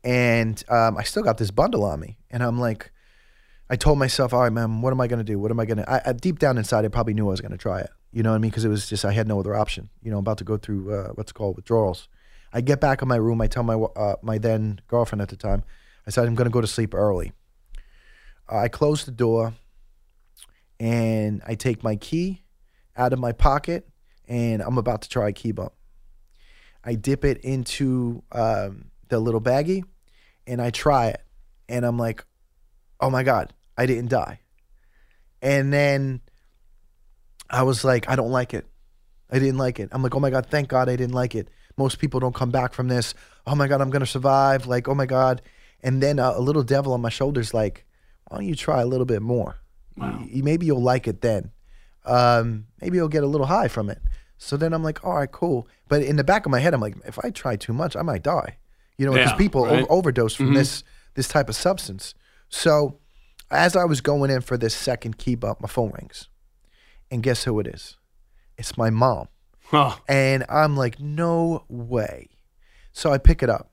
and 0.05 0.63
um, 0.69 0.97
I 0.97 1.03
still 1.03 1.23
got 1.23 1.39
this 1.39 1.51
bundle 1.51 1.85
on 1.85 2.01
me, 2.01 2.19
and 2.31 2.43
I'm 2.43 2.59
like, 2.59 2.93
I 3.71 3.77
told 3.77 3.99
myself, 3.99 4.33
all 4.33 4.41
right, 4.41 4.53
man, 4.53 4.81
what 4.81 4.93
am 4.93 5.01
I 5.01 5.07
gonna 5.07 5.25
do? 5.25 5.39
What 5.39 5.51
am 5.51 5.61
I 5.61 5.67
gonna? 5.67 5.85
I, 5.87 6.13
deep 6.13 6.39
down 6.39 6.57
inside, 6.57 6.85
I 6.85 6.89
probably 6.89 7.15
knew 7.15 7.27
I 7.27 7.31
was 7.31 7.41
gonna 7.41 7.59
try 7.59 7.81
it. 7.81 7.91
You 8.13 8.23
know 8.23 8.31
what 8.31 8.37
I 8.37 8.39
mean? 8.39 8.51
Because 8.51 8.65
it 8.65 8.69
was 8.69 8.89
just 8.89 9.05
I 9.05 9.13
had 9.13 9.29
no 9.29 9.39
other 9.39 9.55
option. 9.55 9.91
You 10.03 10.11
know, 10.11 10.19
I'm 10.19 10.25
about 10.25 10.39
to 10.39 10.45
go 10.45 10.57
through 10.57 10.95
uh, 10.95 11.09
what's 11.09 11.33
called 11.33 11.57
withdrawals. 11.57 12.09
I 12.53 12.63
get 12.63 12.81
back 12.81 13.03
in 13.03 13.09
my 13.09 13.17
room. 13.17 13.41
I 13.41 13.47
tell 13.47 13.63
my 13.63 13.75
uh, 13.75 14.17
my 14.23 14.39
then 14.39 14.81
girlfriend 14.89 15.21
at 15.21 15.29
the 15.29 15.37
time, 15.37 15.65
I 16.07 16.11
said 16.11 16.27
I'm 16.27 16.35
gonna 16.35 16.51
go 16.51 16.61
to 16.61 16.67
sleep 16.67 16.95
early. 16.95 17.33
I 18.49 18.69
close 18.69 19.05
the 19.05 19.11
door, 19.11 19.53
and 20.81 21.43
I 21.47 21.55
take 21.55 21.83
my 21.83 21.97
key 21.97 22.43
out 22.97 23.13
of 23.13 23.19
my 23.19 23.33
pocket, 23.33 23.87
and 24.27 24.63
I'm 24.63 24.79
about 24.79 25.03
to 25.03 25.09
try 25.09 25.29
a 25.29 25.33
key 25.33 25.53
bump. 25.53 25.73
I 26.83 26.95
dip 26.95 27.25
it 27.25 27.39
into 27.45 28.23
um, 28.33 28.91
the 29.09 29.19
little 29.19 29.41
baggie, 29.41 29.85
and 30.47 30.61
I 30.61 30.71
try 30.71 31.09
it, 31.09 31.23
and 31.69 31.85
I'm 31.85 31.99
like, 31.99 32.25
oh 33.01 33.11
my 33.11 33.23
god, 33.23 33.53
I 33.77 33.87
didn't 33.87 34.11
die. 34.11 34.41
And 35.41 35.73
then 35.73 36.21
I 37.49 37.63
was 37.63 37.85
like, 37.85 38.09
I 38.09 38.17
don't 38.17 38.31
like 38.31 38.55
it. 38.55 38.67
I 39.31 39.39
didn't 39.39 39.59
like 39.59 39.79
it. 39.79 39.91
I'm 39.93 40.03
like, 40.03 40.15
oh 40.15 40.21
my 40.21 40.31
god, 40.31 40.47
thank 40.47 40.69
God 40.69 40.89
I 40.89 40.97
didn't 40.97 41.15
like 41.15 41.35
it. 41.35 41.49
Most 41.77 41.99
people 41.99 42.19
don't 42.19 42.35
come 42.35 42.51
back 42.51 42.73
from 42.73 42.89
this. 42.89 43.15
Oh 43.47 43.55
my 43.55 43.69
god, 43.69 43.81
I'm 43.81 43.91
gonna 43.91 44.07
survive. 44.07 44.67
Like, 44.67 44.89
oh 44.89 44.95
my 44.95 45.07
god. 45.07 45.43
And 45.83 46.03
then 46.03 46.19
uh, 46.19 46.33
a 46.35 46.41
little 46.41 46.65
devil 46.65 46.93
on 46.93 47.01
my 47.01 47.09
shoulders, 47.09 47.55
like, 47.55 47.87
why 48.27 48.39
don't 48.39 48.47
you 48.47 48.57
try 48.57 48.81
a 48.81 48.87
little 48.87 49.07
bit 49.07 49.23
more? 49.23 49.59
Wow. 49.97 50.19
Y- 50.21 50.41
maybe 50.43 50.67
you'll 50.67 50.83
like 50.83 51.07
it 51.07 51.21
then. 51.21 51.53
Um, 52.05 52.67
maybe 52.81 52.97
you'll 52.97 53.09
get 53.09 53.23
a 53.23 53.29
little 53.29 53.47
high 53.47 53.69
from 53.69 53.91
it. 53.91 54.01
So 54.39 54.57
then 54.57 54.73
I'm 54.73 54.83
like, 54.83 55.05
all 55.05 55.17
right, 55.17 55.31
cool. 55.31 55.69
But 55.89 56.03
in 56.03 56.17
the 56.17 56.25
back 56.25 56.47
of 56.47 56.51
my 56.51 56.59
head, 56.59 56.75
I'm 56.75 56.81
like, 56.81 56.97
if 57.05 57.19
I 57.25 57.31
try 57.31 57.57
too 57.57 57.73
much, 57.73 57.97
I 57.97 58.03
might 58.03 58.23
die. 58.23 58.59
You 58.99 59.07
know, 59.07 59.13
because 59.13 59.31
Yeah, 59.31 59.37
people 59.37 59.65
right. 59.65 59.85
o- 59.85 59.87
overdose 59.99 60.35
from 60.35 60.47
mm-hmm. 60.47 60.57
this 60.57 60.85
this 61.15 61.29
type 61.29 61.49
of 61.49 61.57
substance. 61.57 62.15
So 62.49 62.99
as 63.51 63.75
I 63.75 63.85
was 63.85 64.01
going 64.01 64.31
in 64.31 64.41
for 64.43 64.57
this 64.57 64.75
second 64.75 65.19
key 65.19 65.35
bump, 65.35 65.61
my 65.61 65.69
phone 65.69 65.93
rings, 65.93 66.29
and 67.11 67.23
guess 67.23 67.45
who 67.45 67.59
it 67.61 67.67
is? 67.67 67.97
It's 68.57 68.77
my 68.77 68.91
mom. 68.91 69.29
Huh. 69.67 69.97
And 70.09 70.45
I'm 70.49 70.77
like, 70.77 70.99
no 71.01 71.65
way. 71.69 72.29
So 72.93 73.13
I 73.13 73.19
pick 73.19 73.43
it 73.43 73.51
up, 73.51 73.71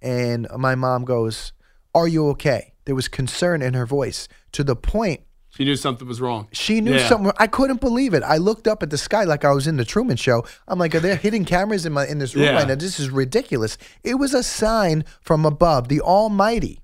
and 0.00 0.46
my 0.56 0.74
mom 0.74 1.04
goes, 1.04 1.52
Are 1.94 2.06
you 2.08 2.28
okay? 2.30 2.74
There 2.84 2.94
was 2.94 3.08
concern 3.08 3.62
in 3.62 3.74
her 3.74 3.86
voice 3.86 4.28
to 4.52 4.64
the 4.64 4.76
point 4.76 5.22
She 5.52 5.64
knew 5.64 5.76
something 5.76 6.06
was 6.08 6.20
wrong. 6.20 6.46
she 6.52 6.80
knew 6.80 6.94
Yeah. 6.94 7.08
something. 7.08 7.32
I 7.38 7.46
couldn't 7.46 7.80
believe 7.80 8.14
it. 8.14 8.22
I 8.22 8.36
looked 8.38 8.66
up 8.68 8.82
at 8.82 8.90
the 8.90 8.96
sky 8.98 9.24
like 9.24 9.44
I 9.44 9.52
was 9.52 9.66
in 9.66 9.76
the 9.76 9.84
Truman 9.84 10.16
Show. 10.16 10.44
I'm 10.68 10.78
like, 10.78 10.94
are 10.94 11.00
there 11.00 11.16
hidden 11.26 11.44
cameras 11.44 11.84
in 11.84 11.92
my 11.92 12.06
in 12.06 12.18
this 12.18 12.34
room 12.34 12.44
Yeah. 12.44 12.52
right 12.52 12.68
now? 12.68 12.76
This 12.76 13.00
is 13.00 13.10
ridiculous. 13.10 13.76
It 14.04 14.14
was 14.14 14.32
a 14.32 14.42
sign 14.42 15.04
from 15.20 15.44
above, 15.44 15.88
the 15.88 16.00
Almighty. 16.00 16.80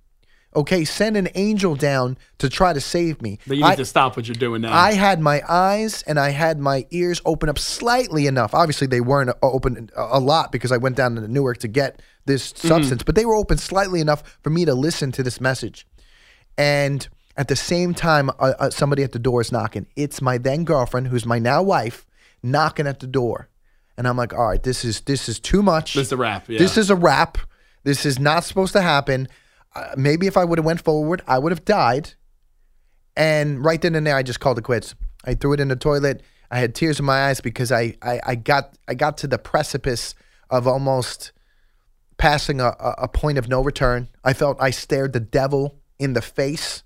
Okay, 0.54 0.84
send 0.86 1.18
an 1.18 1.28
angel 1.34 1.74
down 1.76 2.16
to 2.38 2.48
try 2.48 2.72
to 2.72 2.80
save 2.80 3.20
me. 3.20 3.38
But 3.46 3.58
you 3.58 3.62
need 3.62 3.68
I- 3.72 3.76
to 3.76 3.84
stop 3.84 4.16
what 4.16 4.26
you're 4.26 4.34
doing 4.34 4.62
now. 4.62 4.74
I 4.74 4.92
had 4.94 5.20
my 5.20 5.42
eyes 5.46 6.02
and 6.06 6.18
I 6.18 6.30
had 6.30 6.58
my 6.58 6.86
ears 6.90 7.20
open 7.26 7.48
up 7.50 7.58
slightly 7.58 8.26
enough. 8.26 8.54
Obviously, 8.54 8.86
they 8.86 9.02
weren't 9.02 9.30
open 9.42 9.90
a 9.96 10.02
a 10.12 10.20
lot 10.20 10.52
because 10.52 10.72
I 10.72 10.78
went 10.78 10.96
down 10.96 11.14
to 11.16 11.28
Newark 11.28 11.58
to 11.58 11.68
get 11.68 12.00
this 12.24 12.52
Mm-hmm. 12.54 12.68
substance, 12.68 13.02
but 13.02 13.14
they 13.14 13.26
were 13.26 13.34
open 13.36 13.58
slightly 13.58 14.00
enough 14.00 14.22
for 14.42 14.48
me 14.50 14.64
to 14.64 14.74
listen 14.74 15.12
to 15.12 15.22
this 15.22 15.40
message. 15.42 15.86
And 16.58 17.06
at 17.36 17.48
the 17.48 17.56
same 17.56 17.94
time, 17.94 18.30
uh, 18.30 18.54
uh, 18.58 18.70
somebody 18.70 19.02
at 19.02 19.12
the 19.12 19.18
door 19.18 19.40
is 19.40 19.52
knocking. 19.52 19.86
It's 19.96 20.22
my 20.22 20.38
then 20.38 20.64
girlfriend, 20.64 21.08
who's 21.08 21.26
my 21.26 21.38
now 21.38 21.62
wife, 21.62 22.06
knocking 22.42 22.86
at 22.86 23.00
the 23.00 23.06
door. 23.06 23.48
And 23.98 24.06
I'm 24.06 24.16
like, 24.16 24.32
all 24.32 24.48
right, 24.48 24.62
this 24.62 24.84
is 24.84 25.00
this 25.02 25.28
is 25.28 25.38
too 25.38 25.62
much. 25.62 25.94
This 25.94 26.08
is 26.08 26.12
a 26.12 26.16
wrap, 26.16 26.48
yeah. 26.48 26.58
This 26.58 26.76
is 26.76 26.90
a 26.90 26.96
wrap. 26.96 27.38
This 27.84 28.04
is 28.04 28.18
not 28.18 28.44
supposed 28.44 28.72
to 28.72 28.82
happen. 28.82 29.28
Uh, 29.74 29.94
maybe 29.96 30.26
if 30.26 30.36
I 30.36 30.44
would 30.44 30.58
have 30.58 30.64
went 30.64 30.82
forward, 30.82 31.22
I 31.26 31.38
would 31.38 31.52
have 31.52 31.64
died. 31.64 32.14
And 33.16 33.64
right 33.64 33.80
then 33.80 33.94
and 33.94 34.06
there, 34.06 34.16
I 34.16 34.22
just 34.22 34.40
called 34.40 34.58
it 34.58 34.64
quits. 34.64 34.94
I 35.24 35.34
threw 35.34 35.52
it 35.54 35.60
in 35.60 35.68
the 35.68 35.76
toilet. 35.76 36.22
I 36.50 36.58
had 36.58 36.74
tears 36.74 36.98
in 36.98 37.04
my 37.04 37.28
eyes 37.28 37.40
because 37.40 37.72
I, 37.72 37.96
I, 38.02 38.20
I 38.24 38.34
got 38.34 38.76
I 38.86 38.94
got 38.94 39.18
to 39.18 39.26
the 39.26 39.38
precipice 39.38 40.14
of 40.50 40.66
almost 40.66 41.32
passing 42.18 42.60
a, 42.60 42.68
a, 42.68 42.94
a 43.02 43.08
point 43.08 43.38
of 43.38 43.48
no 43.48 43.62
return. 43.62 44.08
I 44.24 44.32
felt 44.32 44.56
I 44.60 44.70
stared 44.70 45.12
the 45.12 45.20
devil 45.20 45.80
in 45.98 46.12
the 46.12 46.22
face, 46.22 46.82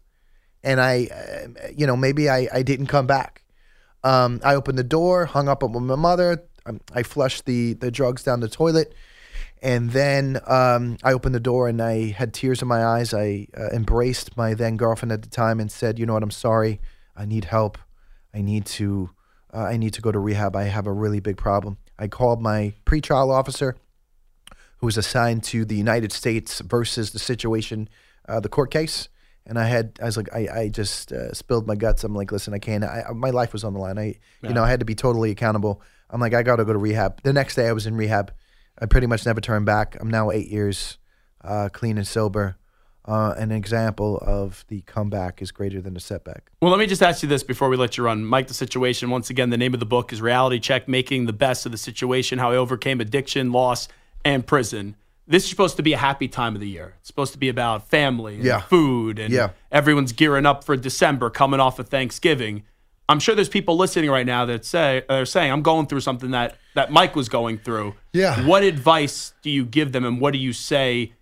and 0.62 0.81
I, 0.81 1.07
uh, 1.07 1.68
you 1.75 1.87
know, 1.87 1.96
maybe 1.96 2.29
I, 2.29 2.49
I 2.53 2.62
didn't 2.62 2.87
come 2.87 3.07
back. 3.07 3.42
Um, 4.03 4.40
I 4.44 4.55
opened 4.55 4.79
the 4.79 4.85
door, 4.85 5.27
hung 5.27 5.49
up 5.49 5.62
with 5.62 5.73
my 5.73 5.94
mother. 5.94 6.44
Um, 6.66 6.81
I 6.94 7.03
flushed 7.03 7.46
the 7.46 7.75
the 7.75 7.90
drugs 7.90 8.23
down 8.23 8.40
the 8.40 8.49
toilet, 8.49 8.94
and 9.62 9.90
then 9.90 10.40
um, 10.46 10.96
I 11.03 11.12
opened 11.12 11.35
the 11.35 11.40
door 11.40 11.68
and 11.68 11.81
I 11.83 12.11
had 12.11 12.33
tears 12.33 12.62
in 12.62 12.68
my 12.68 12.85
eyes. 12.85 13.12
I 13.12 13.46
uh, 13.57 13.68
embraced 13.70 14.37
my 14.37 14.55
then 14.55 14.77
girlfriend 14.77 15.12
at 15.12 15.23
the 15.23 15.29
time 15.29 15.61
and 15.61 15.70
said, 15.70 15.99
"You 15.99 16.07
know 16.07 16.14
what? 16.14 16.23
I'm 16.23 16.31
sorry. 16.31 16.81
I 17.16 17.27
need 17.27 17.46
help. 17.46 17.79
I 18.35 18.40
need 18.42 18.66
to. 18.66 19.11
Uh, 19.53 19.64
I 19.64 19.77
need 19.77 19.94
to 19.94 20.03
go 20.03 20.12
to 20.12 20.18
rehab. 20.18 20.55
I 20.55 20.64
have 20.64 20.87
a 20.87 20.92
really 20.92 21.20
big 21.20 21.37
problem." 21.37 21.79
I 21.99 22.09
called 22.09 22.40
my 22.40 22.73
pretrial 22.87 23.31
officer, 23.31 23.77
who 24.79 24.87
was 24.87 24.96
assigned 24.96 25.44
to 25.44 25.66
the 25.66 25.77
United 25.77 26.12
States 26.12 26.61
versus 26.61 27.11
the 27.11 27.18
situation, 27.18 27.90
uh, 28.27 28.40
the 28.40 28.49
court 28.49 28.70
case. 28.70 29.11
And 29.46 29.59
I 29.59 29.66
had, 29.66 29.98
I 30.00 30.05
was 30.05 30.16
like, 30.16 30.33
I, 30.33 30.48
I 30.53 30.68
just 30.68 31.12
uh, 31.12 31.33
spilled 31.33 31.66
my 31.66 31.74
guts. 31.74 32.05
I'm 32.05 32.14
like, 32.14 32.31
listen, 32.31 32.55
I 32.55 32.59
can't. 32.59 32.85
I, 32.85 33.05
my 33.14 33.31
life 33.31 33.53
was 33.53 33.64
on 33.64 33.72
the 33.72 33.81
line. 33.81 33.98
I, 33.98 34.14
you 34.42 34.53
know, 34.53 34.62
I 34.62 34.70
had 34.70 34.81
to 34.81 34.87
be 34.87 34.94
totally 34.94 35.31
accountable. 35.31 35.83
I'm 36.11 36.20
like, 36.20 36.35
I 36.35 36.42
got 36.42 36.57
to 36.57 36.64
go 36.64 36.72
to 36.72 36.79
rehab. 36.79 37.22
The 37.22 37.33
next 37.33 37.55
day, 37.57 37.66
I 37.66 37.72
was 37.72 37.87
in 37.87 37.96
rehab. 37.96 38.33
I 38.79 38.87
pretty 38.87 39.07
much 39.07 39.26
never 39.26 39.40
turned 39.40 39.66
back. 39.66 39.96
I'm 40.00 40.09
now 40.09 40.31
eight 40.31 40.48
years 40.48 40.98
uh, 41.42 41.68
clean 41.72 41.98
and 41.98 42.07
sober. 42.07 42.57
Uh, 43.07 43.35
an 43.38 43.50
example 43.50 44.18
of 44.18 44.64
the 44.68 44.83
comeback 44.83 45.40
is 45.42 45.50
greater 45.50 45.81
than 45.81 45.94
the 45.94 46.00
setback. 46.00 46.53
Well, 46.61 46.70
let 46.70 46.79
me 46.79 46.87
just 46.87 47.03
ask 47.03 47.22
you 47.22 47.29
this 47.29 47.42
before 47.42 47.68
we 47.68 47.76
let 47.76 47.96
you 47.96 48.05
run. 48.05 48.24
Mike, 48.24 48.46
the 48.46 48.55
situation, 48.55 49.11
once 49.11 49.31
again, 49.31 49.50
the 49.50 49.57
name 49.57 49.74
of 49.74 49.81
the 49.81 49.87
book 49.87 50.12
is 50.12 50.20
Reality 50.20 50.61
Check 50.61 50.87
Making 50.87 51.26
the 51.26 51.33
Best 51.33 51.66
of 51.66 51.72
the 51.72 51.79
Situation 51.79 52.38
How 52.38 52.53
I 52.53 52.57
Overcame 52.57 53.00
Addiction, 53.00 53.53
Loss, 53.53 53.88
and 54.24 54.46
Prison. 54.46 54.96
This 55.31 55.45
is 55.45 55.51
supposed 55.51 55.77
to 55.77 55.83
be 55.85 55.93
a 55.93 55.97
happy 55.97 56.27
time 56.27 56.57
of 56.57 56.61
the 56.61 56.69
year. 56.69 56.95
It's 56.99 57.07
supposed 57.07 57.33
to 57.35 57.38
be 57.38 57.49
about 57.49 57.88
family 57.88 58.35
and 58.35 58.45
Yeah. 58.45 58.61
food, 58.62 59.21
and 59.21 59.33
Yeah. 59.33 59.51
everyone's 59.71 60.12
gearing 60.12 60.45
up 60.45 60.64
for 60.64 60.77
December, 60.77 61.31
coming 61.31 61.61
off 61.61 61.79
of 61.79 61.88
Thanksgiving. 61.88 62.64
I'm 63.09 63.21
sure 63.21 63.37
there's 63.37 63.49
people 63.49 63.77
listening 63.77 64.11
right 64.11 64.27
now 64.27 64.45
that 64.47 64.64
say 64.64 65.05
are 65.09 65.25
saying, 65.25 65.53
"I'm 65.53 65.62
going 65.62 65.87
through 65.87 66.01
something 66.01 66.33
that 66.33 66.57
that 66.75 66.90
Mike 66.90 67.14
was 67.14 67.29
going 67.29 67.59
through." 67.59 67.95
Yeah. 68.12 68.45
What 68.45 68.64
advice 68.64 69.33
do 69.43 69.51
you 69.51 69.64
give 69.64 69.93
them, 69.93 70.05
and 70.05 70.21
what 70.21 70.33
do 70.33 70.38
you 70.38 70.53
say 70.53 71.12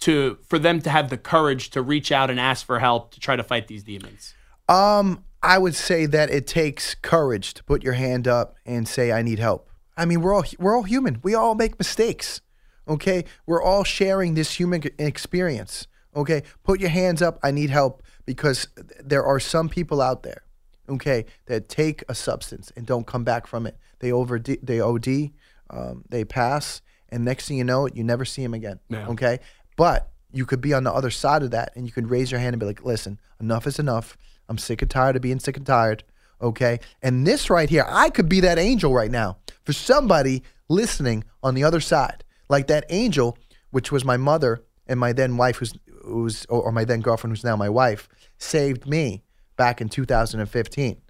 to 0.00 0.38
for 0.48 0.58
them 0.58 0.80
to 0.82 0.90
have 0.90 1.08
the 1.08 1.16
courage 1.16 1.70
to 1.70 1.82
reach 1.82 2.10
out 2.10 2.30
and 2.30 2.40
ask 2.40 2.66
for 2.66 2.80
help 2.80 3.12
to 3.12 3.20
try 3.20 3.36
to 3.36 3.44
fight 3.44 3.68
these 3.68 3.84
demons? 3.84 4.34
Um, 4.68 5.22
I 5.40 5.58
would 5.58 5.76
say 5.76 6.06
that 6.06 6.30
it 6.30 6.48
takes 6.48 6.96
courage 6.96 7.54
to 7.54 7.62
put 7.62 7.84
your 7.84 7.92
hand 7.92 8.26
up 8.26 8.56
and 8.66 8.88
say, 8.88 9.12
I 9.12 9.22
need 9.22 9.38
help. 9.38 9.70
I 9.96 10.04
mean, 10.04 10.20
we're 10.20 10.34
all 10.34 10.44
we're 10.58 10.76
all 10.76 10.82
human. 10.82 11.20
We 11.22 11.34
all 11.34 11.54
make 11.54 11.78
mistakes. 11.78 12.40
Okay, 12.88 13.24
we're 13.46 13.62
all 13.62 13.84
sharing 13.84 14.34
this 14.34 14.52
human 14.52 14.82
experience. 14.98 15.86
Okay, 16.14 16.42
put 16.62 16.80
your 16.80 16.90
hands 16.90 17.20
up. 17.20 17.38
I 17.42 17.50
need 17.50 17.70
help 17.70 18.02
because 18.24 18.68
there 19.02 19.24
are 19.24 19.40
some 19.40 19.68
people 19.68 20.00
out 20.00 20.22
there. 20.22 20.42
Okay, 20.88 21.26
that 21.46 21.68
take 21.68 22.04
a 22.08 22.14
substance 22.14 22.72
and 22.76 22.86
don't 22.86 23.06
come 23.06 23.24
back 23.24 23.46
from 23.46 23.66
it. 23.66 23.76
They 23.98 24.12
over 24.12 24.38
they 24.38 24.80
OD, 24.80 25.30
um, 25.70 26.04
they 26.08 26.24
pass, 26.24 26.80
and 27.08 27.24
next 27.24 27.48
thing 27.48 27.58
you 27.58 27.64
know, 27.64 27.88
you 27.88 28.04
never 28.04 28.24
see 28.24 28.42
them 28.42 28.54
again. 28.54 28.78
Yeah. 28.88 29.08
Okay, 29.08 29.40
but 29.76 30.10
you 30.32 30.46
could 30.46 30.60
be 30.60 30.74
on 30.74 30.84
the 30.84 30.92
other 30.92 31.10
side 31.10 31.42
of 31.42 31.50
that, 31.50 31.72
and 31.74 31.86
you 31.86 31.92
could 31.92 32.08
raise 32.08 32.30
your 32.30 32.40
hand 32.40 32.54
and 32.54 32.60
be 32.60 32.66
like, 32.66 32.84
"Listen, 32.84 33.18
enough 33.40 33.66
is 33.66 33.78
enough. 33.78 34.16
I'm 34.48 34.58
sick 34.58 34.80
and 34.80 34.90
tired 34.90 35.16
of 35.16 35.22
being 35.22 35.40
sick 35.40 35.56
and 35.56 35.66
tired." 35.66 36.04
Okay, 36.40 36.78
and 37.02 37.26
this 37.26 37.50
right 37.50 37.68
here, 37.68 37.86
I 37.88 38.10
could 38.10 38.28
be 38.28 38.40
that 38.40 38.58
angel 38.58 38.92
right 38.92 39.10
now 39.10 39.38
for 39.64 39.72
somebody 39.72 40.42
listening 40.68 41.24
on 41.42 41.54
the 41.54 41.64
other 41.64 41.80
side, 41.80 42.24
like 42.48 42.66
that 42.68 42.84
angel, 42.88 43.38
which 43.70 43.90
was 43.90 44.04
my 44.04 44.16
mother 44.16 44.62
and 44.86 45.00
my 45.00 45.12
then 45.12 45.36
wife, 45.36 45.56
who's 45.56 45.74
who's 46.02 46.44
or 46.46 46.72
my 46.72 46.84
then 46.84 47.00
girlfriend, 47.00 47.32
who's 47.32 47.44
now 47.44 47.56
my 47.56 47.68
wife, 47.68 48.08
saved 48.38 48.86
me 48.86 49.24
back 49.56 49.80
in 49.80 49.88
2015. 49.88 51.00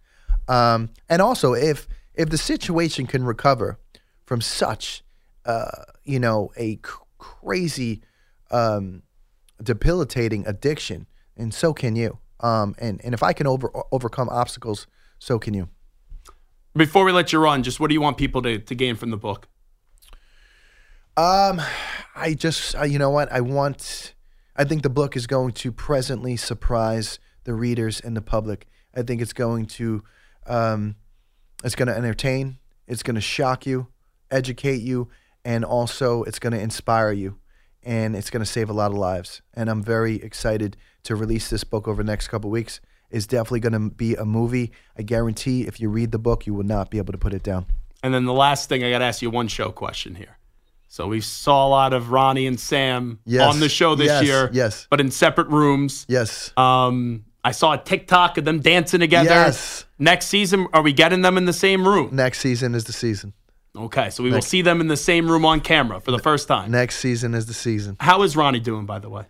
Um, 0.49 0.90
and 1.09 1.22
also, 1.22 1.55
if 1.55 1.87
if 2.14 2.31
the 2.31 2.38
situation 2.38 3.07
can 3.07 3.25
recover 3.25 3.79
from 4.25 4.40
such, 4.40 5.05
uh, 5.44 5.85
you 6.05 6.18
know, 6.18 6.51
a 6.57 6.79
crazy, 7.18 8.03
um, 8.51 9.03
debilitating 9.62 10.46
addiction, 10.46 11.07
and 11.37 11.53
so 11.53 11.72
can 11.72 11.96
you. 11.96 12.18
Um, 12.40 12.75
and 12.79 13.01
and 13.05 13.14
if 13.14 13.22
I 13.22 13.33
can 13.33 13.46
over 13.46 13.70
overcome 13.92 14.29
obstacles, 14.29 14.87
so 15.18 15.38
can 15.38 15.55
you. 15.55 15.68
Before 16.75 17.05
we 17.05 17.12
let 17.12 17.33
you 17.33 17.38
run, 17.38 17.62
just 17.62 17.81
what 17.81 17.88
do 17.88 17.94
you 17.94 18.03
want 18.03 18.18
people 18.18 18.42
to, 18.42 18.59
to 18.59 18.75
gain 18.75 18.96
from 18.96 19.11
the 19.11 19.16
book? 19.16 19.49
Um, 21.16 21.62
I 22.14 22.35
just, 22.35 22.74
you 22.87 22.98
know 22.98 23.11
what? 23.11 23.33
I 23.33 23.40
want, 23.40 24.14
I 24.55 24.64
think 24.64 24.83
the 24.83 24.90
book 24.90 25.16
is 25.16 25.26
going 25.26 25.52
to 25.52 25.72
presently 25.72 26.37
surprise 26.37 27.18
the 27.44 27.55
readers 27.55 28.00
and 28.00 28.14
the 28.16 28.20
public. 28.20 28.66
I 28.94 29.02
think 29.02 29.22
it's 29.22 29.33
going 29.33 29.66
to, 29.66 30.02
um, 30.46 30.96
it's 31.64 31.74
going 31.74 31.88
to 31.88 31.96
entertain, 31.96 32.59
it's 32.87 33.02
going 33.02 33.14
to 33.14 33.20
shock 33.22 33.64
you, 33.64 33.88
educate 34.31 34.83
you, 34.83 35.09
and 35.44 35.64
also 35.64 36.22
it's 36.24 36.38
going 36.38 36.52
to 36.52 36.61
inspire 36.61 37.12
you. 37.12 37.38
And 37.83 38.16
it's 38.16 38.31
going 38.31 38.44
to 38.44 38.50
save 38.50 38.68
a 38.68 38.72
lot 38.72 38.90
of 38.90 38.98
lives. 38.98 39.42
And 39.55 39.70
I'm 39.70 39.83
very 39.83 40.16
excited 40.16 40.76
to 41.05 41.14
release 41.14 41.48
this 41.48 41.62
book 41.62 41.87
over 41.87 42.02
the 42.02 42.11
next 42.11 42.29
couple 42.29 42.50
weeks 42.50 42.81
It's 43.11 43.26
definitely 43.26 43.61
going 43.61 43.72
to 43.74 43.94
be 43.94 44.16
a 44.16 44.24
movie. 44.24 44.72
I 44.98 45.02
guarantee 45.02 45.62
if 45.62 45.81
you 45.81 45.88
read 45.88 46.11
the 46.11 46.18
book, 46.18 46.46
you 46.46 46.55
will 46.55 46.64
not 46.64 46.90
be 46.90 46.98
able 46.98 47.12
to 47.12 47.18
put 47.18 47.33
it 47.33 47.42
down. 47.42 47.66
And 48.02 48.12
then 48.12 48.24
the 48.24 48.33
last 48.33 48.68
thing, 48.68 48.85
I 48.85 48.90
got 48.90 48.98
to 48.98 49.05
ask 49.05 49.22
you 49.22 49.31
one 49.31 49.48
show 49.48 49.70
question 49.70 50.16
here. 50.16 50.36
So 50.96 51.06
we 51.09 51.20
saw 51.20 51.66
a 51.66 51.68
lot 51.68 51.92
of 51.92 52.11
Ronnie 52.11 52.46
and 52.46 52.59
Sam 52.59 53.18
Yes. 53.26 53.52
on 53.52 53.61
the 53.61 53.68
show 53.68 53.94
this 53.96 54.06
Yes. 54.06 54.24
year, 54.24 54.48
Yes. 54.50 54.87
but 54.88 54.98
in 54.98 55.11
separate 55.11 55.48
rooms. 55.48 56.06
Yes. 56.09 56.52
Um, 56.56 57.24
I 57.44 57.50
saw 57.50 57.74
a 57.74 57.76
TikTok 57.78 58.38
of 58.38 58.46
them 58.46 58.61
dancing 58.61 59.00
together. 59.00 59.28
Yes. 59.28 59.85
Next 59.98 60.28
season, 60.28 60.68
are 60.72 60.80
we 60.80 60.94
getting 60.94 61.20
them 61.20 61.37
in 61.37 61.44
the 61.44 61.52
same 61.52 61.87
room? 61.87 62.09
Next 62.12 62.38
season 62.40 62.74
is 62.74 62.85
the 62.85 62.94
season. 62.94 63.35
Okay, 63.76 64.09
so 64.09 64.22
we 64.22 64.30
will 64.30 64.40
see 64.40 64.62
them 64.62 64.80
in 64.80 64.88
the 64.88 64.96
same 64.96 65.30
room 65.30 65.44
on 65.44 65.61
camera 65.61 66.00
for 66.00 66.12
the 66.12 66.18
first 66.18 66.48
time. 66.48 66.70
Next 66.70 66.96
season 66.96 67.35
is 67.35 67.44
the 67.44 67.52
season. 67.52 67.98
How 68.00 68.22
is 68.22 68.35
Ronnie 68.35 68.59
doing, 68.59 68.87
by 68.87 68.98
the 68.98 69.11
way? 69.11 69.24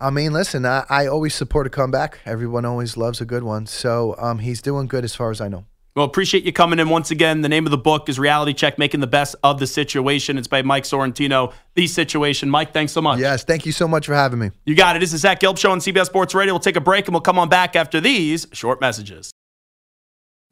I 0.00 0.10
mean, 0.10 0.32
listen, 0.32 0.66
I, 0.66 0.86
I 0.90 1.06
always 1.06 1.36
support 1.36 1.68
a 1.68 1.70
comeback. 1.70 2.18
Everyone 2.26 2.64
always 2.64 2.96
loves 2.96 3.20
a 3.20 3.24
good 3.24 3.44
one. 3.44 3.66
So 3.66 4.16
um, 4.18 4.40
he's 4.40 4.60
doing 4.60 4.88
good 4.88 5.04
as 5.04 5.14
far 5.14 5.30
as 5.30 5.40
I 5.40 5.46
know. 5.46 5.66
Well, 5.96 6.04
appreciate 6.04 6.44
you 6.44 6.52
coming 6.52 6.78
in 6.78 6.90
once 6.90 7.10
again. 7.10 7.40
The 7.40 7.48
name 7.48 7.64
of 7.64 7.70
the 7.70 7.78
book 7.78 8.10
is 8.10 8.18
Reality 8.18 8.52
Check 8.52 8.76
Making 8.76 9.00
the 9.00 9.06
Best 9.06 9.34
of 9.42 9.58
the 9.58 9.66
Situation. 9.66 10.36
It's 10.36 10.46
by 10.46 10.60
Mike 10.60 10.84
Sorrentino, 10.84 11.54
The 11.72 11.86
Situation. 11.86 12.50
Mike, 12.50 12.74
thanks 12.74 12.92
so 12.92 13.00
much. 13.00 13.18
Yes, 13.18 13.44
thank 13.44 13.64
you 13.64 13.72
so 13.72 13.88
much 13.88 14.04
for 14.04 14.12
having 14.12 14.38
me. 14.38 14.50
You 14.66 14.74
got 14.74 14.96
it. 14.96 14.98
This 14.98 15.14
is 15.14 15.22
Zach 15.22 15.40
Gelb 15.40 15.56
Show 15.56 15.70
on 15.70 15.78
CBS 15.78 16.04
Sports 16.04 16.34
Radio. 16.34 16.52
We'll 16.52 16.60
take 16.60 16.76
a 16.76 16.82
break 16.82 17.06
and 17.06 17.14
we'll 17.14 17.22
come 17.22 17.38
on 17.38 17.48
back 17.48 17.76
after 17.76 17.98
these 17.98 18.46
short 18.52 18.78
messages. 18.78 19.32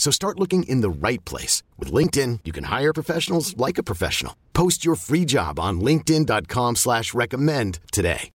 So 0.00 0.10
start 0.10 0.40
looking 0.40 0.62
in 0.62 0.80
the 0.80 0.88
right 0.88 1.22
place. 1.26 1.62
With 1.78 1.92
LinkedIn, 1.92 2.40
you 2.44 2.52
can 2.52 2.64
hire 2.64 2.94
professionals 2.94 3.54
like 3.58 3.76
a 3.76 3.82
professional. 3.82 4.34
Post 4.54 4.82
your 4.82 4.94
free 4.94 5.26
job 5.26 5.60
on 5.60 5.82
linkedin.com 5.82 6.76
slash 6.76 7.12
recommend 7.12 7.80
today. 7.92 8.30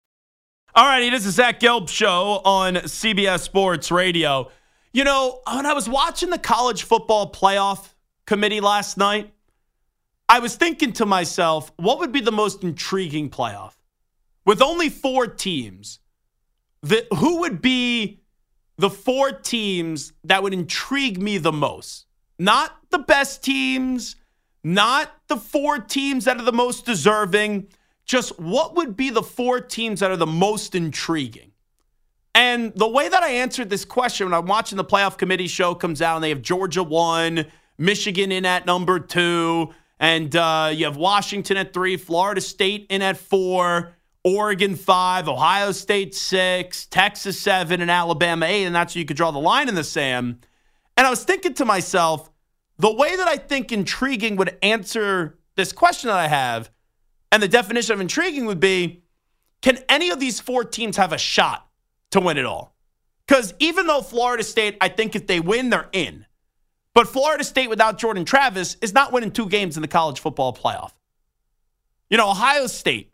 All 0.74 0.86
righty, 0.86 1.08
this 1.08 1.24
is 1.24 1.36
Zach 1.36 1.60
Gelb 1.60 1.88
Show 1.88 2.40
on 2.44 2.74
CBS 2.74 3.42
Sports 3.42 3.92
Radio. 3.92 4.50
You 4.92 5.04
know, 5.04 5.40
when 5.52 5.64
I 5.64 5.72
was 5.72 5.88
watching 5.88 6.30
the 6.30 6.38
college 6.38 6.82
football 6.82 7.30
playoff 7.30 7.90
committee 8.26 8.60
last 8.60 8.98
night, 8.98 9.32
I 10.28 10.40
was 10.40 10.56
thinking 10.56 10.92
to 10.94 11.06
myself, 11.06 11.70
what 11.76 12.00
would 12.00 12.10
be 12.10 12.22
the 12.22 12.32
most 12.32 12.64
intriguing 12.64 13.30
playoff? 13.30 13.74
With 14.44 14.62
only 14.62 14.88
four 14.88 15.28
teams, 15.28 16.00
the, 16.82 17.06
who 17.14 17.40
would 17.40 17.62
be 17.62 18.21
the 18.82 18.90
four 18.90 19.30
teams 19.30 20.12
that 20.24 20.42
would 20.42 20.52
intrigue 20.52 21.22
me 21.22 21.38
the 21.38 21.52
most? 21.52 22.06
Not 22.36 22.76
the 22.90 22.98
best 22.98 23.44
teams, 23.44 24.16
not 24.64 25.08
the 25.28 25.36
four 25.36 25.78
teams 25.78 26.24
that 26.24 26.36
are 26.36 26.42
the 26.42 26.52
most 26.52 26.84
deserving, 26.84 27.68
just 28.06 28.40
what 28.40 28.74
would 28.74 28.96
be 28.96 29.10
the 29.10 29.22
four 29.22 29.60
teams 29.60 30.00
that 30.00 30.10
are 30.10 30.16
the 30.16 30.26
most 30.26 30.74
intriguing? 30.74 31.52
And 32.34 32.74
the 32.74 32.88
way 32.88 33.08
that 33.08 33.22
I 33.22 33.28
answered 33.28 33.70
this 33.70 33.84
question 33.84 34.26
when 34.26 34.34
I'm 34.34 34.46
watching 34.46 34.76
the 34.76 34.84
playoff 34.84 35.16
committee 35.16 35.46
show 35.46 35.76
comes 35.76 36.02
out 36.02 36.16
and 36.16 36.24
they 36.24 36.30
have 36.30 36.42
Georgia 36.42 36.82
one, 36.82 37.46
Michigan 37.78 38.32
in 38.32 38.44
at 38.44 38.66
number 38.66 38.98
two, 38.98 39.72
and 40.00 40.34
uh, 40.34 40.72
you 40.74 40.86
have 40.86 40.96
Washington 40.96 41.56
at 41.56 41.72
three, 41.72 41.96
Florida 41.96 42.40
State 42.40 42.88
in 42.90 43.00
at 43.00 43.16
four, 43.16 43.92
Oregon 44.24 44.76
five, 44.76 45.28
Ohio 45.28 45.72
State 45.72 46.14
six, 46.14 46.86
Texas 46.86 47.38
seven, 47.38 47.80
and 47.80 47.90
Alabama 47.90 48.46
eight. 48.46 48.64
And 48.64 48.74
that's 48.74 48.94
where 48.94 49.00
you 49.00 49.06
could 49.06 49.16
draw 49.16 49.30
the 49.30 49.38
line 49.38 49.68
in 49.68 49.74
the 49.74 49.84
sand. 49.84 50.46
And 50.96 51.06
I 51.06 51.10
was 51.10 51.24
thinking 51.24 51.54
to 51.54 51.64
myself, 51.64 52.30
the 52.78 52.92
way 52.92 53.16
that 53.16 53.28
I 53.28 53.36
think 53.36 53.72
intriguing 53.72 54.36
would 54.36 54.56
answer 54.62 55.38
this 55.56 55.72
question 55.72 56.08
that 56.08 56.18
I 56.18 56.28
have, 56.28 56.70
and 57.30 57.42
the 57.42 57.48
definition 57.48 57.94
of 57.94 58.00
intriguing 58.00 58.46
would 58.46 58.60
be 58.60 59.02
can 59.60 59.78
any 59.88 60.10
of 60.10 60.18
these 60.18 60.40
four 60.40 60.64
teams 60.64 60.96
have 60.96 61.12
a 61.12 61.18
shot 61.18 61.68
to 62.10 62.20
win 62.20 62.36
it 62.36 62.44
all? 62.44 62.74
Because 63.26 63.54
even 63.60 63.86
though 63.86 64.02
Florida 64.02 64.42
State, 64.42 64.76
I 64.80 64.88
think 64.88 65.14
if 65.14 65.26
they 65.26 65.40
win, 65.40 65.70
they're 65.70 65.88
in. 65.92 66.26
But 66.94 67.08
Florida 67.08 67.44
State 67.44 67.70
without 67.70 67.96
Jordan 67.96 68.24
Travis 68.24 68.76
is 68.82 68.92
not 68.92 69.12
winning 69.12 69.30
two 69.30 69.48
games 69.48 69.76
in 69.76 69.82
the 69.82 69.88
college 69.88 70.20
football 70.20 70.52
playoff. 70.52 70.92
You 72.10 72.18
know, 72.18 72.30
Ohio 72.30 72.66
State. 72.66 73.11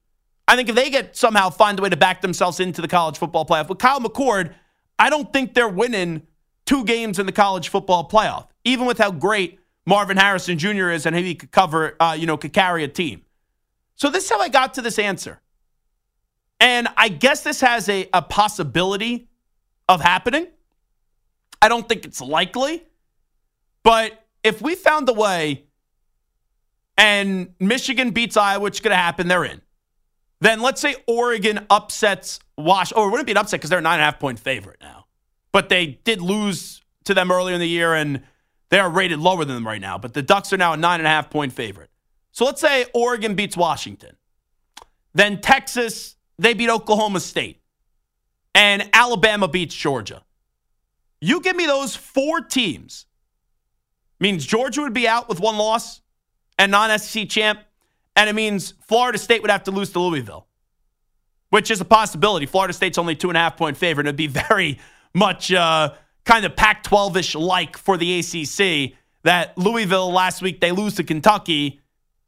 I 0.49 0.57
think 0.57 0.71
if 0.71 0.75
they 0.75 0.89
get 0.89 1.15
somehow 1.15 1.51
find 1.51 1.79
a 1.79 1.83
way 1.83 1.91
to 1.91 1.97
back 1.97 2.23
themselves 2.23 2.59
into 2.59 2.81
the 2.81 2.89
college 2.89 3.19
football 3.19 3.45
playoff 3.45 3.69
with 3.69 3.79
Kyle 3.79 4.01
McCord, 4.01 4.55
I 4.99 5.11
don't 5.11 5.31
think 5.31 5.53
they're 5.53 5.69
winning 5.69 6.23
two 6.65 6.85
games 6.85 7.19
in 7.19 7.27
the 7.27 7.33
college 7.33 7.69
football 7.69 8.09
playoff, 8.09 8.49
even 8.65 8.87
with 8.87 8.97
how 8.97 9.11
great 9.11 9.61
Marvin 9.85 10.17
Harrison 10.17 10.59
Jr. 10.59 10.89
is 10.89 11.05
and 11.05 11.15
how 11.15 11.21
he 11.21 11.35
could 11.35 11.51
cover, 11.51 11.97
uh, 12.01 12.17
you 12.19 12.27
know, 12.27 12.39
could 12.39 12.55
carry 12.55 12.83
a 12.83 12.89
team. 12.89 13.23
So 13.95 14.09
this 14.09 14.25
is 14.25 14.31
how 14.31 14.41
I 14.41 14.49
got 14.49 14.75
to 14.75 14.83
this 14.83 14.99
answer. 14.99 15.41
And 16.61 16.89
I 16.97 17.09
guess 17.09 17.43
this 17.43 17.61
has 17.61 17.89
a, 17.91 18.09
a 18.15 18.23
possibility 18.23 19.29
of 19.87 20.01
happening. 20.01 20.47
I 21.61 21.69
don't 21.69 21.87
think 21.87 22.07
it's 22.07 22.23
likely. 22.23 22.85
But 23.83 24.25
if 24.43 24.63
we 24.63 24.75
found 24.75 25.09
a 25.09 25.13
way 25.13 25.65
and 26.97 27.55
Michigan 27.61 28.11
beats 28.11 28.37
Iowa, 28.37 28.63
which 28.63 28.83
going 28.83 28.93
to 28.93 28.97
happen, 28.97 29.29
they're 29.29 29.45
in. 29.45 29.61
Then 30.41 30.61
let's 30.61 30.81
say 30.81 30.97
Oregon 31.07 31.67
upsets 31.71 32.41
Wash. 32.57 32.93
Or 32.93 33.09
it 33.09 33.11
wouldn't 33.11 33.27
be 33.27 33.33
an 33.33 33.39
upset 33.39 33.61
because 33.61 33.71
they're 33.71 33.79
a 33.79 33.83
nine 33.83 33.95
and 33.95 34.03
a 34.03 34.05
half 34.05 34.19
point 34.19 34.39
favorite 34.39 34.79
now. 34.81 35.07
But 35.53 35.69
they 35.69 35.99
did 36.05 36.21
lose 36.21 36.83
to 37.05 37.15
them 37.15 37.31
earlier 37.31 37.55
in 37.55 37.61
the 37.61 37.69
year 37.69 37.95
and 37.95 38.23
they 38.71 38.79
are 38.79 38.91
rated 38.91 39.19
lower 39.19 39.45
than 39.45 39.55
them 39.55 39.67
right 39.67 39.81
now. 39.81 39.97
But 39.97 40.13
the 40.13 40.23
Ducks 40.23 40.53
are 40.53 40.57
now 40.57 40.73
a 40.73 40.77
nine 40.77 41.01
and 41.01 41.07
a 41.07 41.11
half 41.11 41.31
point 41.31 41.53
favorite. 41.53 41.91
So 42.33 42.45
let's 42.45 42.61
say 42.61 42.87
Oregon 42.95 43.35
beats 43.35 43.57
Washington. 43.57 44.17
Then 45.15 45.41
Texas, 45.41 46.17
they 46.39 46.55
beat 46.55 46.69
Oklahoma 46.69 47.21
State. 47.21 47.63
And 48.55 48.91
Alabama 48.93 49.49
beats 49.49 49.75
Georgia. 49.75 50.23
You 51.21 51.41
give 51.41 51.57
me 51.57 51.67
those 51.67 51.97
four 51.97 52.41
teams. 52.41 53.07
Means 54.21 54.45
Georgia 54.45 54.83
would 54.83 54.95
be 54.95 55.07
out 55.07 55.29
with 55.29 55.41
one 55.41 55.57
loss 55.57 56.01
and 56.59 56.73
non 56.73 56.97
SEC 56.99 57.29
champ. 57.29 57.61
And 58.19 58.29
it 58.29 58.33
means 58.33 58.75
Florida 58.81 59.17
State 59.17 59.43
would 59.43 59.51
have 59.53 59.63
to 59.63 59.71
lose 59.71 59.93
to 59.93 60.01
Louisville, 60.01 60.49
which 61.51 61.71
is 61.71 61.81
a 61.81 61.85
possibility. 61.85 62.47
Florida 62.47 62.75
State's 62.75 62.99
only 62.99 63.15
two 63.15 63.31
and 63.31 63.37
a 63.37 63.41
half 63.41 63.57
point 63.57 63.77
favorite. 63.77 64.09
It'd 64.09 64.17
be 64.17 64.27
very 64.27 64.81
much 65.15 65.53
uh, 65.53 65.95
kind 66.25 66.45
of 66.45 66.57
Pac 66.57 66.83
12 66.83 67.17
ish 67.17 67.35
like 67.37 67.77
for 67.77 67.97
the 67.97 68.19
ACC 68.19 68.95
that 69.23 69.57
Louisville 69.57 70.11
last 70.11 70.43
week 70.43 70.61
they 70.61 70.73
lose 70.73 70.97
to 70.97 71.05
Kentucky 71.05 71.81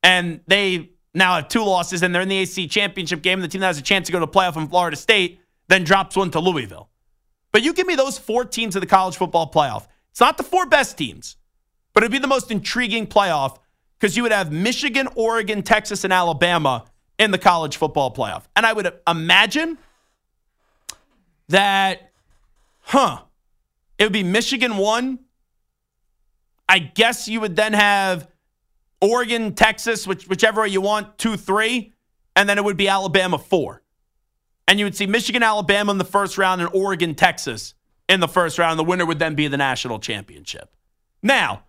and 0.05 0.41
they 0.47 0.91
now 1.13 1.35
have 1.35 1.49
two 1.49 1.65
losses 1.65 2.05
and 2.05 2.15
they're 2.15 2.23
in 2.23 2.29
the 2.29 2.41
ACC 2.41 2.71
championship 2.71 3.21
game. 3.21 3.41
And 3.41 3.43
the 3.43 3.49
team 3.49 3.61
that 3.61 3.67
has 3.67 3.79
a 3.79 3.83
chance 3.83 4.07
to 4.07 4.13
go 4.13 4.21
to 4.21 4.27
the 4.27 4.33
playoff 4.33 4.57
in 4.57 4.69
Florida 4.69 4.97
State 4.97 5.41
then 5.67 5.83
drops 5.83 6.17
one 6.17 6.31
to 6.31 6.39
Louisville. 6.39 6.89
But 7.51 7.63
you 7.63 7.73
give 7.73 7.89
me 7.89 7.97
those 7.97 8.17
four 8.17 8.45
teams 8.45 8.77
of 8.77 8.81
the 8.81 8.87
college 8.87 9.17
football 9.17 9.51
playoff. 9.51 9.89
It's 10.13 10.21
not 10.21 10.37
the 10.37 10.45
four 10.45 10.67
best 10.67 10.97
teams, 10.97 11.35
but 11.93 12.05
it'd 12.05 12.13
be 12.13 12.19
the 12.19 12.29
most 12.29 12.53
intriguing 12.53 13.09
playoff 13.09 13.59
because 14.01 14.17
you 14.17 14.23
would 14.23 14.33
have 14.33 14.51
Michigan, 14.51 15.09
Oregon, 15.15 15.63
Texas, 15.63 16.05
and 16.05 16.13
Alabama 16.13 16.87
in 17.19 17.31
the 17.31 17.39
college 17.39 17.77
football 17.77 18.13
playoff. 18.13 18.45
And 18.57 18.65
I 18.65 18.73
would 18.73 18.91
imagine 19.07 19.77
that, 21.49 22.11
huh, 22.81 23.21
it 23.99 24.05
would 24.05 24.13
be 24.13 24.23
Michigan 24.23 24.79
one. 24.79 25.19
I 26.67 26.79
guess 26.79 27.29
you 27.29 27.41
would 27.41 27.57
then 27.57 27.75
have 27.75 28.29
Oregon, 29.03 29.55
Texas, 29.55 30.07
which, 30.07 30.27
whichever 30.29 30.63
way 30.63 30.69
you 30.69 30.81
want, 30.81 31.19
two, 31.19 31.37
three, 31.37 31.93
and 32.35 32.49
then 32.49 32.57
it 32.57 32.65
would 32.65 32.79
be 32.79 32.89
Alabama 32.89 33.37
four. 33.37 33.83
And 34.67 34.79
you 34.79 34.87
would 34.87 34.97
see 34.97 35.07
Michigan, 35.07 35.43
Alabama 35.43 35.93
in 35.93 35.99
the 35.99 36.05
first 36.05 36.39
round, 36.39 36.63
and 36.63 36.71
Oregon, 36.73 37.15
Texas 37.15 37.75
in 38.09 38.21
the 38.21 38.29
first 38.29 38.59
round. 38.59 38.79
The 38.79 38.85
winner 38.85 39.05
would 39.05 39.19
then 39.19 39.35
be 39.35 39.49
the 39.49 39.57
national 39.57 39.99
championship. 39.99 40.75
Now, 41.23 41.65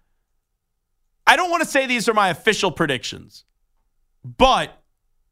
I 1.32 1.38
don't 1.38 1.50
want 1.50 1.63
to 1.63 1.70
say 1.70 1.86
these 1.86 2.10
are 2.10 2.13
my 2.13 2.28
official 2.28 2.74
predictions, 2.74 3.46
but 4.26 4.82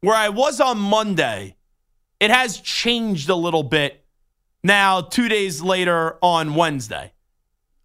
where 0.00 0.16
I 0.16 0.30
was 0.30 0.58
on 0.58 0.78
Monday, 0.78 1.56
it 2.18 2.30
has 2.30 2.58
changed 2.58 3.28
a 3.28 3.34
little 3.34 3.62
bit 3.62 4.02
now, 4.64 5.02
two 5.02 5.28
days 5.28 5.60
later 5.60 6.16
on 6.22 6.54
Wednesday. 6.54 7.12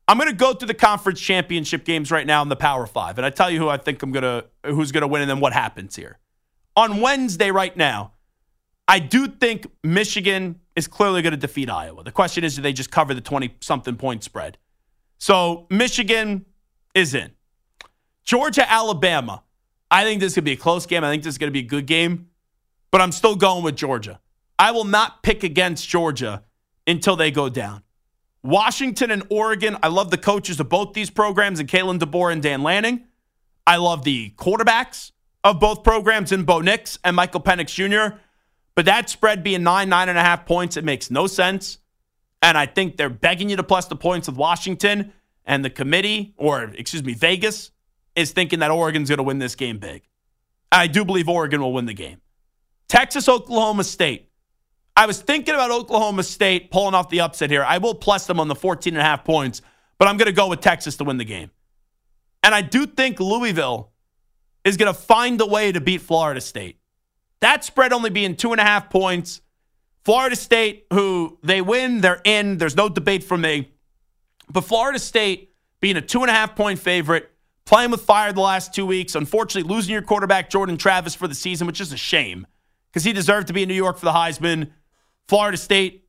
I'm 0.07 0.17
going 0.17 0.29
to 0.29 0.35
go 0.35 0.53
through 0.53 0.69
the 0.69 0.73
conference 0.73 1.19
championship 1.19 1.83
games 1.83 2.09
right 2.09 2.25
now 2.25 2.41
in 2.41 2.47
the 2.47 2.55
Power 2.55 2.87
Five, 2.87 3.17
and 3.17 3.25
I 3.25 3.31
tell 3.31 3.51
you 3.51 3.59
who 3.59 3.67
I 3.67 3.75
think 3.75 4.01
I'm 4.01 4.13
going 4.13 4.23
to 4.23 4.45
who's 4.63 4.93
going 4.93 5.01
to 5.01 5.09
win 5.09 5.21
and 5.21 5.29
then 5.29 5.41
what 5.41 5.51
happens 5.51 5.97
here. 5.97 6.17
On 6.77 7.01
Wednesday, 7.01 7.51
right 7.51 7.75
now, 7.75 8.13
I 8.87 8.99
do 8.99 9.27
think 9.27 9.67
Michigan 9.83 10.61
is 10.77 10.87
clearly 10.87 11.21
going 11.21 11.31
to 11.31 11.37
defeat 11.37 11.69
Iowa. 11.69 12.01
The 12.05 12.13
question 12.13 12.45
is, 12.45 12.55
do 12.55 12.61
they 12.61 12.71
just 12.71 12.91
cover 12.91 13.13
the 13.13 13.19
20 13.19 13.57
something 13.59 13.97
point 13.97 14.23
spread? 14.23 14.57
So 15.17 15.67
Michigan 15.69 16.45
is 16.93 17.13
in. 17.13 17.34
Georgia, 18.25 18.69
Alabama. 18.69 19.43
I 19.89 20.03
think 20.03 20.19
this 20.19 20.33
could 20.33 20.43
be 20.43 20.53
a 20.53 20.57
close 20.57 20.85
game. 20.85 21.03
I 21.03 21.11
think 21.11 21.23
this 21.23 21.35
is 21.35 21.37
going 21.37 21.49
to 21.49 21.53
be 21.53 21.59
a 21.59 21.69
good 21.69 21.85
game, 21.85 22.29
but 22.91 22.99
I'm 22.99 23.11
still 23.11 23.35
going 23.35 23.63
with 23.63 23.75
Georgia. 23.75 24.19
I 24.57 24.71
will 24.71 24.83
not 24.83 25.21
pick 25.21 25.43
against 25.43 25.87
Georgia 25.87 26.43
until 26.87 27.15
they 27.15 27.29
go 27.31 27.49
down. 27.49 27.83
Washington 28.43 29.11
and 29.11 29.23
Oregon. 29.29 29.77
I 29.81 29.87
love 29.87 30.11
the 30.11 30.17
coaches 30.17 30.59
of 30.59 30.69
both 30.69 30.93
these 30.93 31.09
programs, 31.09 31.59
and 31.59 31.69
Kalen 31.69 31.99
DeBoer 31.99 32.31
and 32.31 32.41
Dan 32.41 32.63
Lanning. 32.63 33.05
I 33.67 33.77
love 33.77 34.03
the 34.03 34.31
quarterbacks 34.37 35.11
of 35.43 35.59
both 35.59 35.83
programs 35.83 36.31
in 36.31 36.43
Bo 36.43 36.61
Nix 36.61 36.97
and 37.03 37.15
Michael 37.15 37.41
Penix 37.41 37.73
Jr. 37.73 38.17
But 38.75 38.85
that 38.85 39.09
spread 39.09 39.43
being 39.43 39.63
nine, 39.63 39.89
nine 39.89 40.09
and 40.09 40.17
a 40.17 40.21
half 40.21 40.45
points, 40.45 40.77
it 40.77 40.83
makes 40.83 41.09
no 41.09 41.27
sense. 41.27 41.77
And 42.41 42.57
I 42.57 42.65
think 42.65 42.97
they're 42.97 43.09
begging 43.09 43.49
you 43.49 43.55
to 43.55 43.63
plus 43.63 43.85
the 43.87 43.95
points 43.95 44.27
with 44.27 44.37
Washington 44.37 45.13
and 45.45 45.63
the 45.63 45.69
committee, 45.69 46.33
or 46.37 46.63
excuse 46.63 47.03
me, 47.03 47.13
Vegas, 47.13 47.71
is 48.15 48.31
thinking 48.31 48.59
that 48.59 48.71
Oregon's 48.71 49.09
going 49.09 49.17
to 49.17 49.23
win 49.23 49.39
this 49.39 49.55
game 49.55 49.77
big. 49.77 50.03
I 50.71 50.87
do 50.87 51.05
believe 51.05 51.29
Oregon 51.29 51.61
will 51.61 51.73
win 51.73 51.85
the 51.85 51.93
game. 51.93 52.21
Texas, 52.87 53.27
Oklahoma 53.27 53.83
State. 53.83 54.29
I 54.97 55.05
was 55.05 55.21
thinking 55.21 55.53
about 55.53 55.71
Oklahoma 55.71 56.23
State 56.23 56.71
pulling 56.71 56.93
off 56.93 57.09
the 57.09 57.21
upset 57.21 57.49
here. 57.49 57.63
I 57.63 57.77
will 57.79 57.95
plus 57.95 58.27
them 58.27 58.39
on 58.39 58.47
the 58.47 58.55
14 58.55 58.93
and 58.93 59.01
a 59.01 59.03
half 59.03 59.25
points, 59.25 59.61
but 59.97 60.07
I'm 60.07 60.17
going 60.17 60.27
to 60.27 60.33
go 60.33 60.47
with 60.47 60.61
Texas 60.61 60.95
to 60.97 61.03
win 61.03 61.17
the 61.17 61.25
game. 61.25 61.51
And 62.43 62.55
I 62.55 62.61
do 62.61 62.85
think 62.85 63.19
Louisville 63.19 63.91
is 64.63 64.77
going 64.77 64.93
to 64.93 64.99
find 64.99 65.39
a 65.41 65.45
way 65.45 65.71
to 65.71 65.81
beat 65.81 66.01
Florida 66.01 66.39
State. 66.39 66.79
That 67.41 67.63
spread 67.63 67.91
only 67.91 68.09
being 68.09 68.35
two 68.35 68.51
and 68.51 68.61
a 68.61 68.63
half 68.63 68.89
points. 68.89 69.41
Florida 70.05 70.35
State, 70.35 70.85
who 70.93 71.39
they 71.43 71.61
win, 71.61 72.01
they're 72.01 72.21
in. 72.23 72.57
There's 72.57 72.75
no 72.75 72.87
debate 72.87 73.23
for 73.23 73.37
me. 73.37 73.71
But 74.49 74.61
Florida 74.61 74.99
State 74.99 75.53
being 75.81 75.97
a 75.97 76.01
two 76.01 76.21
and 76.21 76.29
a 76.29 76.33
half 76.33 76.55
point 76.55 76.79
favorite 76.79 77.31
playing 77.65 77.91
with 77.91 78.01
fire 78.01 78.31
the 78.31 78.41
last 78.41 78.73
two 78.73 78.85
weeks. 78.85 79.15
Unfortunately, 79.15 79.69
losing 79.69 79.93
your 79.93 80.01
quarterback, 80.01 80.49
Jordan 80.49 80.77
Travis, 80.77 81.15
for 81.15 81.27
the 81.27 81.35
season, 81.35 81.67
which 81.67 81.81
is 81.81 81.91
a 81.91 81.97
shame 81.97 82.47
because 82.91 83.03
he 83.03 83.13
deserved 83.13 83.47
to 83.47 83.53
be 83.53 83.63
in 83.63 83.67
New 83.67 83.75
York 83.75 83.97
for 83.97 84.05
the 84.05 84.13
Heisman. 84.13 84.71
Florida 85.27 85.57
State 85.57 86.07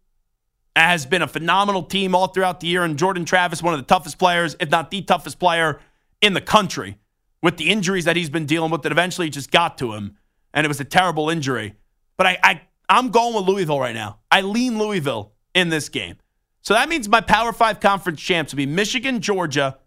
has 0.77 1.07
been 1.07 1.23
a 1.23 1.27
phenomenal 1.27 1.83
team 1.83 2.15
all 2.15 2.29
throughout 2.29 2.61
the 2.61 2.67
year, 2.67 2.85
and 2.85 2.99
Jordan 2.99 3.25
Travis, 3.25 3.63
one 3.63 3.75
of 3.75 3.81
the 3.81 3.87
toughest 3.87 4.19
players, 4.19 4.55
if 4.61 4.71
not 4.71 4.91
the 4.91 5.03
toughest 5.03 5.39
player 5.39 5.81
in 6.21 6.35
the 6.35 6.41
country, 6.41 6.99
with 7.43 7.57
the 7.57 7.71
injuries 7.71 8.05
that 8.05 8.17
he's 8.17 8.31
been 8.31 8.47
dealing 8.47 8.71
with 8.71 8.83
that 8.83 8.93
eventually 8.93 9.31
just 9.31 9.51
got 9.51 9.79
to 9.79 9.95
him, 9.95 10.17
and 10.53 10.65
it 10.65 10.69
was 10.69 10.81
a 10.81 10.85
terrible 10.85 11.31
injury. 11.31 11.75
But 12.17 12.27
I, 12.27 12.39
I 12.43 12.61
I'm 12.89 13.09
going 13.11 13.35
with 13.35 13.45
Louisville 13.45 13.81
right 13.81 13.95
now. 13.95 14.19
I 14.31 14.43
lean 14.43 14.79
Louisville 14.79 15.33
in 15.55 15.71
this 15.71 15.89
game. 15.89 16.17
So 16.61 16.75
that 16.75 16.89
means 16.89 17.09
my 17.09 17.21
Power 17.21 17.53
Five 17.53 17.81
conference 17.81 18.21
champs 18.21 18.53
will 18.53 18.59
be 18.59 18.67
Michigan, 18.67 19.21
Georgia, 19.21 19.79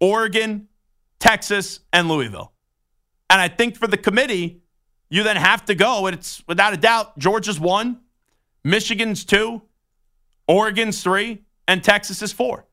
Oregon, 0.00 0.68
Texas, 1.18 1.80
and 1.92 2.08
Louisville. 2.08 2.52
And 3.30 3.40
I 3.40 3.48
think 3.48 3.76
for 3.76 3.86
the 3.86 3.96
committee, 3.96 4.62
you 5.08 5.22
then 5.22 5.36
have 5.36 5.64
to 5.66 5.74
go, 5.74 6.06
it's 6.06 6.42
without 6.46 6.72
a 6.72 6.76
doubt, 6.76 7.18
Georgia's 7.18 7.60
one, 7.60 8.00
Michigan's 8.64 9.24
two, 9.24 9.62
Oregon's 10.48 11.02
three, 11.02 11.44
and 11.68 11.82
Texas 11.82 12.22
is 12.22 12.32
four. 12.32 12.66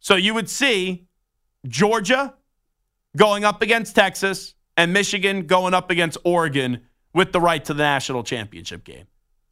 So 0.00 0.16
you 0.16 0.34
would 0.34 0.48
see 0.48 1.06
Georgia 1.66 2.34
going 3.16 3.44
up 3.44 3.62
against 3.62 3.94
Texas 3.94 4.54
and 4.76 4.92
Michigan 4.92 5.46
going 5.46 5.74
up 5.74 5.90
against 5.90 6.18
Oregon 6.24 6.80
with 7.14 7.32
the 7.32 7.40
right 7.40 7.64
to 7.64 7.74
the 7.74 7.82
national 7.82 8.22
championship 8.22 8.84
game. 8.84 9.06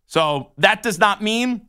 So 0.06 0.52
that 0.58 0.82
does 0.82 0.98
not 0.98 1.22
mean 1.22 1.68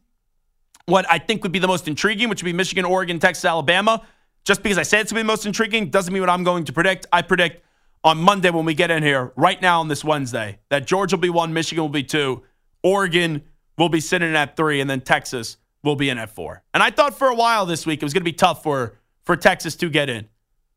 what 0.86 1.06
I 1.10 1.20
think 1.20 1.44
would 1.44 1.52
be 1.52 1.60
the 1.60 1.68
most 1.68 1.88
intriguing, 1.88 2.30
which 2.30 2.42
would 2.42 2.50
be 2.50 2.54
Michigan, 2.54 2.86
Oregon, 2.86 3.20
Texas, 3.20 3.46
Alabama. 3.46 4.06
Just 4.44 4.64
because 4.64 4.78
I 4.78 4.84
said 4.84 5.02
it's 5.02 5.12
going 5.12 5.20
to 5.20 5.24
be 5.24 5.28
the 5.28 5.32
most 5.32 5.46
intriguing 5.46 5.90
doesn't 5.90 6.12
mean 6.12 6.22
what 6.22 6.30
I'm 6.30 6.44
going 6.44 6.64
to 6.66 6.74
predict. 6.74 7.06
I 7.12 7.22
predict 7.22 7.64
on 8.04 8.18
Monday 8.18 8.50
when 8.50 8.66
we 8.66 8.74
get 8.74 8.90
in 8.90 9.04
here, 9.04 9.32
right 9.36 9.62
now 9.62 9.80
on 9.80 9.88
this 9.88 10.04
Wednesday, 10.04 10.60
that 10.70 10.88
Georgia 10.88 11.16
will 11.16 11.22
be 11.22 11.30
one, 11.30 11.54
Michigan 11.54 11.84
will 11.84 11.90
be 11.90 12.04
two, 12.04 12.42
Oregon 12.84 13.44
will 13.78 13.90
be 13.90 14.00
sitting 14.00 14.36
at 14.36 14.58
three, 14.58 14.82
and 14.82 14.90
then 14.90 15.02
Texas 15.02 15.58
will 15.84 15.96
be 15.96 16.10
in 16.10 16.18
at 16.18 16.30
four. 16.30 16.64
And 16.74 16.82
I 16.82 16.90
thought 16.90 17.18
for 17.18 17.28
a 17.28 17.36
while 17.36 17.66
this 17.66 17.86
week 17.86 18.02
it 18.02 18.06
was 18.06 18.14
going 18.14 18.22
to 18.22 18.26
be 18.26 18.34
tough 18.34 18.64
for, 18.64 18.98
for 19.24 19.36
Texas 19.36 19.76
to 19.78 19.90
get 19.90 20.10
in. 20.10 20.28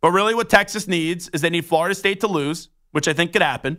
But 0.02 0.10
really, 0.10 0.34
what 0.34 0.50
Texas 0.50 0.86
needs 0.86 1.30
is 1.30 1.40
they 1.40 1.48
need 1.48 1.64
Florida 1.64 1.94
State 1.94 2.20
to 2.20 2.26
lose, 2.26 2.68
which 2.92 3.08
I 3.08 3.14
think 3.14 3.32
could 3.32 3.42
happen. 3.42 3.78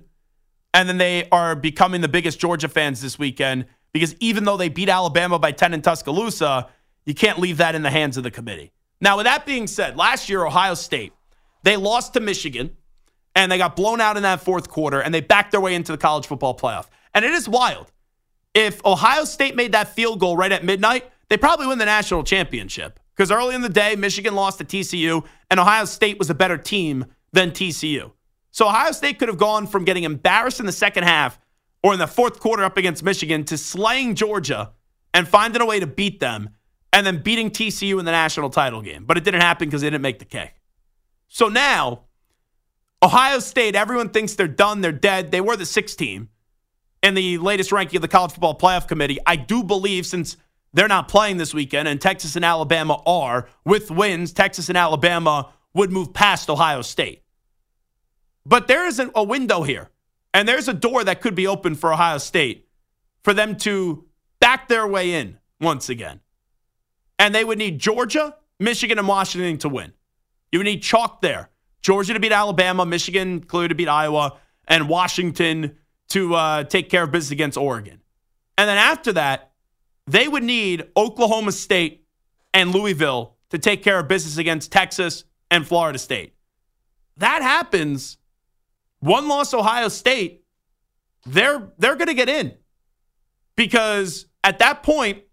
And 0.74 0.89
then 0.89 0.98
they 0.98 1.30
are 1.30 1.56
becoming 1.56 2.02
the 2.02 2.08
biggest 2.08 2.39
Georgia 2.39 2.67
fans 2.67 3.02
this 3.02 3.17
weekend 3.19 3.65
because 3.93 4.15
even 4.19 4.43
though 4.43 4.58
they 4.58 4.67
beat 4.67 4.89
Alabama 4.89 5.39
by 5.39 5.52
10 5.52 5.74
in 5.74 5.82
Tuscaloosa, 5.82 6.67
you 7.06 7.13
can't 7.13 7.39
leave 7.39 7.58
that 7.58 7.76
in 7.76 7.84
the 7.84 7.91
hands 7.91 8.17
of 8.17 8.24
the 8.24 8.32
committee. 8.32 8.74
Now, 9.01 9.17
with 9.17 9.25
that 9.25 9.45
being 9.45 9.67
said, 9.67 9.97
last 9.97 10.29
year, 10.29 10.45
Ohio 10.45 10.73
State, 10.73 11.13
they 11.63 11.77
lost 11.77 12.13
to 12.13 12.19
Michigan, 12.19 12.75
and 13.36 13.51
they 13.51 13.58
got 13.58 13.75
blown 13.75 13.99
out 13.99 14.17
in 14.17 14.23
that 14.23 14.41
fourth 14.41 14.69
quarter, 14.69 15.01
and 15.01 15.13
they 15.13 15.21
backed 15.21 15.51
their 15.51 15.62
way 15.62 15.75
into 15.75 15.91
the 15.91 15.97
college 15.97 16.27
football 16.27 16.58
playoff. 16.58 16.88
And 17.13 17.25
it 17.25 17.31
is 17.31 17.49
wild. 17.49 17.91
If 18.53 18.84
Ohio 18.86 19.25
State 19.25 19.55
made 19.55 19.73
that 19.73 19.93
field 19.93 20.19
goal 20.19 20.38
right 20.38 20.51
at 20.51 20.63
midnight, 20.63 21.10
they 21.29 21.38
probably 21.38 21.67
win 21.67 21.77
the 21.77 21.86
national 21.86 22.23
championship. 22.23 22.99
Because 23.15 23.31
early 23.31 23.55
in 23.55 23.62
the 23.62 23.69
day, 23.69 23.95
Michigan 23.95 24.36
lost 24.36 24.60
to 24.60 24.65
TCU, 24.65 25.25
and 25.49 25.60
Ohio 25.60 25.86
State 25.86 26.19
was 26.19 26.29
a 26.29 26.36
better 26.36 26.58
team 26.58 27.05
than 27.34 27.51
TCU. 27.51 28.12
So 28.51 28.67
Ohio 28.67 28.91
State 28.93 29.19
could 29.19 29.27
have 29.27 29.38
gone 29.38 29.67
from 29.67 29.84
getting 29.84 30.03
embarrassed 30.03 30.62
in 30.62 30.65
the 30.65 30.71
second 30.71 31.03
half 31.03 31.38
or 31.84 31.93
in 31.93 31.99
the 31.99 32.08
fourth 32.08 32.39
quarter 32.39 32.63
up 32.63 32.77
against 32.77 33.03
Michigan 33.03 33.43
to 33.45 33.58
slaying 33.58 34.15
Georgia 34.15 34.71
and 35.13 35.27
finding 35.27 35.62
a 35.62 35.65
way 35.65 35.79
to 35.79 35.88
beat 35.88 36.19
them 36.19 36.49
and 36.95 37.05
then 37.05 37.21
beating 37.21 37.51
TCU 37.51 37.99
in 37.99 38.05
the 38.05 38.12
national 38.12 38.49
title 38.49 38.81
game. 38.81 39.03
But 39.03 39.17
it 39.17 39.25
didn't 39.25 39.41
happen 39.41 39.67
because 39.67 39.81
they 39.81 39.89
didn't 39.89 40.01
make 40.01 40.17
the 40.17 40.25
K. 40.25 40.53
So 41.27 41.49
now, 41.49 42.05
Ohio 43.03 43.39
State, 43.39 43.75
everyone 43.75 44.10
thinks 44.10 44.36
they're 44.36 44.47
done, 44.47 44.79
they're 44.79 44.93
dead. 44.93 45.29
They 45.29 45.41
were 45.41 45.58
the 45.58 45.65
sixth 45.65 45.97
team 45.97 46.29
in 47.03 47.13
the 47.13 47.38
latest 47.38 47.73
ranking 47.73 47.97
of 47.97 48.01
the 48.01 48.08
College 48.08 48.31
Football 48.31 48.58
Playoff 48.58 48.88
Committee. 48.88 49.19
I 49.25 49.36
do 49.36 49.62
believe 49.62 50.05
since 50.05 50.38
they're 50.71 50.88
not 50.88 51.10
playing 51.10 51.36
this 51.36 51.53
weekend 51.53 51.89
and 51.89 51.99
Texas 51.99 52.38
and 52.38 52.45
Alabama 52.45 53.01
are, 53.05 53.49
with 53.65 53.91
wins, 53.91 54.31
Texas 54.31 54.69
and 54.69 54.77
Alabama 54.77 55.51
would 55.73 55.91
move 55.91 56.13
past 56.13 56.49
Ohio 56.49 56.81
State. 56.81 57.23
But 58.45 58.69
there 58.69 58.88
isn't 58.88 59.12
a 59.15 59.23
window 59.23 59.63
here. 59.63 59.89
And 60.34 60.47
there's 60.47 60.69
a 60.69 60.73
door 60.73 61.03
that 61.03 61.19
could 61.19 61.36
be 61.36 61.45
open 61.45 61.75
for 61.75 61.91
Ohio 61.91 62.19
State 62.19 62.69
for 63.21 63.34
them 63.34 63.58
to 63.58 64.05
back 64.39 64.69
their 64.69 64.88
way 64.88 65.13
in 65.13 65.39
once 65.60 65.89
again. 65.89 66.21
And 67.17 67.34
they 67.34 67.43
would 67.43 67.58
need 67.58 67.80
Georgia, 67.80 68.36
Michigan, 68.60 68.99
and 68.99 69.08
Washington 69.08 69.58
to 69.60 69.69
win. 69.69 69.93
You 70.51 70.60
would 70.60 70.65
need 70.65 70.82
chalk 70.82 71.21
there. 71.21 71.49
Georgia 71.82 72.13
to 72.13 72.19
beat 72.19 72.32
Alabama, 72.32 72.86
Michigan 72.86 73.41
clearly 73.41 73.69
to 73.69 73.75
beat 73.75 73.88
Iowa, 73.88 74.38
and 74.67 74.89
Washington 74.89 75.78
to 76.10 76.34
uh, 76.36 76.63
take 76.63 76.89
care 76.89 77.04
of 77.04 77.12
business 77.12 77.32
against 77.32 77.58
Oregon. 77.58 78.01
And 78.58 78.67
then 78.67 78.78
after 78.78 79.13
that, 79.13 79.51
they 80.08 80.28
would 80.28 80.43
need 80.43 80.89
Oklahoma 80.95 81.51
State 81.51 82.06
and 82.54 82.71
Louisville 82.71 83.36
to 83.49 83.60
take 83.60 83.84
care 83.84 83.99
of 83.99 84.08
business 84.08 84.38
against 84.38 84.71
Texas 84.71 85.25
and 85.51 85.67
Florida 85.67 85.99
State. 85.99 86.36
That 87.17 87.41
happens. 87.41 88.17
One 88.99 89.28
loss 89.28 89.54
Ohio 89.54 89.88
State, 89.88 90.43
they're 91.25 91.71
they're 91.78 91.95
going 91.95 92.08
to 92.08 92.13
get 92.13 92.30
in. 92.30 92.54
Because 93.56 94.25
at 94.43 94.60
that 94.60 94.84
point, 94.84 95.23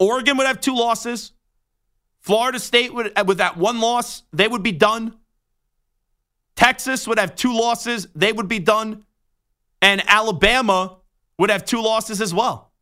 Oregon 0.00 0.36
would 0.38 0.46
have 0.46 0.60
two 0.60 0.74
losses. 0.74 1.32
Florida 2.20 2.58
State 2.58 2.92
would 2.92 3.12
uh, 3.16 3.24
with 3.26 3.38
that 3.38 3.56
one 3.56 3.80
loss, 3.80 4.24
they 4.32 4.48
would 4.48 4.62
be 4.62 4.72
done. 4.72 5.16
Texas 6.56 7.06
would 7.06 7.18
have 7.18 7.36
two 7.36 7.52
losses, 7.56 8.08
they 8.14 8.32
would 8.32 8.48
be 8.48 8.58
done. 8.58 9.04
And 9.80 10.02
Alabama 10.08 10.98
would 11.38 11.50
have 11.50 11.64
two 11.64 11.80
losses 11.80 12.20
as 12.20 12.34
well. 12.34 12.72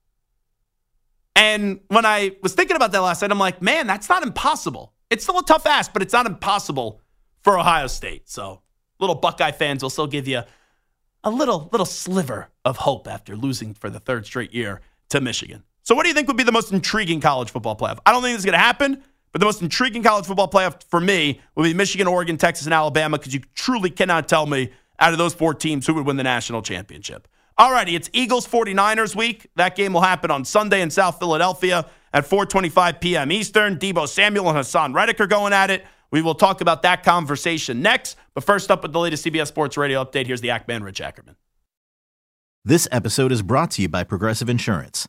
And 1.36 1.80
when 1.86 2.04
I 2.04 2.36
was 2.42 2.54
thinking 2.54 2.74
about 2.74 2.90
that 2.92 3.00
last 3.00 3.22
night, 3.22 3.30
I'm 3.30 3.38
like, 3.38 3.62
man, 3.62 3.86
that's 3.86 4.08
not 4.08 4.24
impossible. 4.24 4.92
It's 5.10 5.22
still 5.22 5.38
a 5.38 5.44
tough 5.44 5.66
ask, 5.66 5.92
but 5.92 6.02
it's 6.02 6.12
not 6.12 6.26
impossible 6.26 7.00
for 7.42 7.58
Ohio 7.58 7.86
State. 7.86 8.28
So, 8.28 8.62
little 8.98 9.14
Buckeye 9.14 9.52
fans 9.52 9.82
will 9.82 9.90
still 9.90 10.08
give 10.08 10.26
you 10.26 10.42
a 11.22 11.30
little 11.30 11.68
little 11.72 11.86
sliver 11.86 12.48
of 12.64 12.78
hope 12.78 13.06
after 13.06 13.36
losing 13.36 13.74
for 13.74 13.90
the 13.90 14.00
third 14.00 14.26
straight 14.26 14.52
year 14.52 14.80
to 15.10 15.20
Michigan. 15.20 15.62
So, 15.88 15.94
what 15.94 16.02
do 16.02 16.10
you 16.10 16.14
think 16.14 16.28
would 16.28 16.36
be 16.36 16.42
the 16.42 16.52
most 16.52 16.70
intriguing 16.70 17.18
college 17.18 17.48
football 17.48 17.74
playoff? 17.74 17.98
I 18.04 18.12
don't 18.12 18.20
think 18.20 18.34
this 18.34 18.40
is 18.40 18.44
going 18.44 18.52
to 18.52 18.58
happen, 18.58 19.02
but 19.32 19.38
the 19.38 19.46
most 19.46 19.62
intriguing 19.62 20.02
college 20.02 20.26
football 20.26 20.46
playoff 20.46 20.82
for 20.90 21.00
me 21.00 21.40
would 21.54 21.62
be 21.62 21.72
Michigan, 21.72 22.06
Oregon, 22.06 22.36
Texas, 22.36 22.66
and 22.66 22.74
Alabama 22.74 23.16
because 23.16 23.32
you 23.32 23.40
truly 23.54 23.88
cannot 23.88 24.28
tell 24.28 24.44
me 24.44 24.70
out 25.00 25.12
of 25.12 25.18
those 25.18 25.32
four 25.32 25.54
teams 25.54 25.86
who 25.86 25.94
would 25.94 26.04
win 26.04 26.18
the 26.18 26.22
national 26.22 26.60
championship. 26.60 27.26
Alrighty, 27.58 27.94
it's 27.94 28.10
Eagles 28.12 28.46
49ers 28.46 29.16
week. 29.16 29.46
That 29.56 29.76
game 29.76 29.94
will 29.94 30.02
happen 30.02 30.30
on 30.30 30.44
Sunday 30.44 30.82
in 30.82 30.90
South 30.90 31.18
Philadelphia 31.18 31.86
at 32.12 32.28
4:25 32.28 33.00
p.m. 33.00 33.32
Eastern. 33.32 33.78
Deebo 33.78 34.06
Samuel 34.06 34.46
and 34.48 34.58
Hassan 34.58 34.92
Reddick 34.92 35.18
are 35.22 35.26
going 35.26 35.54
at 35.54 35.70
it. 35.70 35.86
We 36.10 36.20
will 36.20 36.34
talk 36.34 36.60
about 36.60 36.82
that 36.82 37.02
conversation 37.02 37.80
next. 37.80 38.18
But 38.34 38.44
first 38.44 38.70
up 38.70 38.82
with 38.82 38.92
the 38.92 39.00
latest 39.00 39.24
CBS 39.24 39.46
Sports 39.46 39.78
Radio 39.78 40.04
update, 40.04 40.26
here's 40.26 40.42
the 40.42 40.48
Ackman 40.48 40.82
Rich 40.82 41.00
Ackerman. 41.00 41.36
This 42.62 42.86
episode 42.92 43.32
is 43.32 43.40
brought 43.40 43.70
to 43.70 43.80
you 43.80 43.88
by 43.88 44.04
Progressive 44.04 44.50
Insurance. 44.50 45.08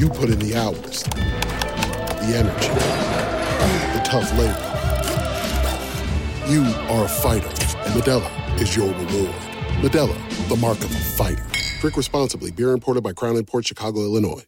You 0.00 0.08
put 0.08 0.30
in 0.30 0.38
the 0.38 0.56
hours, 0.56 1.02
the 1.02 2.32
energy, 2.34 2.68
the 3.92 4.00
tough 4.02 4.32
labor. 4.32 4.56
You 6.50 6.62
are 6.88 7.04
a 7.04 7.08
fighter, 7.08 7.48
and 7.84 7.92
Modelo 7.92 8.58
is 8.58 8.74
your 8.74 8.86
reward. 8.86 9.34
Modelo, 9.82 10.48
the 10.48 10.56
mark 10.56 10.78
of 10.78 10.90
a 10.90 10.98
fighter. 10.98 11.44
Drink 11.82 11.98
responsibly. 11.98 12.50
Beer 12.50 12.70
imported 12.70 13.02
by 13.02 13.12
Crown 13.12 13.44
Port 13.44 13.66
Chicago, 13.66 14.00
Illinois. 14.00 14.46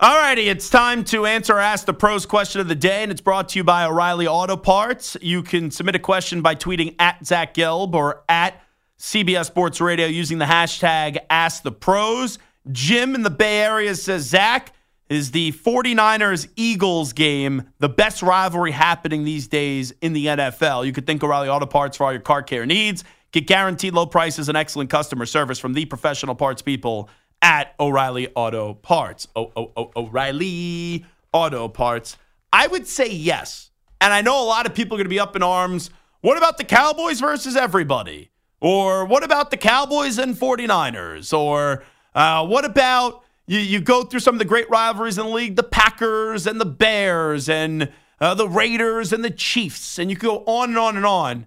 All 0.00 0.16
righty, 0.16 0.48
it's 0.48 0.70
time 0.70 1.04
to 1.04 1.26
answer 1.26 1.58
ask 1.58 1.84
the 1.84 1.92
pros 1.92 2.24
question 2.24 2.62
of 2.62 2.68
the 2.68 2.74
day, 2.74 3.02
and 3.02 3.12
it's 3.12 3.20
brought 3.20 3.50
to 3.50 3.58
you 3.58 3.62
by 3.62 3.84
O'Reilly 3.84 4.26
Auto 4.26 4.56
Parts. 4.56 5.18
You 5.20 5.42
can 5.42 5.70
submit 5.70 5.96
a 5.96 5.98
question 5.98 6.40
by 6.40 6.54
tweeting 6.54 6.94
at 6.98 7.26
Zach 7.26 7.52
Gelb 7.52 7.92
or 7.92 8.24
at 8.26 8.62
CBS 8.98 9.44
Sports 9.44 9.82
Radio 9.82 10.06
using 10.06 10.38
the 10.38 10.46
hashtag 10.46 11.18
Ask 11.28 11.62
the 11.62 11.72
Pros. 11.72 12.38
Jim 12.72 13.14
in 13.14 13.22
the 13.22 13.30
Bay 13.30 13.60
Area 13.60 13.94
says, 13.94 14.24
Zach, 14.24 14.72
is 15.08 15.30
the 15.30 15.52
49ers 15.52 16.48
Eagles 16.56 17.12
game 17.12 17.70
the 17.78 17.88
best 17.88 18.22
rivalry 18.22 18.72
happening 18.72 19.24
these 19.24 19.46
days 19.46 19.92
in 20.00 20.12
the 20.12 20.26
NFL? 20.26 20.84
You 20.84 20.92
could 20.92 21.06
think 21.06 21.22
O'Reilly 21.22 21.48
Auto 21.48 21.66
Parts 21.66 21.96
for 21.96 22.04
all 22.04 22.12
your 22.12 22.20
car 22.20 22.42
care 22.42 22.66
needs. 22.66 23.04
Get 23.30 23.46
guaranteed 23.46 23.94
low 23.94 24.06
prices 24.06 24.48
and 24.48 24.56
excellent 24.56 24.90
customer 24.90 25.26
service 25.26 25.58
from 25.58 25.74
the 25.74 25.84
professional 25.84 26.34
parts 26.34 26.62
people 26.62 27.08
at 27.42 27.74
O'Reilly 27.78 28.28
Auto 28.34 28.74
Parts. 28.74 29.28
O 29.36 29.52
O 29.54 29.72
O 29.76 29.92
O'Reilly 29.94 31.04
Auto 31.32 31.68
Parts. 31.68 32.16
I 32.52 32.66
would 32.66 32.86
say 32.86 33.08
yes. 33.10 33.70
And 34.00 34.12
I 34.12 34.22
know 34.22 34.42
a 34.42 34.46
lot 34.46 34.66
of 34.66 34.74
people 34.74 34.96
are 34.96 34.98
going 34.98 35.06
to 35.06 35.10
be 35.10 35.20
up 35.20 35.36
in 35.36 35.42
arms. 35.42 35.90
What 36.20 36.36
about 36.36 36.58
the 36.58 36.64
Cowboys 36.64 37.20
versus 37.20 37.56
everybody? 37.56 38.30
Or 38.60 39.04
what 39.04 39.22
about 39.22 39.50
the 39.50 39.56
Cowboys 39.56 40.18
and 40.18 40.34
49ers? 40.34 41.36
Or 41.36 41.84
uh, 42.16 42.44
what 42.44 42.64
about 42.64 43.22
you, 43.46 43.60
you 43.60 43.80
go 43.80 44.02
through 44.02 44.20
some 44.20 44.34
of 44.34 44.40
the 44.40 44.44
great 44.44 44.68
rivalries 44.68 45.18
in 45.18 45.26
the 45.26 45.32
league, 45.32 45.54
the 45.54 45.62
Packers 45.62 46.46
and 46.46 46.60
the 46.60 46.64
Bears 46.64 47.48
and 47.48 47.92
uh, 48.20 48.34
the 48.34 48.48
Raiders 48.48 49.12
and 49.12 49.22
the 49.22 49.30
Chiefs, 49.30 49.98
and 49.98 50.10
you 50.10 50.16
go 50.16 50.38
on 50.46 50.70
and 50.70 50.78
on 50.78 50.96
and 50.96 51.06
on. 51.06 51.46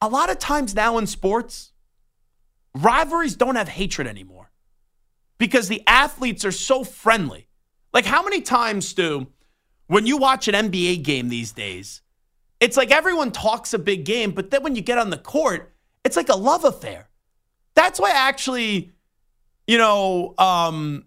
A 0.00 0.08
lot 0.08 0.30
of 0.30 0.38
times 0.38 0.74
now 0.74 0.96
in 0.96 1.06
sports, 1.06 1.72
rivalries 2.74 3.34
don't 3.34 3.56
have 3.56 3.68
hatred 3.68 4.06
anymore 4.06 4.52
because 5.38 5.68
the 5.68 5.82
athletes 5.86 6.44
are 6.44 6.52
so 6.52 6.84
friendly. 6.84 7.48
Like, 7.92 8.06
how 8.06 8.22
many 8.22 8.40
times 8.40 8.94
do, 8.94 9.26
when 9.88 10.06
you 10.06 10.16
watch 10.16 10.48
an 10.48 10.70
NBA 10.70 11.02
game 11.02 11.28
these 11.28 11.52
days, 11.52 12.02
it's 12.60 12.76
like 12.76 12.90
everyone 12.90 13.32
talks 13.32 13.74
a 13.74 13.78
big 13.78 14.04
game, 14.04 14.30
but 14.30 14.50
then 14.50 14.62
when 14.62 14.76
you 14.76 14.82
get 14.82 14.98
on 14.98 15.10
the 15.10 15.18
court, 15.18 15.72
It's 16.04 16.16
like 16.16 16.28
a 16.28 16.36
love 16.36 16.64
affair. 16.64 17.08
That's 17.74 17.98
why 17.98 18.10
I 18.10 18.28
actually, 18.28 18.92
you 19.66 19.78
know, 19.78 20.34
um, 20.38 21.06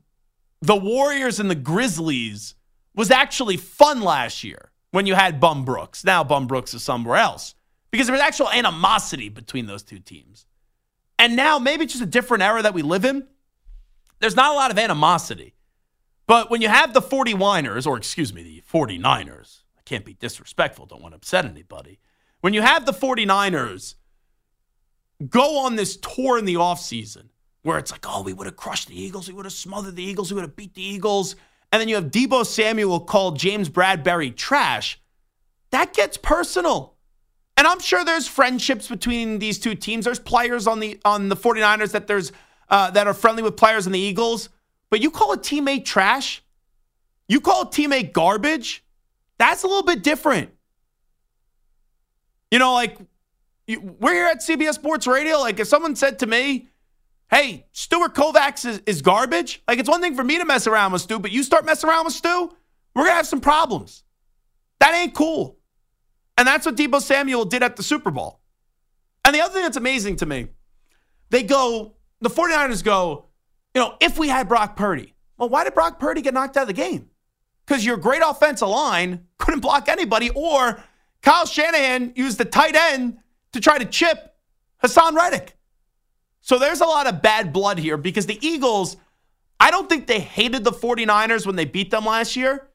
the 0.61 0.75
Warriors 0.75 1.39
and 1.39 1.49
the 1.49 1.55
Grizzlies 1.55 2.55
was 2.95 3.11
actually 3.11 3.57
fun 3.57 4.01
last 4.01 4.43
year 4.43 4.71
when 4.91 5.05
you 5.05 5.15
had 5.15 5.39
Bum 5.39 5.65
Brooks. 5.65 6.03
Now 6.03 6.23
Bum 6.23 6.47
Brooks 6.47 6.73
is 6.73 6.83
somewhere 6.83 7.17
else 7.17 7.55
because 7.91 8.07
there 8.07 8.13
was 8.13 8.21
actual 8.21 8.49
animosity 8.49 9.29
between 9.29 9.67
those 9.67 9.83
two 9.83 9.99
teams. 9.99 10.45
And 11.17 11.35
now 11.35 11.59
maybe 11.59 11.83
it's 11.83 11.93
just 11.93 12.03
a 12.03 12.07
different 12.07 12.43
era 12.43 12.61
that 12.61 12.73
we 12.73 12.81
live 12.81 13.05
in. 13.05 13.27
There's 14.19 14.35
not 14.35 14.51
a 14.51 14.55
lot 14.55 14.71
of 14.71 14.77
animosity. 14.77 15.55
But 16.27 16.51
when 16.51 16.61
you 16.61 16.67
have 16.67 16.93
the 16.93 17.01
40 17.01 17.33
Winers, 17.33 17.87
or 17.87 17.97
excuse 17.97 18.33
me, 18.33 18.43
the 18.43 18.63
49ers, 18.71 19.63
I 19.77 19.81
can't 19.85 20.05
be 20.05 20.13
disrespectful, 20.13 20.85
don't 20.85 21.01
want 21.01 21.13
to 21.13 21.17
upset 21.17 21.45
anybody. 21.45 21.99
When 22.41 22.53
you 22.53 22.61
have 22.61 22.85
the 22.85 22.93
49ers 22.93 23.95
go 25.27 25.57
on 25.59 25.75
this 25.75 25.97
tour 25.97 26.37
in 26.37 26.45
the 26.45 26.53
offseason 26.55 27.28
where 27.63 27.77
it's 27.77 27.91
like, 27.91 28.05
oh, 28.07 28.23
we 28.23 28.33
would 28.33 28.47
have 28.47 28.55
crushed 28.55 28.87
the 28.87 28.99
Eagles, 28.99 29.27
we 29.27 29.33
would 29.33 29.45
have 29.45 29.53
smothered 29.53 29.95
the 29.95 30.03
Eagles, 30.03 30.31
we 30.31 30.35
would 30.35 30.43
have 30.43 30.55
beat 30.55 30.73
the 30.73 30.83
Eagles. 30.83 31.35
And 31.71 31.79
then 31.79 31.87
you 31.87 31.95
have 31.95 32.05
Deebo 32.05 32.45
Samuel 32.45 32.99
called 32.99 33.37
James 33.37 33.69
Bradberry 33.69 34.35
trash. 34.35 34.99
That 35.71 35.93
gets 35.93 36.17
personal. 36.17 36.95
And 37.57 37.67
I'm 37.67 37.79
sure 37.79 38.03
there's 38.03 38.27
friendships 38.27 38.87
between 38.87 39.37
these 39.37 39.59
two 39.59 39.75
teams. 39.75 40.05
There's 40.05 40.19
players 40.19 40.65
on 40.65 40.79
the 40.79 40.99
on 41.05 41.29
the 41.29 41.35
49ers 41.35 41.91
that 41.91 42.07
there's 42.07 42.31
uh, 42.69 42.89
that 42.91 43.05
are 43.05 43.13
friendly 43.13 43.43
with 43.43 43.57
players 43.57 43.85
in 43.85 43.91
the 43.91 43.99
Eagles. 43.99 44.49
But 44.89 45.01
you 45.01 45.11
call 45.11 45.33
a 45.33 45.37
teammate 45.37 45.85
trash? 45.85 46.41
You 47.27 47.41
call 47.41 47.63
a 47.63 47.67
teammate 47.67 48.13
garbage? 48.13 48.83
That's 49.37 49.63
a 49.63 49.67
little 49.67 49.83
bit 49.83 50.03
different. 50.03 50.51
You 52.49 52.59
know, 52.59 52.73
like 52.73 52.97
we're 53.67 54.13
here 54.13 54.25
at 54.25 54.39
CBS 54.39 54.75
Sports 54.75 55.05
Radio. 55.05 55.37
Like 55.37 55.59
if 55.59 55.67
someone 55.67 55.95
said 55.95 56.19
to 56.19 56.27
me, 56.27 56.69
"Hey, 57.29 57.67
Stuart 57.71 58.15
Kovacs 58.15 58.65
is, 58.65 58.81
is 58.85 59.01
garbage," 59.01 59.61
like 59.67 59.79
it's 59.79 59.89
one 59.89 60.01
thing 60.01 60.15
for 60.15 60.23
me 60.23 60.37
to 60.37 60.45
mess 60.45 60.67
around 60.67 60.91
with 60.91 61.01
Stu, 61.01 61.19
but 61.19 61.31
you 61.31 61.43
start 61.43 61.65
messing 61.65 61.89
around 61.89 62.05
with 62.05 62.13
Stu, 62.13 62.51
we're 62.95 63.03
gonna 63.03 63.15
have 63.15 63.27
some 63.27 63.41
problems. 63.41 64.03
That 64.79 64.93
ain't 64.93 65.13
cool. 65.13 65.57
And 66.37 66.47
that's 66.47 66.65
what 66.65 66.75
Deebo 66.75 67.01
Samuel 67.01 67.45
did 67.45 67.63
at 67.63 67.75
the 67.75 67.83
Super 67.83 68.11
Bowl. 68.11 68.39
And 69.25 69.35
the 69.35 69.41
other 69.41 69.53
thing 69.53 69.63
that's 69.63 69.77
amazing 69.77 70.15
to 70.17 70.25
me, 70.25 70.47
they 71.29 71.43
go, 71.43 71.95
the 72.21 72.29
49ers 72.29 72.83
go, 72.83 73.25
you 73.75 73.81
know, 73.81 73.95
if 73.99 74.17
we 74.17 74.29
had 74.29 74.47
Brock 74.47 74.75
Purdy. 74.75 75.13
Well, 75.37 75.49
why 75.49 75.63
did 75.63 75.73
Brock 75.73 75.99
Purdy 75.99 76.21
get 76.21 76.33
knocked 76.33 76.57
out 76.57 76.63
of 76.63 76.67
the 76.67 76.73
game? 76.73 77.09
Because 77.65 77.85
your 77.85 77.97
great 77.97 78.21
offensive 78.25 78.67
line 78.67 79.27
couldn't 79.37 79.59
block 79.59 79.87
anybody, 79.87 80.29
or 80.31 80.83
Kyle 81.21 81.45
Shanahan 81.45 82.13
used 82.15 82.37
the 82.37 82.45
tight 82.45 82.75
end 82.75 83.19
to 83.53 83.59
try 83.59 83.77
to 83.77 83.85
chip 83.85 84.35
Hassan 84.77 85.15
Reddick. 85.15 85.55
So 86.41 86.57
there's 86.57 86.81
a 86.81 86.85
lot 86.85 87.07
of 87.07 87.21
bad 87.21 87.53
blood 87.53 87.79
here 87.79 87.97
because 87.97 88.25
the 88.25 88.39
Eagles, 88.45 88.97
I 89.59 89.71
don't 89.71 89.89
think 89.89 90.07
they 90.07 90.19
hated 90.19 90.63
the 90.63 90.71
49ers 90.71 91.45
when 91.45 91.55
they 91.55 91.65
beat 91.65 91.91
them 91.91 92.05
last 92.05 92.35
year. 92.35 92.69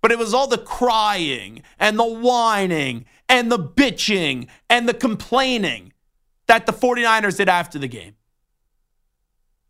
But 0.00 0.12
it 0.12 0.18
was 0.18 0.32
all 0.32 0.46
the 0.46 0.58
crying 0.58 1.62
and 1.78 1.98
the 1.98 2.04
whining 2.04 3.04
and 3.28 3.50
the 3.50 3.58
bitching 3.58 4.46
and 4.70 4.88
the 4.88 4.94
complaining 4.94 5.92
that 6.46 6.66
the 6.66 6.72
49ers 6.72 7.36
did 7.36 7.48
after 7.48 7.78
the 7.78 7.88
game. 7.88 8.14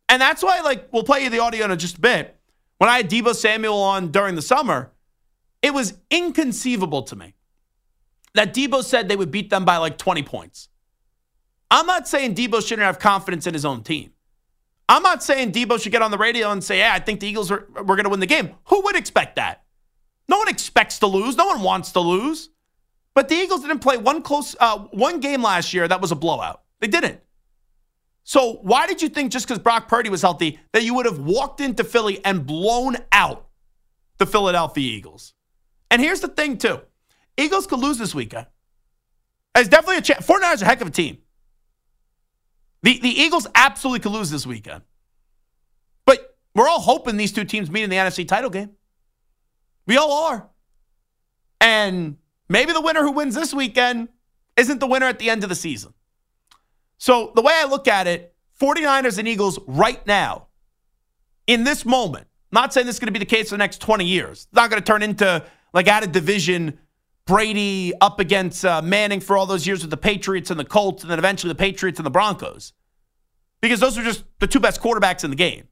And 0.09 0.21
that's 0.21 0.43
why, 0.43 0.61
like, 0.61 0.93
we'll 0.93 1.03
play 1.03 1.25
you 1.25 1.31
the 1.31 1.41
audio 1.41 1.71
in 1.71 1.79
just 1.79 1.99
a 1.99 2.01
bit. 2.01 2.39
When 2.79 2.89
I 2.89 2.99
had 2.99 3.11
Deebo 3.11 3.35
Samuel 3.35 3.79
on 3.79 4.11
during 4.11 4.37
the 4.37 4.43
summer, 4.43 4.93
it 5.63 5.75
was 5.75 5.95
inconceivable 6.11 7.03
to 7.03 7.17
me 7.17 7.35
that 8.35 8.55
Deebo 8.55 8.85
said 8.85 9.09
they 9.09 9.17
would 9.17 9.31
beat 9.31 9.51
them 9.51 9.65
by 9.65 9.79
like 9.79 9.99
20 9.99 10.23
points. 10.23 10.69
I'm 11.71 11.87
not 11.87 12.09
saying 12.09 12.35
Deebo 12.35 12.67
shouldn't 12.67 12.87
have 12.87 12.99
confidence 12.99 13.47
in 13.47 13.55
his 13.55 13.65
own 13.65 13.83
team. 13.83 14.13
I'm 14.89 15.03
not 15.03 15.23
saying 15.23 15.53
Deebo 15.53 15.81
should 15.81 15.93
get 15.93 16.01
on 16.01 16.11
the 16.11 16.19
radio 16.19 16.51
and 16.51 16.65
say, 16.65 16.79
yeah, 16.79 16.95
I 16.95 16.99
think 16.99 17.21
the 17.21 17.27
Eagles 17.27 17.51
are, 17.51 17.67
were 17.75 17.95
going 17.97 18.05
to 18.05 18.11
win 18.11 18.21
the 18.21 18.27
game. 18.27 18.55
Who 18.67 18.83
would 18.83 18.97
expect 18.97 19.37
that? 19.37 19.65
No 20.29 20.39
one 20.39 20.49
expects 20.49 20.99
to 21.01 21.07
lose. 21.07 21.37
No 21.37 21.47
one 21.47 21.63
wants 21.63 21.93
to 21.93 22.01
lose. 22.01 22.49
But 23.15 23.29
the 23.29 23.35
Eagles 23.35 23.63
didn't 23.63 23.81
play 23.81 23.97
one 23.97 24.23
close 24.23 24.55
uh, 24.61 24.79
one 24.93 25.21
game 25.21 25.43
last 25.43 25.75
year 25.75 25.89
that 25.89 26.01
was 26.01 26.13
a 26.13 26.15
blowout. 26.15 26.63
They 26.81 26.87
didn't. 26.87 27.21
So 28.23 28.61
why 28.63 28.87
did 28.87 29.03
you 29.03 29.09
think 29.09 29.33
just 29.33 29.47
because 29.47 29.59
Brock 29.59 29.89
Purdy 29.89 30.11
was 30.11 30.23
healthy 30.23 30.61
that 30.73 30.85
you 30.85 30.95
would 30.95 31.07
have 31.07 31.19
walked 31.19 31.61
into 31.61 31.83
Philly 31.83 32.25
and 32.25 32.47
blown 32.47 32.97
out 33.11 33.49
the 34.19 34.27
Philadelphia 34.27 34.97
Eagles? 34.97 35.35
And 35.91 36.01
here's 36.01 36.21
the 36.21 36.29
thing 36.29 36.59
too: 36.59 36.81
Eagles 37.37 37.67
could 37.67 37.81
lose 37.81 37.99
this 37.99 38.15
weekend. 38.15 38.47
It's 39.57 39.69
definitely 39.69 39.97
a 39.97 40.03
chance. 40.03 40.27
49ers 40.27 40.61
are 40.61 40.65
a 40.65 40.67
heck 40.67 40.81
of 40.81 40.89
a 40.89 40.91
team. 40.93 41.19
The 42.83 42.99
the 42.99 43.09
Eagles 43.09 43.47
absolutely 43.55 44.01
could 44.01 44.13
lose 44.13 44.31
this 44.31 44.47
weekend. 44.47 44.83
But 46.05 46.37
we're 46.55 46.69
all 46.69 46.81
hoping 46.81 47.17
these 47.17 47.33
two 47.33 47.45
teams 47.45 47.71
meet 47.71 47.83
in 47.83 47.91
the 47.91 47.97
NFC 47.97 48.27
title 48.27 48.51
game. 48.51 48.71
We 49.87 49.97
all 49.97 50.13
are. 50.13 50.49
And 51.61 52.19
maybe 52.49 52.73
the 52.73 52.81
winner 52.81 53.03
who 53.03 53.13
wins 53.13 53.35
this 53.35 53.53
weekend 53.53 54.09
isn't 54.57 54.81
the 54.81 54.87
winner 54.87 55.07
at 55.07 55.19
the 55.19 55.31
end 55.31 55.43
of 55.43 55.49
the 55.49 55.55
season. 55.55 55.95
So 56.99 57.33
the 57.35 57.43
way 57.43 57.53
I 57.55 57.65
look 57.65 57.89
at 57.89 58.07
it, 58.07 58.35
49ers 58.61 59.19
and 59.19 59.29
Eagles 59.29 59.59
right 59.67 60.05
now, 60.07 60.49
in 61.47 61.65
this 61.65 61.85
moment, 61.85 62.27
not 62.53 62.73
saying 62.73 62.87
this 62.87 62.97
is 62.97 63.01
going 63.01 63.13
to 63.13 63.13
be 63.13 63.19
the 63.19 63.25
case 63.25 63.49
for 63.49 63.55
the 63.55 63.59
next 63.59 63.81
20 63.81 64.05
years. 64.05 64.45
It's 64.45 64.53
not 64.53 64.71
going 64.71 64.83
to 64.83 64.87
turn 64.87 65.03
into 65.03 65.45
like 65.73 65.89
out 65.89 66.03
of 66.03 66.13
division 66.13 66.79
Brady 67.29 67.93
up 68.01 68.21
against 68.21 68.65
uh, 68.65 68.81
Manning 68.81 69.21
for 69.21 69.37
all 69.37 69.45
those 69.45 69.67
years 69.67 69.83
with 69.83 69.91
the 69.91 69.99
Patriots 69.99 70.51
and 70.51 70.59
the 70.59 70.65
Colts, 70.65 71.03
and 71.03 71.11
then 71.11 71.19
eventually 71.19 71.53
the 71.53 71.59
Patriots 71.59 71.99
and 71.99 72.07
the 72.07 72.11
Broncos. 72.11 72.73
Because 73.61 73.81
those 73.81 73.99
are 73.99 74.03
just 74.03 74.25
the 74.41 74.47
two 74.47 74.61
best 74.61 74.81
quarterbacks 74.81 75.25
in 75.25 75.31
the 75.31 75.37
game. 75.37 75.69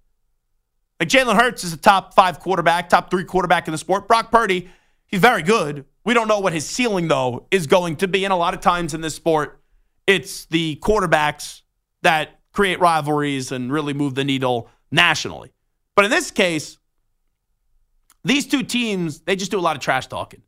Like 1.01 1.09
Jalen 1.09 1.35
Hurts 1.35 1.65
is 1.65 1.73
a 1.73 1.79
top 1.79 2.13
five 2.13 2.41
quarterback, 2.41 2.91
top 2.91 3.11
three 3.11 3.25
quarterback 3.25 3.67
in 3.69 3.73
the 3.73 3.79
sport. 3.79 4.07
Brock 4.07 4.31
Purdy, 4.31 4.69
he's 5.07 5.21
very 5.21 5.43
good. 5.43 5.87
We 6.05 6.13
don't 6.13 6.29
know 6.29 6.41
what 6.41 6.53
his 6.53 6.67
ceiling, 6.67 7.09
though, 7.09 7.47
is 7.51 7.67
going 7.67 7.97
to 7.97 8.09
be. 8.09 8.25
And 8.25 8.35
a 8.35 8.37
lot 8.37 8.53
of 8.53 8.61
times 8.61 8.93
in 8.93 9.01
this 9.01 9.15
sport, 9.15 9.63
it's 10.07 10.45
the 10.47 10.77
quarterbacks 10.83 11.63
that 12.03 12.39
create 12.53 12.81
rivalries 12.81 13.51
and 13.51 13.73
really 13.73 13.95
move 13.95 14.15
the 14.15 14.25
needle 14.25 14.69
nationally. 14.91 15.53
But 15.95 16.05
in 16.05 16.11
this 16.11 16.31
case, 16.31 16.77
these 18.25 18.47
two 18.47 18.63
teams, 18.63 19.21
they 19.21 19.37
just 19.37 19.51
do 19.51 19.59
a 19.59 19.61
lot 19.61 19.75
of 19.75 19.83
trash 19.83 20.07
talking. 20.07 20.43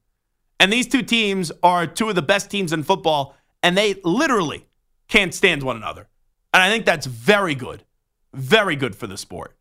And 0.61 0.73
these 0.73 0.87
two 0.87 1.03
teams 1.03 1.53
are 1.63 1.87
two 1.87 2.09
of 2.09 2.15
the 2.15 2.23
best 2.23 2.51
teams 2.51 2.73
in 2.73 2.83
football, 2.83 3.37
and 3.63 3.77
they 3.77 3.95
literally 4.05 4.67
can't 5.09 5.33
stand 5.33 5.63
one 5.63 5.77
another. 5.77 6.09
And 6.53 6.63
I 6.63 6.69
think 6.71 6.85
that's 6.85 7.07
very 7.07 7.55
good. 7.55 7.85
Very 8.35 8.77
good 8.77 8.97
for 8.97 9.07
the 9.07 9.17
sport. 9.17 9.57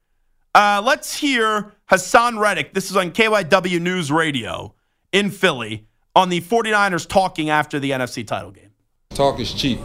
Uh, 0.56 0.82
let's 0.84 1.18
hear 1.18 1.74
Hassan 1.86 2.40
Reddick. 2.40 2.74
This 2.74 2.90
is 2.90 2.98
on 2.98 3.12
KYW 3.12 3.80
News 3.80 4.12
Radio 4.12 4.74
in 5.12 5.30
Philly 5.30 5.86
on 6.16 6.30
the 6.30 6.42
49ers 6.42 7.08
talking 7.08 7.50
after 7.50 7.80
the 7.80 7.92
NFC 7.92 8.26
title 8.26 8.52
game. 8.52 8.72
Talk 9.12 9.40
is 9.40 9.54
cheap. 9.54 9.80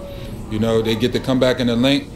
You 0.51 0.59
know, 0.59 0.81
they 0.83 0.97
get 0.97 1.13
to 1.13 1.21
come 1.21 1.39
back 1.39 1.61
in 1.61 1.67
the 1.67 1.77
Linc. 1.77 2.09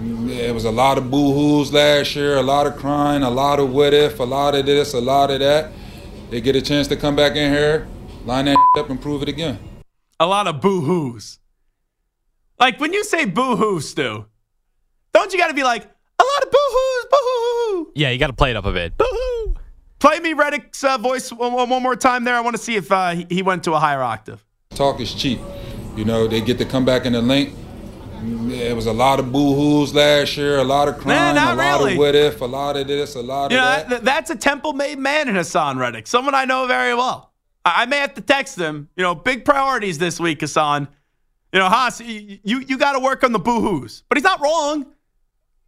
There 0.00 0.52
was 0.52 0.66
a 0.66 0.70
lot 0.70 0.98
of 0.98 1.10
boo-hoos 1.10 1.72
last 1.72 2.14
year, 2.14 2.36
a 2.36 2.42
lot 2.42 2.66
of 2.66 2.76
crying, 2.76 3.22
a 3.22 3.30
lot 3.30 3.58
of 3.58 3.72
what 3.72 3.94
if, 3.94 4.20
a 4.20 4.24
lot 4.24 4.54
of 4.54 4.66
this, 4.66 4.92
a 4.92 5.00
lot 5.00 5.30
of 5.30 5.40
that. 5.40 5.72
They 6.28 6.42
get 6.42 6.54
a 6.54 6.60
chance 6.60 6.86
to 6.88 6.96
come 6.96 7.16
back 7.16 7.34
in 7.34 7.50
here, 7.50 7.86
line 8.26 8.46
that 8.46 8.58
up, 8.76 8.90
and 8.90 9.00
prove 9.00 9.22
it 9.22 9.28
again. 9.28 9.58
A 10.18 10.26
lot 10.26 10.46
of 10.46 10.60
boo-hoos. 10.60 11.38
Like 12.58 12.80
when 12.80 12.92
you 12.92 13.04
say 13.04 13.24
boo-hoo, 13.24 13.80
Stu, 13.80 14.26
don't 15.12 15.32
you 15.32 15.38
got 15.38 15.48
to 15.48 15.54
be 15.54 15.62
like, 15.62 15.82
a 15.82 16.22
lot 16.22 16.42
of 16.42 16.50
boo-hoos, 16.50 17.06
boo-hoo. 17.10 17.92
Yeah, 17.94 18.10
you 18.10 18.18
got 18.18 18.28
to 18.28 18.32
play 18.32 18.50
it 18.50 18.56
up 18.56 18.64
a 18.64 18.72
bit. 18.72 18.96
Boo-hoo. 18.98 19.54
Play 19.98 20.18
me 20.20 20.32
Reddick's 20.32 20.82
uh, 20.84 20.98
voice 20.98 21.32
one, 21.32 21.52
one, 21.52 21.82
more 21.82 21.96
time 21.96 22.24
there. 22.24 22.34
I 22.34 22.40
want 22.40 22.56
to 22.56 22.62
see 22.62 22.76
if 22.76 22.90
uh, 22.90 23.10
he, 23.10 23.26
he 23.30 23.42
went 23.42 23.64
to 23.64 23.74
a 23.74 23.78
higher 23.78 24.02
octave. 24.02 24.44
Talk 24.70 25.00
is 25.00 25.14
cheap. 25.14 25.38
You 25.94 26.04
know, 26.04 26.26
they 26.26 26.40
get 26.40 26.58
to 26.58 26.64
come 26.64 26.84
back 26.84 27.06
in 27.06 27.12
the 27.12 27.22
Linc. 27.22 27.54
There 28.22 28.74
was 28.74 28.86
a 28.86 28.92
lot 28.92 29.20
of 29.20 29.30
boo-hoos 29.30 29.94
last 29.94 30.36
year, 30.36 30.58
a 30.58 30.64
lot 30.64 30.88
of 30.88 30.98
crying, 30.98 31.34
nah, 31.34 31.52
a 31.52 31.54
lot 31.54 31.80
really. 31.80 31.92
of 31.92 31.98
what 31.98 32.14
if, 32.14 32.40
a 32.40 32.46
lot 32.46 32.76
of 32.76 32.86
this, 32.86 33.14
a 33.14 33.20
lot 33.20 33.50
you 33.50 33.58
of 33.58 33.62
know, 33.62 33.70
that. 33.70 33.88
Th- 33.88 34.00
that's 34.00 34.30
a 34.30 34.36
Temple-made 34.36 34.98
man 34.98 35.28
in 35.28 35.34
Hassan 35.34 35.78
Reddick, 35.78 36.06
someone 36.06 36.34
I 36.34 36.44
know 36.44 36.66
very 36.66 36.94
well. 36.94 37.25
I, 37.66 37.86
may 37.86 37.98
have 37.98 38.14
to 38.14 38.20
text 38.20 38.56
him. 38.56 38.88
You 38.96 39.02
know, 39.02 39.14
big 39.14 39.44
priorities 39.44 39.98
this 39.98 40.20
week, 40.20 40.40
Hassan. 40.40 40.88
You 41.52 41.58
know, 41.58 41.68
Haas, 41.68 42.00
you 42.00 42.38
you, 42.44 42.78
got 42.78 42.92
to 42.92 43.00
work 43.00 43.24
on 43.24 43.32
the 43.32 43.38
boo-hoos, 43.38 44.02
but 44.08 44.18
he's 44.18 44.24
not 44.24 44.40
wrong. 44.40 44.86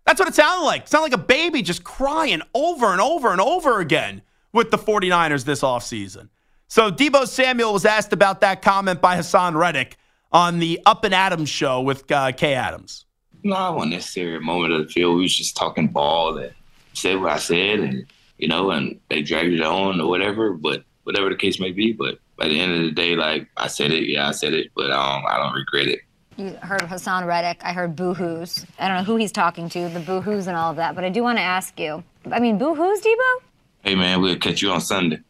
That's 0.07 0.18
what 0.20 0.28
it 0.28 0.34
sounded 0.34 0.64
like. 0.64 0.82
It 0.82 0.88
sounded 0.88 1.12
like 1.12 1.20
a 1.20 1.24
baby 1.24 1.62
just 1.62 1.84
crying 1.84 2.40
over 2.55 2.92
and 2.92 3.01
over 3.01 3.32
and 3.32 3.40
over 3.40 3.80
again 3.80 4.22
with 4.53 4.70
the 4.70 4.78
49ers 4.78 5.44
this 5.44 5.61
offseason. 5.61 6.28
So 6.68 6.90
Deebo 6.90 7.26
Samuel 7.26 7.72
was 7.72 7.84
asked 7.84 8.12
about 8.12 8.40
that 8.40 8.62
comment 8.62 9.01
by 9.01 9.16
Hassan 9.16 9.57
Reddick 9.57 9.96
on 10.32 10.59
the 10.59 10.80
Up 10.86 11.05
and 11.05 11.14
Adams 11.14 11.49
show 11.49 11.80
with 11.80 12.11
uh, 12.11 12.32
Kay 12.32 12.55
Adams. 12.55 13.07
No, 13.42 13.55
I 13.55 13.70
wasn't 13.70 13.92
necessarily 13.92 14.36
a 14.36 14.40
moment 14.40 14.72
of 14.74 14.86
the 14.86 14.92
field. 14.92 15.16
We 15.16 15.22
was 15.22 15.36
just 15.36 15.57
talking 15.57 15.88
ball 15.88 16.36
and 16.38 16.53
said 16.92 17.20
what 17.20 17.32
I 17.32 17.38
said, 17.38 17.80
and 17.80 18.07
you 18.36 18.49
know, 18.49 18.70
and 18.70 19.01
they 19.09 19.22
dragged 19.22 19.53
it 19.53 19.62
on 19.62 20.01
or 20.01 20.09
whatever. 20.09 20.53
But 20.53 20.84
whatever 21.09 21.30
the 21.30 21.36
case 21.36 21.59
may 21.59 21.72
be, 21.72 21.90
but 21.90 22.18
at 22.38 22.50
the 22.50 22.61
end 22.61 22.70
of 22.70 22.82
the 22.82 22.90
day, 22.90 23.16
like 23.16 23.48
I 23.56 23.66
said 23.66 23.92
it, 23.92 24.11
yeah, 24.11 24.28
I 24.28 24.32
said 24.32 24.52
it, 24.52 24.70
but 24.76 24.90
um, 24.90 25.24
I 25.26 25.38
don't 25.38 25.54
regret 25.54 25.86
it. 25.86 26.00
you 26.36 26.50
heard 26.61 26.82
Hassan 26.82 27.24
Reddick. 27.24 27.62
I 27.64 27.72
heard 27.72 27.96
boo-hoos. 27.96 28.66
I 28.78 28.88
don't 28.88 28.98
know 28.98 29.04
who 29.04 29.16
he's 29.16 29.32
talking 29.32 29.70
to, 29.70 29.88
the 29.88 30.00
boo-hoos 30.00 30.48
and 30.48 30.54
all 30.54 30.70
of 30.70 30.76
that. 30.76 30.94
But 30.94 31.04
I 31.04 31.09
do 31.09 31.22
want 31.22 31.38
to 31.38 31.42
ask 31.42 31.80
you. 31.80 32.04
I 32.30 32.40
mean, 32.40 32.59
boo-hoos, 32.59 33.00
Deebo? 33.00 33.42
Hey 33.84 33.94
man, 33.94 34.20
we'll 34.20 34.36
catch 34.36 34.61
you 34.61 34.70
on 34.70 34.82
Sunday. 34.82 35.20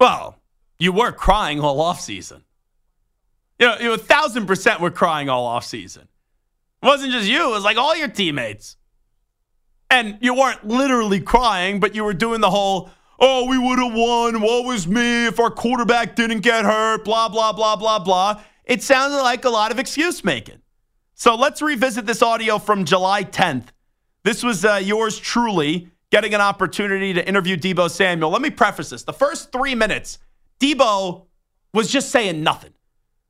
Well, 0.00 0.36
you 0.80 0.90
were 0.90 1.12
crying 1.12 1.60
all 1.60 1.80
off 1.80 2.00
season. 2.00 2.42
You 3.60 3.68
know, 3.68 3.76
you 3.78 3.92
a 3.92 3.98
thousand 3.98 4.46
percent 4.46 4.80
were 4.80 4.90
crying 4.90 5.28
all 5.28 5.46
off 5.46 5.64
season. 5.64 6.08
It 6.82 6.86
wasn't 6.86 7.12
just 7.12 7.28
you, 7.28 7.50
it 7.50 7.52
was 7.52 7.62
like 7.62 7.76
all 7.76 7.94
your 7.94 8.08
teammates. 8.08 8.76
And 9.88 10.18
you 10.20 10.34
weren't 10.34 10.66
literally 10.66 11.20
crying, 11.20 11.78
but 11.78 11.94
you 11.94 12.02
were 12.02 12.12
doing 12.12 12.40
the 12.40 12.50
whole, 12.50 12.90
oh, 13.18 13.46
we 13.46 13.58
would 13.58 13.78
have 13.78 13.94
won. 13.94 14.40
What 14.40 14.64
was 14.64 14.86
me 14.86 15.26
if 15.26 15.38
our 15.40 15.50
quarterback 15.50 16.16
didn't 16.16 16.40
get 16.40 16.64
hurt? 16.64 17.04
Blah, 17.04 17.28
blah, 17.28 17.52
blah, 17.52 17.76
blah, 17.76 17.98
blah. 17.98 18.42
It 18.64 18.82
sounded 18.82 19.22
like 19.22 19.44
a 19.44 19.50
lot 19.50 19.70
of 19.70 19.78
excuse 19.78 20.24
making. 20.24 20.60
So 21.14 21.34
let's 21.34 21.62
revisit 21.62 22.04
this 22.04 22.22
audio 22.22 22.58
from 22.58 22.84
July 22.84 23.24
10th. 23.24 23.68
This 24.22 24.42
was 24.42 24.64
uh, 24.64 24.80
yours 24.82 25.18
truly 25.18 25.88
getting 26.10 26.34
an 26.34 26.40
opportunity 26.40 27.12
to 27.14 27.26
interview 27.26 27.56
Deebo 27.56 27.90
Samuel. 27.90 28.30
Let 28.30 28.42
me 28.42 28.50
preface 28.50 28.90
this. 28.90 29.04
The 29.04 29.12
first 29.12 29.52
three 29.52 29.74
minutes, 29.74 30.18
Deebo 30.60 31.26
was 31.72 31.90
just 31.90 32.10
saying 32.10 32.42
nothing. 32.42 32.72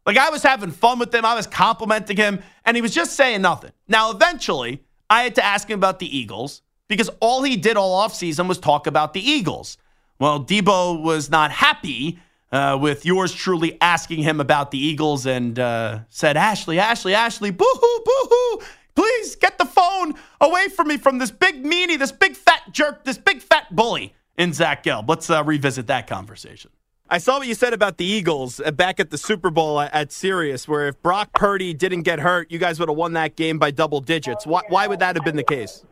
Like 0.06 0.16
I 0.16 0.30
was 0.30 0.42
having 0.42 0.70
fun 0.70 0.98
with 0.98 1.14
him, 1.14 1.24
I 1.24 1.34
was 1.34 1.46
complimenting 1.46 2.16
him, 2.16 2.42
and 2.64 2.76
he 2.76 2.80
was 2.80 2.94
just 2.94 3.14
saying 3.14 3.42
nothing. 3.42 3.72
Now, 3.88 4.10
eventually, 4.10 4.84
I 5.10 5.22
had 5.22 5.34
to 5.34 5.44
ask 5.44 5.68
him 5.68 5.78
about 5.78 5.98
the 5.98 6.16
Eagles 6.16 6.62
because 6.88 7.10
all 7.20 7.42
he 7.42 7.56
did 7.56 7.76
all 7.76 8.06
offseason 8.06 8.48
was 8.48 8.58
talk 8.58 8.86
about 8.86 9.12
the 9.12 9.20
Eagles. 9.20 9.78
Well, 10.18 10.42
Deebo 10.42 11.02
was 11.02 11.30
not 11.30 11.50
happy 11.50 12.18
uh, 12.52 12.78
with 12.80 13.04
yours 13.04 13.34
truly 13.34 13.76
asking 13.80 14.22
him 14.22 14.40
about 14.40 14.70
the 14.70 14.78
Eagles 14.78 15.26
and 15.26 15.58
uh, 15.58 16.00
said, 16.08 16.36
Ashley, 16.36 16.78
Ashley, 16.78 17.14
Ashley, 17.14 17.50
boo 17.50 17.64
hoo, 17.64 18.02
boo 18.04 18.28
hoo. 18.30 18.60
Please 18.94 19.36
get 19.36 19.58
the 19.58 19.66
phone 19.66 20.14
away 20.40 20.68
from 20.68 20.88
me 20.88 20.96
from 20.96 21.18
this 21.18 21.30
big 21.30 21.62
meanie, 21.62 21.98
this 21.98 22.12
big 22.12 22.34
fat 22.34 22.62
jerk, 22.72 23.04
this 23.04 23.18
big 23.18 23.42
fat 23.42 23.74
bully 23.74 24.14
in 24.38 24.52
Zach 24.54 24.84
Gelb. 24.84 25.08
Let's 25.08 25.28
uh, 25.28 25.44
revisit 25.44 25.86
that 25.88 26.06
conversation. 26.06 26.70
I 27.08 27.18
saw 27.18 27.38
what 27.38 27.46
you 27.46 27.54
said 27.54 27.72
about 27.72 27.98
the 27.98 28.04
Eagles 28.04 28.58
uh, 28.58 28.70
back 28.70 28.98
at 28.98 29.10
the 29.10 29.18
Super 29.18 29.50
Bowl 29.50 29.80
at 29.80 30.10
Sirius, 30.12 30.66
where 30.66 30.88
if 30.88 31.00
Brock 31.02 31.32
Purdy 31.34 31.74
didn't 31.74 32.02
get 32.02 32.20
hurt, 32.20 32.50
you 32.50 32.58
guys 32.58 32.80
would 32.80 32.88
have 32.88 32.96
won 32.96 33.12
that 33.12 33.36
game 33.36 33.58
by 33.58 33.70
double 33.70 34.00
digits. 34.00 34.46
Why, 34.46 34.62
why 34.68 34.86
would 34.86 34.98
that 35.00 35.14
have 35.14 35.24
been 35.24 35.36
the 35.36 35.44
case? 35.44 35.84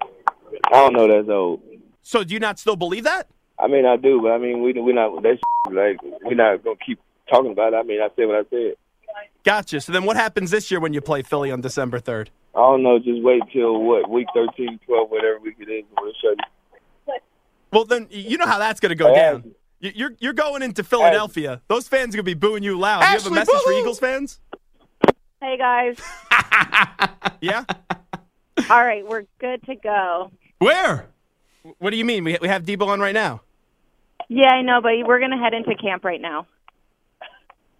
I 0.66 0.70
don't 0.72 0.92
know. 0.92 1.08
That's 1.08 1.28
old. 1.28 1.62
So 2.02 2.24
do 2.24 2.34
you 2.34 2.40
not 2.40 2.58
still 2.58 2.76
believe 2.76 3.04
that? 3.04 3.28
I 3.58 3.68
mean, 3.68 3.86
I 3.86 3.96
do, 3.96 4.20
but 4.20 4.32
I 4.32 4.38
mean, 4.38 4.62
we 4.62 4.72
we 4.72 4.92
not 4.92 5.22
that's 5.22 5.40
like 5.70 5.98
we're 6.22 6.34
not 6.34 6.62
gonna 6.64 6.76
keep 6.84 7.00
talking 7.30 7.52
about 7.52 7.72
it. 7.72 7.76
I 7.76 7.82
mean, 7.82 8.00
I 8.00 8.08
said 8.16 8.26
what 8.26 8.36
I 8.36 8.48
said. 8.50 8.74
Gotcha. 9.44 9.80
So 9.80 9.92
then, 9.92 10.04
what 10.04 10.16
happens 10.16 10.50
this 10.50 10.70
year 10.70 10.80
when 10.80 10.92
you 10.92 11.00
play 11.00 11.22
Philly 11.22 11.50
on 11.50 11.60
December 11.60 12.00
third? 12.00 12.30
I 12.54 12.60
don't 12.60 12.82
know. 12.82 12.98
Just 12.98 13.22
wait 13.22 13.42
till 13.52 13.82
what 13.82 14.08
week 14.08 14.26
13, 14.32 14.78
12, 14.86 15.10
whatever 15.10 15.40
week 15.40 15.56
it 15.58 15.68
is. 15.68 15.84
We'll 16.00 16.12
show 16.22 16.30
you. 16.30 17.14
Well, 17.72 17.84
then 17.84 18.06
you 18.10 18.38
know 18.38 18.46
how 18.46 18.58
that's 18.58 18.78
going 18.78 18.90
to 18.90 18.96
go 18.96 19.12
down. 19.12 19.54
You're 19.80 20.12
you're 20.20 20.32
going 20.32 20.62
into 20.62 20.84
Philadelphia. 20.84 21.60
Those 21.68 21.88
fans 21.88 22.14
are 22.14 22.18
going 22.18 22.24
to 22.26 22.30
be 22.30 22.34
booing 22.34 22.62
you 22.62 22.78
loud. 22.78 23.00
Do 23.00 23.06
you 23.06 23.12
have 23.12 23.26
a 23.26 23.30
message 23.30 23.60
for 23.64 23.72
Eagles 23.72 23.98
fans? 23.98 24.40
Hey 25.42 25.58
guys. 25.58 25.98
yeah. 27.40 27.64
All 28.70 28.82
right, 28.82 29.06
we're 29.06 29.24
good 29.40 29.62
to 29.64 29.74
go. 29.74 30.30
Where? 30.64 31.10
What 31.78 31.90
do 31.90 31.98
you 31.98 32.06
mean? 32.06 32.24
We 32.24 32.38
we 32.40 32.48
have 32.48 32.62
Deebo 32.64 32.86
on 32.86 32.98
right 32.98 33.12
now. 33.12 33.42
Yeah, 34.30 34.48
I 34.48 34.62
know, 34.62 34.80
but 34.80 34.92
we're 35.06 35.20
gonna 35.20 35.36
head 35.36 35.52
into 35.52 35.74
camp 35.74 36.06
right 36.06 36.22
now. 36.22 36.46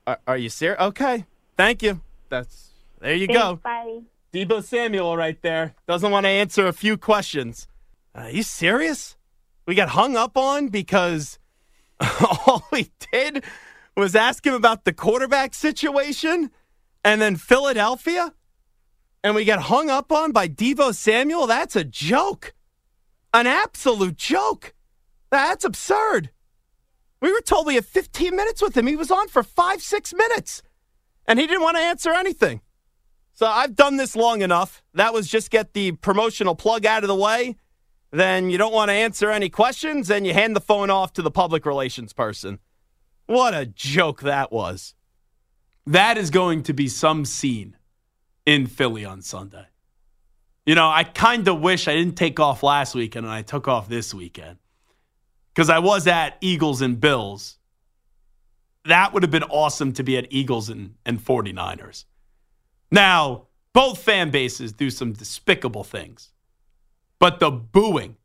Are, 0.07 0.18
are 0.26 0.37
you 0.37 0.51
serious? 0.51 0.78
Okay. 0.78 1.24
Thank 1.57 1.82
you. 1.82 2.03
That's 2.28 2.72
there 3.01 3.14
you 3.14 3.26
Thanks, 3.26 3.41
go. 3.41 3.57
Bye. 3.64 4.01
Deebo 4.35 4.62
Samuel 4.62 5.16
right 5.16 5.41
there 5.41 5.74
doesn't 5.87 6.11
want 6.11 6.24
to 6.24 6.28
answer 6.28 6.66
a 6.66 6.74
few 6.74 6.99
questions. 6.99 7.68
Are 8.14 8.28
you 8.28 8.43
serious? 8.43 9.16
We 9.64 9.74
got 9.74 9.91
hung 9.91 10.14
up 10.14 10.37
on 10.37 10.68
because 10.68 11.39
all 12.47 12.66
we 12.70 12.91
did 13.12 13.45
was 13.97 14.14
ask 14.14 14.47
him 14.47 14.53
about 14.53 14.85
the 14.85 14.93
quarterback 14.93 15.55
situation 15.55 16.51
and 17.03 17.22
then 17.22 17.37
Philadelphia? 17.37 18.35
And 19.22 19.35
we 19.35 19.47
got 19.47 19.62
hung 19.62 19.89
up 19.89 20.12
on 20.12 20.32
by 20.32 20.49
Deebo 20.49 20.95
Samuel? 20.95 21.47
That's 21.47 21.76
a 21.76 21.85
joke. 21.85 22.53
An 23.35 23.49
absolute 23.49 24.16
joke. 24.16 24.74
That's 25.32 25.64
absurd. 25.64 26.30
We 27.20 27.32
were 27.32 27.41
told 27.41 27.66
we 27.66 27.74
had 27.74 27.85
15 27.85 28.35
minutes 28.35 28.62
with 28.62 28.76
him. 28.76 28.87
He 28.87 28.95
was 28.95 29.11
on 29.11 29.26
for 29.26 29.43
five, 29.43 29.82
six 29.82 30.14
minutes, 30.14 30.62
and 31.26 31.41
he 31.41 31.49
didn't 31.49 31.64
want 31.64 31.76
to 31.76 31.82
answer 31.82 32.12
anything. 32.12 32.61
So 33.32 33.47
I've 33.47 33.74
done 33.74 33.97
this 33.97 34.14
long 34.14 34.43
enough. 34.43 34.85
That 34.95 35.12
was 35.12 35.26
just 35.26 35.51
get 35.51 35.72
the 35.72 35.93
promotional 35.93 36.55
plug 36.55 36.87
out 36.87 37.03
of 37.03 37.09
the 37.09 37.16
way. 37.16 37.57
Then 38.12 38.51
you 38.51 38.57
don't 38.57 38.72
want 38.72 38.91
to 38.91 38.95
answer 38.95 39.32
any 39.32 39.49
questions, 39.49 40.12
and 40.12 40.24
you 40.24 40.32
hand 40.32 40.55
the 40.55 40.61
phone 40.61 40.89
off 40.89 41.12
to 41.14 41.22
the 41.22 41.32
public 41.32 41.66
relations 41.66 42.12
person. 42.12 42.61
What 43.26 43.53
a 43.53 43.66
joke 43.66 44.20
that 44.20 44.53
was. 44.53 44.95
That 45.85 46.16
is 46.16 46.30
going 46.30 46.62
to 46.62 46.72
be 46.72 46.87
some 46.87 47.24
scene 47.24 47.76
in 48.47 48.68
Philly 48.68 49.05
on 49.05 49.22
Sunday. 49.22 49.66
You 50.66 50.74
know, 50.74 50.88
I 50.88 51.04
kind 51.04 51.46
of 51.48 51.60
wish 51.60 51.88
I 51.88 51.94
didn't 51.94 52.16
take 52.16 52.40
off 52.40 52.62
last 52.62 52.94
weekend 52.94 53.26
and 53.26 53.34
I 53.34 53.42
took 53.42 53.68
off 53.68 53.88
this 53.88 54.14
weekend 54.14 54.58
because 55.52 55.68
I 55.68 55.78
was 55.78 56.06
at 56.06 56.38
Eagles 56.40 56.80
and 56.80 56.98
Bills. 56.98 57.58
That 58.86 59.12
would 59.12 59.22
have 59.22 59.30
been 59.30 59.44
awesome 59.44 59.92
to 59.94 60.02
be 60.02 60.16
at 60.16 60.26
Eagles 60.30 60.70
and, 60.70 60.94
and 61.04 61.22
49ers. 61.22 62.04
Now, 62.90 63.48
both 63.72 63.98
fan 63.98 64.30
bases 64.30 64.72
do 64.72 64.88
some 64.88 65.12
despicable 65.12 65.84
things, 65.84 66.32
but 67.18 67.40
the 67.40 67.50
booing 67.50 68.16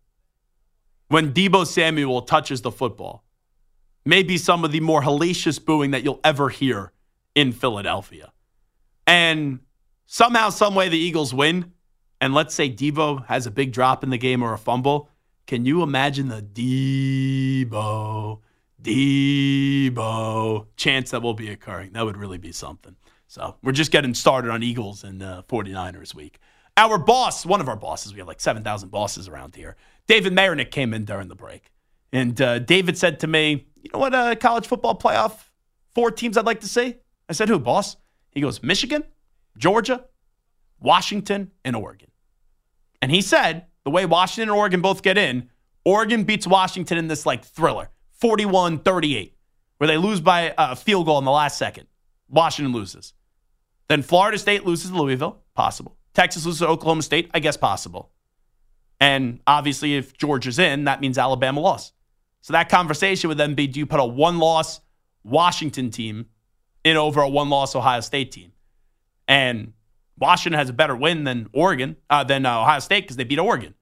when 1.10 1.34
Deebo 1.34 1.66
Samuel 1.66 2.22
touches 2.22 2.62
the 2.62 2.72
football 2.72 3.24
may 4.06 4.24
be 4.24 4.38
some 4.38 4.64
of 4.64 4.72
the 4.72 4.80
more 4.80 5.02
hellacious 5.02 5.64
booing 5.64 5.92
that 5.92 6.04
you'll 6.04 6.22
ever 6.24 6.50
hear 6.50 6.94
in 7.36 7.52
Philadelphia. 7.52 8.32
And 9.06 9.60
somehow, 10.06 10.50
some 10.50 10.76
way, 10.76 10.88
the 10.88 10.98
Eagles 10.98 11.34
win. 11.34 11.74
And 12.22 12.34
let's 12.34 12.54
say 12.54 12.70
Deebo 12.70 13.26
has 13.28 13.46
a 13.46 13.52
big 13.52 13.72
drop 13.72 14.04
in 14.04 14.10
the 14.10 14.18
game 14.18 14.44
or 14.44 14.54
a 14.54 14.58
fumble. 14.58 15.10
Can 15.48 15.66
you 15.66 15.82
imagine 15.84 16.28
the 16.28 16.42
Deebo, 16.42 18.40
Deebo 18.82 20.66
chance 20.76 21.12
that 21.12 21.22
will 21.22 21.34
be 21.34 21.50
occurring? 21.50 21.94
That 21.94 22.06
would 22.06 22.18
really 22.18 22.38
be 22.38 22.52
something. 22.52 22.96
So 23.28 23.56
we're 23.64 23.72
just 23.72 23.92
getting 23.92 24.14
started 24.14 24.52
on 24.52 24.64
Eagles 24.64 25.04
and 25.04 25.24
uh, 25.24 25.44
49ers 25.48 26.14
week. 26.14 26.40
Our 26.78 26.98
boss, 26.98 27.46
one 27.46 27.62
of 27.62 27.68
our 27.68 27.76
bosses, 27.76 28.14
we 28.14 28.20
have 28.20 28.28
like 28.28 28.42
7,000 28.42 28.90
bosses 28.90 29.28
around 29.28 29.56
here, 29.56 29.76
David 30.08 30.34
Marinick 30.34 30.72
came 30.72 30.94
in 30.94 31.06
during 31.06 31.28
the 31.28 31.36
break. 31.36 31.72
And 32.12 32.42
uh, 32.42 32.60
David 32.60 32.98
said 32.98 33.20
to 33.20 33.28
me, 33.28 33.68
You 33.84 33.92
know 33.94 34.00
what, 34.00 34.16
uh, 34.16 34.36
college 34.36 34.66
football 34.68 34.98
playoff, 34.98 35.34
four 35.94 36.10
teams 36.10 36.38
I'd 36.38 36.46
like 36.46 36.62
to 36.62 36.68
see? 36.68 36.96
I 37.28 37.34
said, 37.34 37.50
Who, 37.50 37.60
boss? 37.60 37.98
He 38.32 38.42
goes, 38.42 38.64
Michigan, 38.64 39.04
Georgia, 39.58 40.06
Washington, 40.80 41.52
and 41.64 41.76
Oregon. 41.76 42.10
And 43.02 43.12
he 43.12 43.22
said, 43.22 43.66
the 43.84 43.92
way 43.92 44.06
Washington 44.06 44.50
and 44.50 44.58
Oregon 44.58 44.82
both 44.82 45.02
get 45.02 45.18
in, 45.18 45.50
Oregon 45.86 46.24
beats 46.24 46.46
Washington 46.46 46.98
in 46.98 47.08
this 47.08 47.26
like 47.26 47.44
thriller, 47.44 47.90
41 48.14 48.80
38, 48.80 49.36
where 49.78 49.88
they 49.88 49.98
lose 49.98 50.22
by 50.22 50.54
a 50.58 50.76
field 50.76 51.06
goal 51.06 51.18
in 51.18 51.26
the 51.26 51.32
last 51.32 51.58
second. 51.58 51.88
Washington 52.30 52.74
loses. 52.74 53.14
Then 53.88 54.04
Florida 54.04 54.38
State 54.38 54.66
loses 54.66 54.92
to 54.92 54.98
Louisville, 55.02 55.42
possible. 55.56 55.98
Texas 56.14 56.46
loses 56.46 56.60
to 56.60 56.68
Oklahoma 56.68 57.02
State, 57.02 57.30
I 57.34 57.40
guess 57.40 57.58
possible. 57.58 58.12
And 59.00 59.40
obviously, 59.48 59.96
if 59.96 60.18
Georgia's 60.18 60.60
in, 60.60 60.84
that 60.84 61.02
means 61.02 61.18
Alabama 61.18 61.62
lost. 61.62 61.94
So 62.42 62.54
that 62.54 62.70
conversation 62.70 63.28
would 63.30 63.38
then 63.38 63.56
be 63.56 63.68
do 63.68 63.80
you 63.80 63.86
put 63.86 64.00
a 64.00 64.06
one 64.06 64.38
loss 64.38 64.82
Washington 65.24 65.90
team 65.90 66.28
in 66.84 66.98
over 66.98 67.22
a 67.22 67.30
one 67.30 67.50
loss 67.50 67.76
Ohio 67.76 68.02
State 68.02 68.32
team? 68.32 68.52
And 69.28 69.74
Washington 70.20 70.60
has 70.60 70.70
a 70.70 70.74
better 70.74 70.96
win 70.96 71.24
than 71.24 71.50
Oregon, 71.54 71.96
uh, 72.10 72.24
than 72.24 72.46
uh, 72.46 72.62
Ohio 72.62 72.80
State 72.80 73.06
because 73.06 73.16
they 73.16 73.24
beat 73.24 73.40
Oregon. 73.40 73.74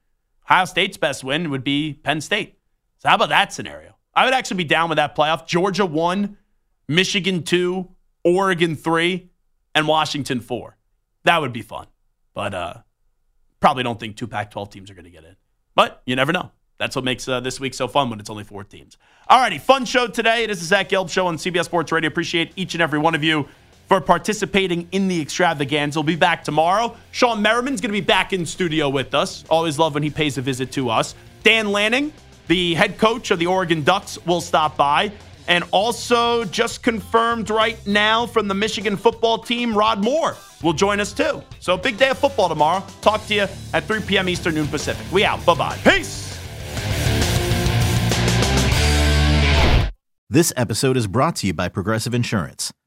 Ohio 0.46 0.66
State's 0.66 0.98
best 0.98 1.24
win 1.24 1.50
would 1.50 1.64
be 1.64 1.94
Penn 1.94 2.22
State. 2.22 2.60
So 3.00 3.10
how 3.10 3.16
about 3.16 3.30
that 3.30 3.52
scenario? 3.52 3.96
I 4.14 4.26
would 4.26 4.34
actually 4.34 4.58
be 4.58 4.64
down 4.64 4.90
with 4.90 4.98
that 4.98 5.16
playoff. 5.16 5.46
Georgia 5.46 5.86
one, 5.86 6.38
Michigan 6.88 7.44
two, 7.44 7.90
Oregon 8.24 8.76
three, 8.76 9.30
and 9.76 9.88
Washington 9.88 10.40
four. 10.40 10.78
That 11.24 11.42
would 11.42 11.54
be 11.54 11.62
fun. 11.62 11.88
But 12.34 12.54
uh, 12.54 12.74
probably 13.60 13.84
don't 13.84 14.00
think 14.00 14.16
two 14.16 14.28
Pac-12 14.28 14.72
teams 14.72 14.92
are 14.92 14.94
going 14.94 15.06
to 15.06 15.12
get 15.12 15.24
in. 15.24 15.36
But 15.76 16.02
you 16.06 16.16
never 16.16 16.32
know. 16.32 16.52
That's 16.78 16.96
what 16.96 17.04
makes 17.04 17.28
uh, 17.28 17.40
this 17.40 17.60
week 17.60 17.74
so 17.74 17.88
fun 17.88 18.10
when 18.10 18.20
it's 18.20 18.30
only 18.30 18.44
four 18.44 18.64
teams. 18.64 18.98
All 19.28 19.40
righty, 19.40 19.58
fun 19.58 19.86
show 19.86 20.08
today. 20.08 20.44
It 20.44 20.52
is 20.52 20.60
the 20.60 20.66
Zach 20.66 20.90
Gelb 20.90 21.10
Show 21.10 21.26
on 21.28 21.38
CBS 21.38 21.66
Sports 21.66 21.92
Radio. 21.92 22.08
Appreciate 22.08 22.54
each 22.56 22.76
and 22.76 22.82
every 22.82 23.00
one 23.00 23.16
of 23.16 23.24
you 23.24 23.48
for 23.88 24.02
participating 24.02 24.88
in 24.92 25.08
the 25.08 25.22
extravaganza. 25.22 26.00
We'll 26.00 26.06
be 26.06 26.16
back 26.16 26.44
tomorrow. 26.44 26.96
Shawne 27.12 27.42
Merriman's 27.42 27.82
going 27.82 27.94
to 27.94 28.00
be 28.00 28.06
back 28.06 28.34
in 28.34 28.46
studio 28.46 28.90
with 28.90 29.14
us. 29.14 29.44
Always 29.50 29.80
love 29.80 29.94
when 29.94 30.04
he 30.04 30.10
pays 30.10 30.38
a 30.38 30.42
visit 30.42 30.72
to 30.74 30.90
us. 30.90 31.16
Dan 31.44 31.72
Lanning, 31.72 32.12
the 32.48 32.74
head 32.74 32.98
coach 32.98 33.32
of 33.32 33.40
the 33.40 33.48
Oregon 33.48 33.84
Ducks, 33.84 34.18
will 34.26 34.42
stop 34.42 34.78
by. 34.78 35.12
And 35.48 35.64
also, 35.72 36.44
just 36.44 36.84
confirmed 36.84 37.50
right 37.50 37.78
now 37.88 38.26
from 38.26 38.50
the 38.50 38.54
Michigan 38.54 38.98
football 38.98 39.38
team, 39.38 39.78
Rod 39.78 40.04
Moore 40.04 40.36
will 40.62 40.74
join 40.74 41.00
us 41.00 41.14
too. 41.14 41.42
So, 41.62 41.78
big 41.78 41.98
day 41.98 42.10
of 42.10 42.18
football 42.18 42.50
tomorrow. 42.50 42.84
Talk 43.00 43.26
to 43.28 43.34
you 43.34 43.48
at 43.74 43.86
3 43.86 44.02
p.m. 44.02 44.28
Eastern, 44.28 44.56
noon 44.56 44.68
Pacific. 44.68 45.10
We 45.10 45.24
out. 45.24 45.46
Bye 45.46 45.54
bye. 45.54 45.78
Peace. 45.86 46.28
This 50.30 50.52
episode 50.58 50.98
is 50.98 51.08
brought 51.08 51.38
to 51.38 51.48
you 51.48 51.54
by 51.54 51.70
Progressive 51.70 52.14
Insurance. 52.14 52.67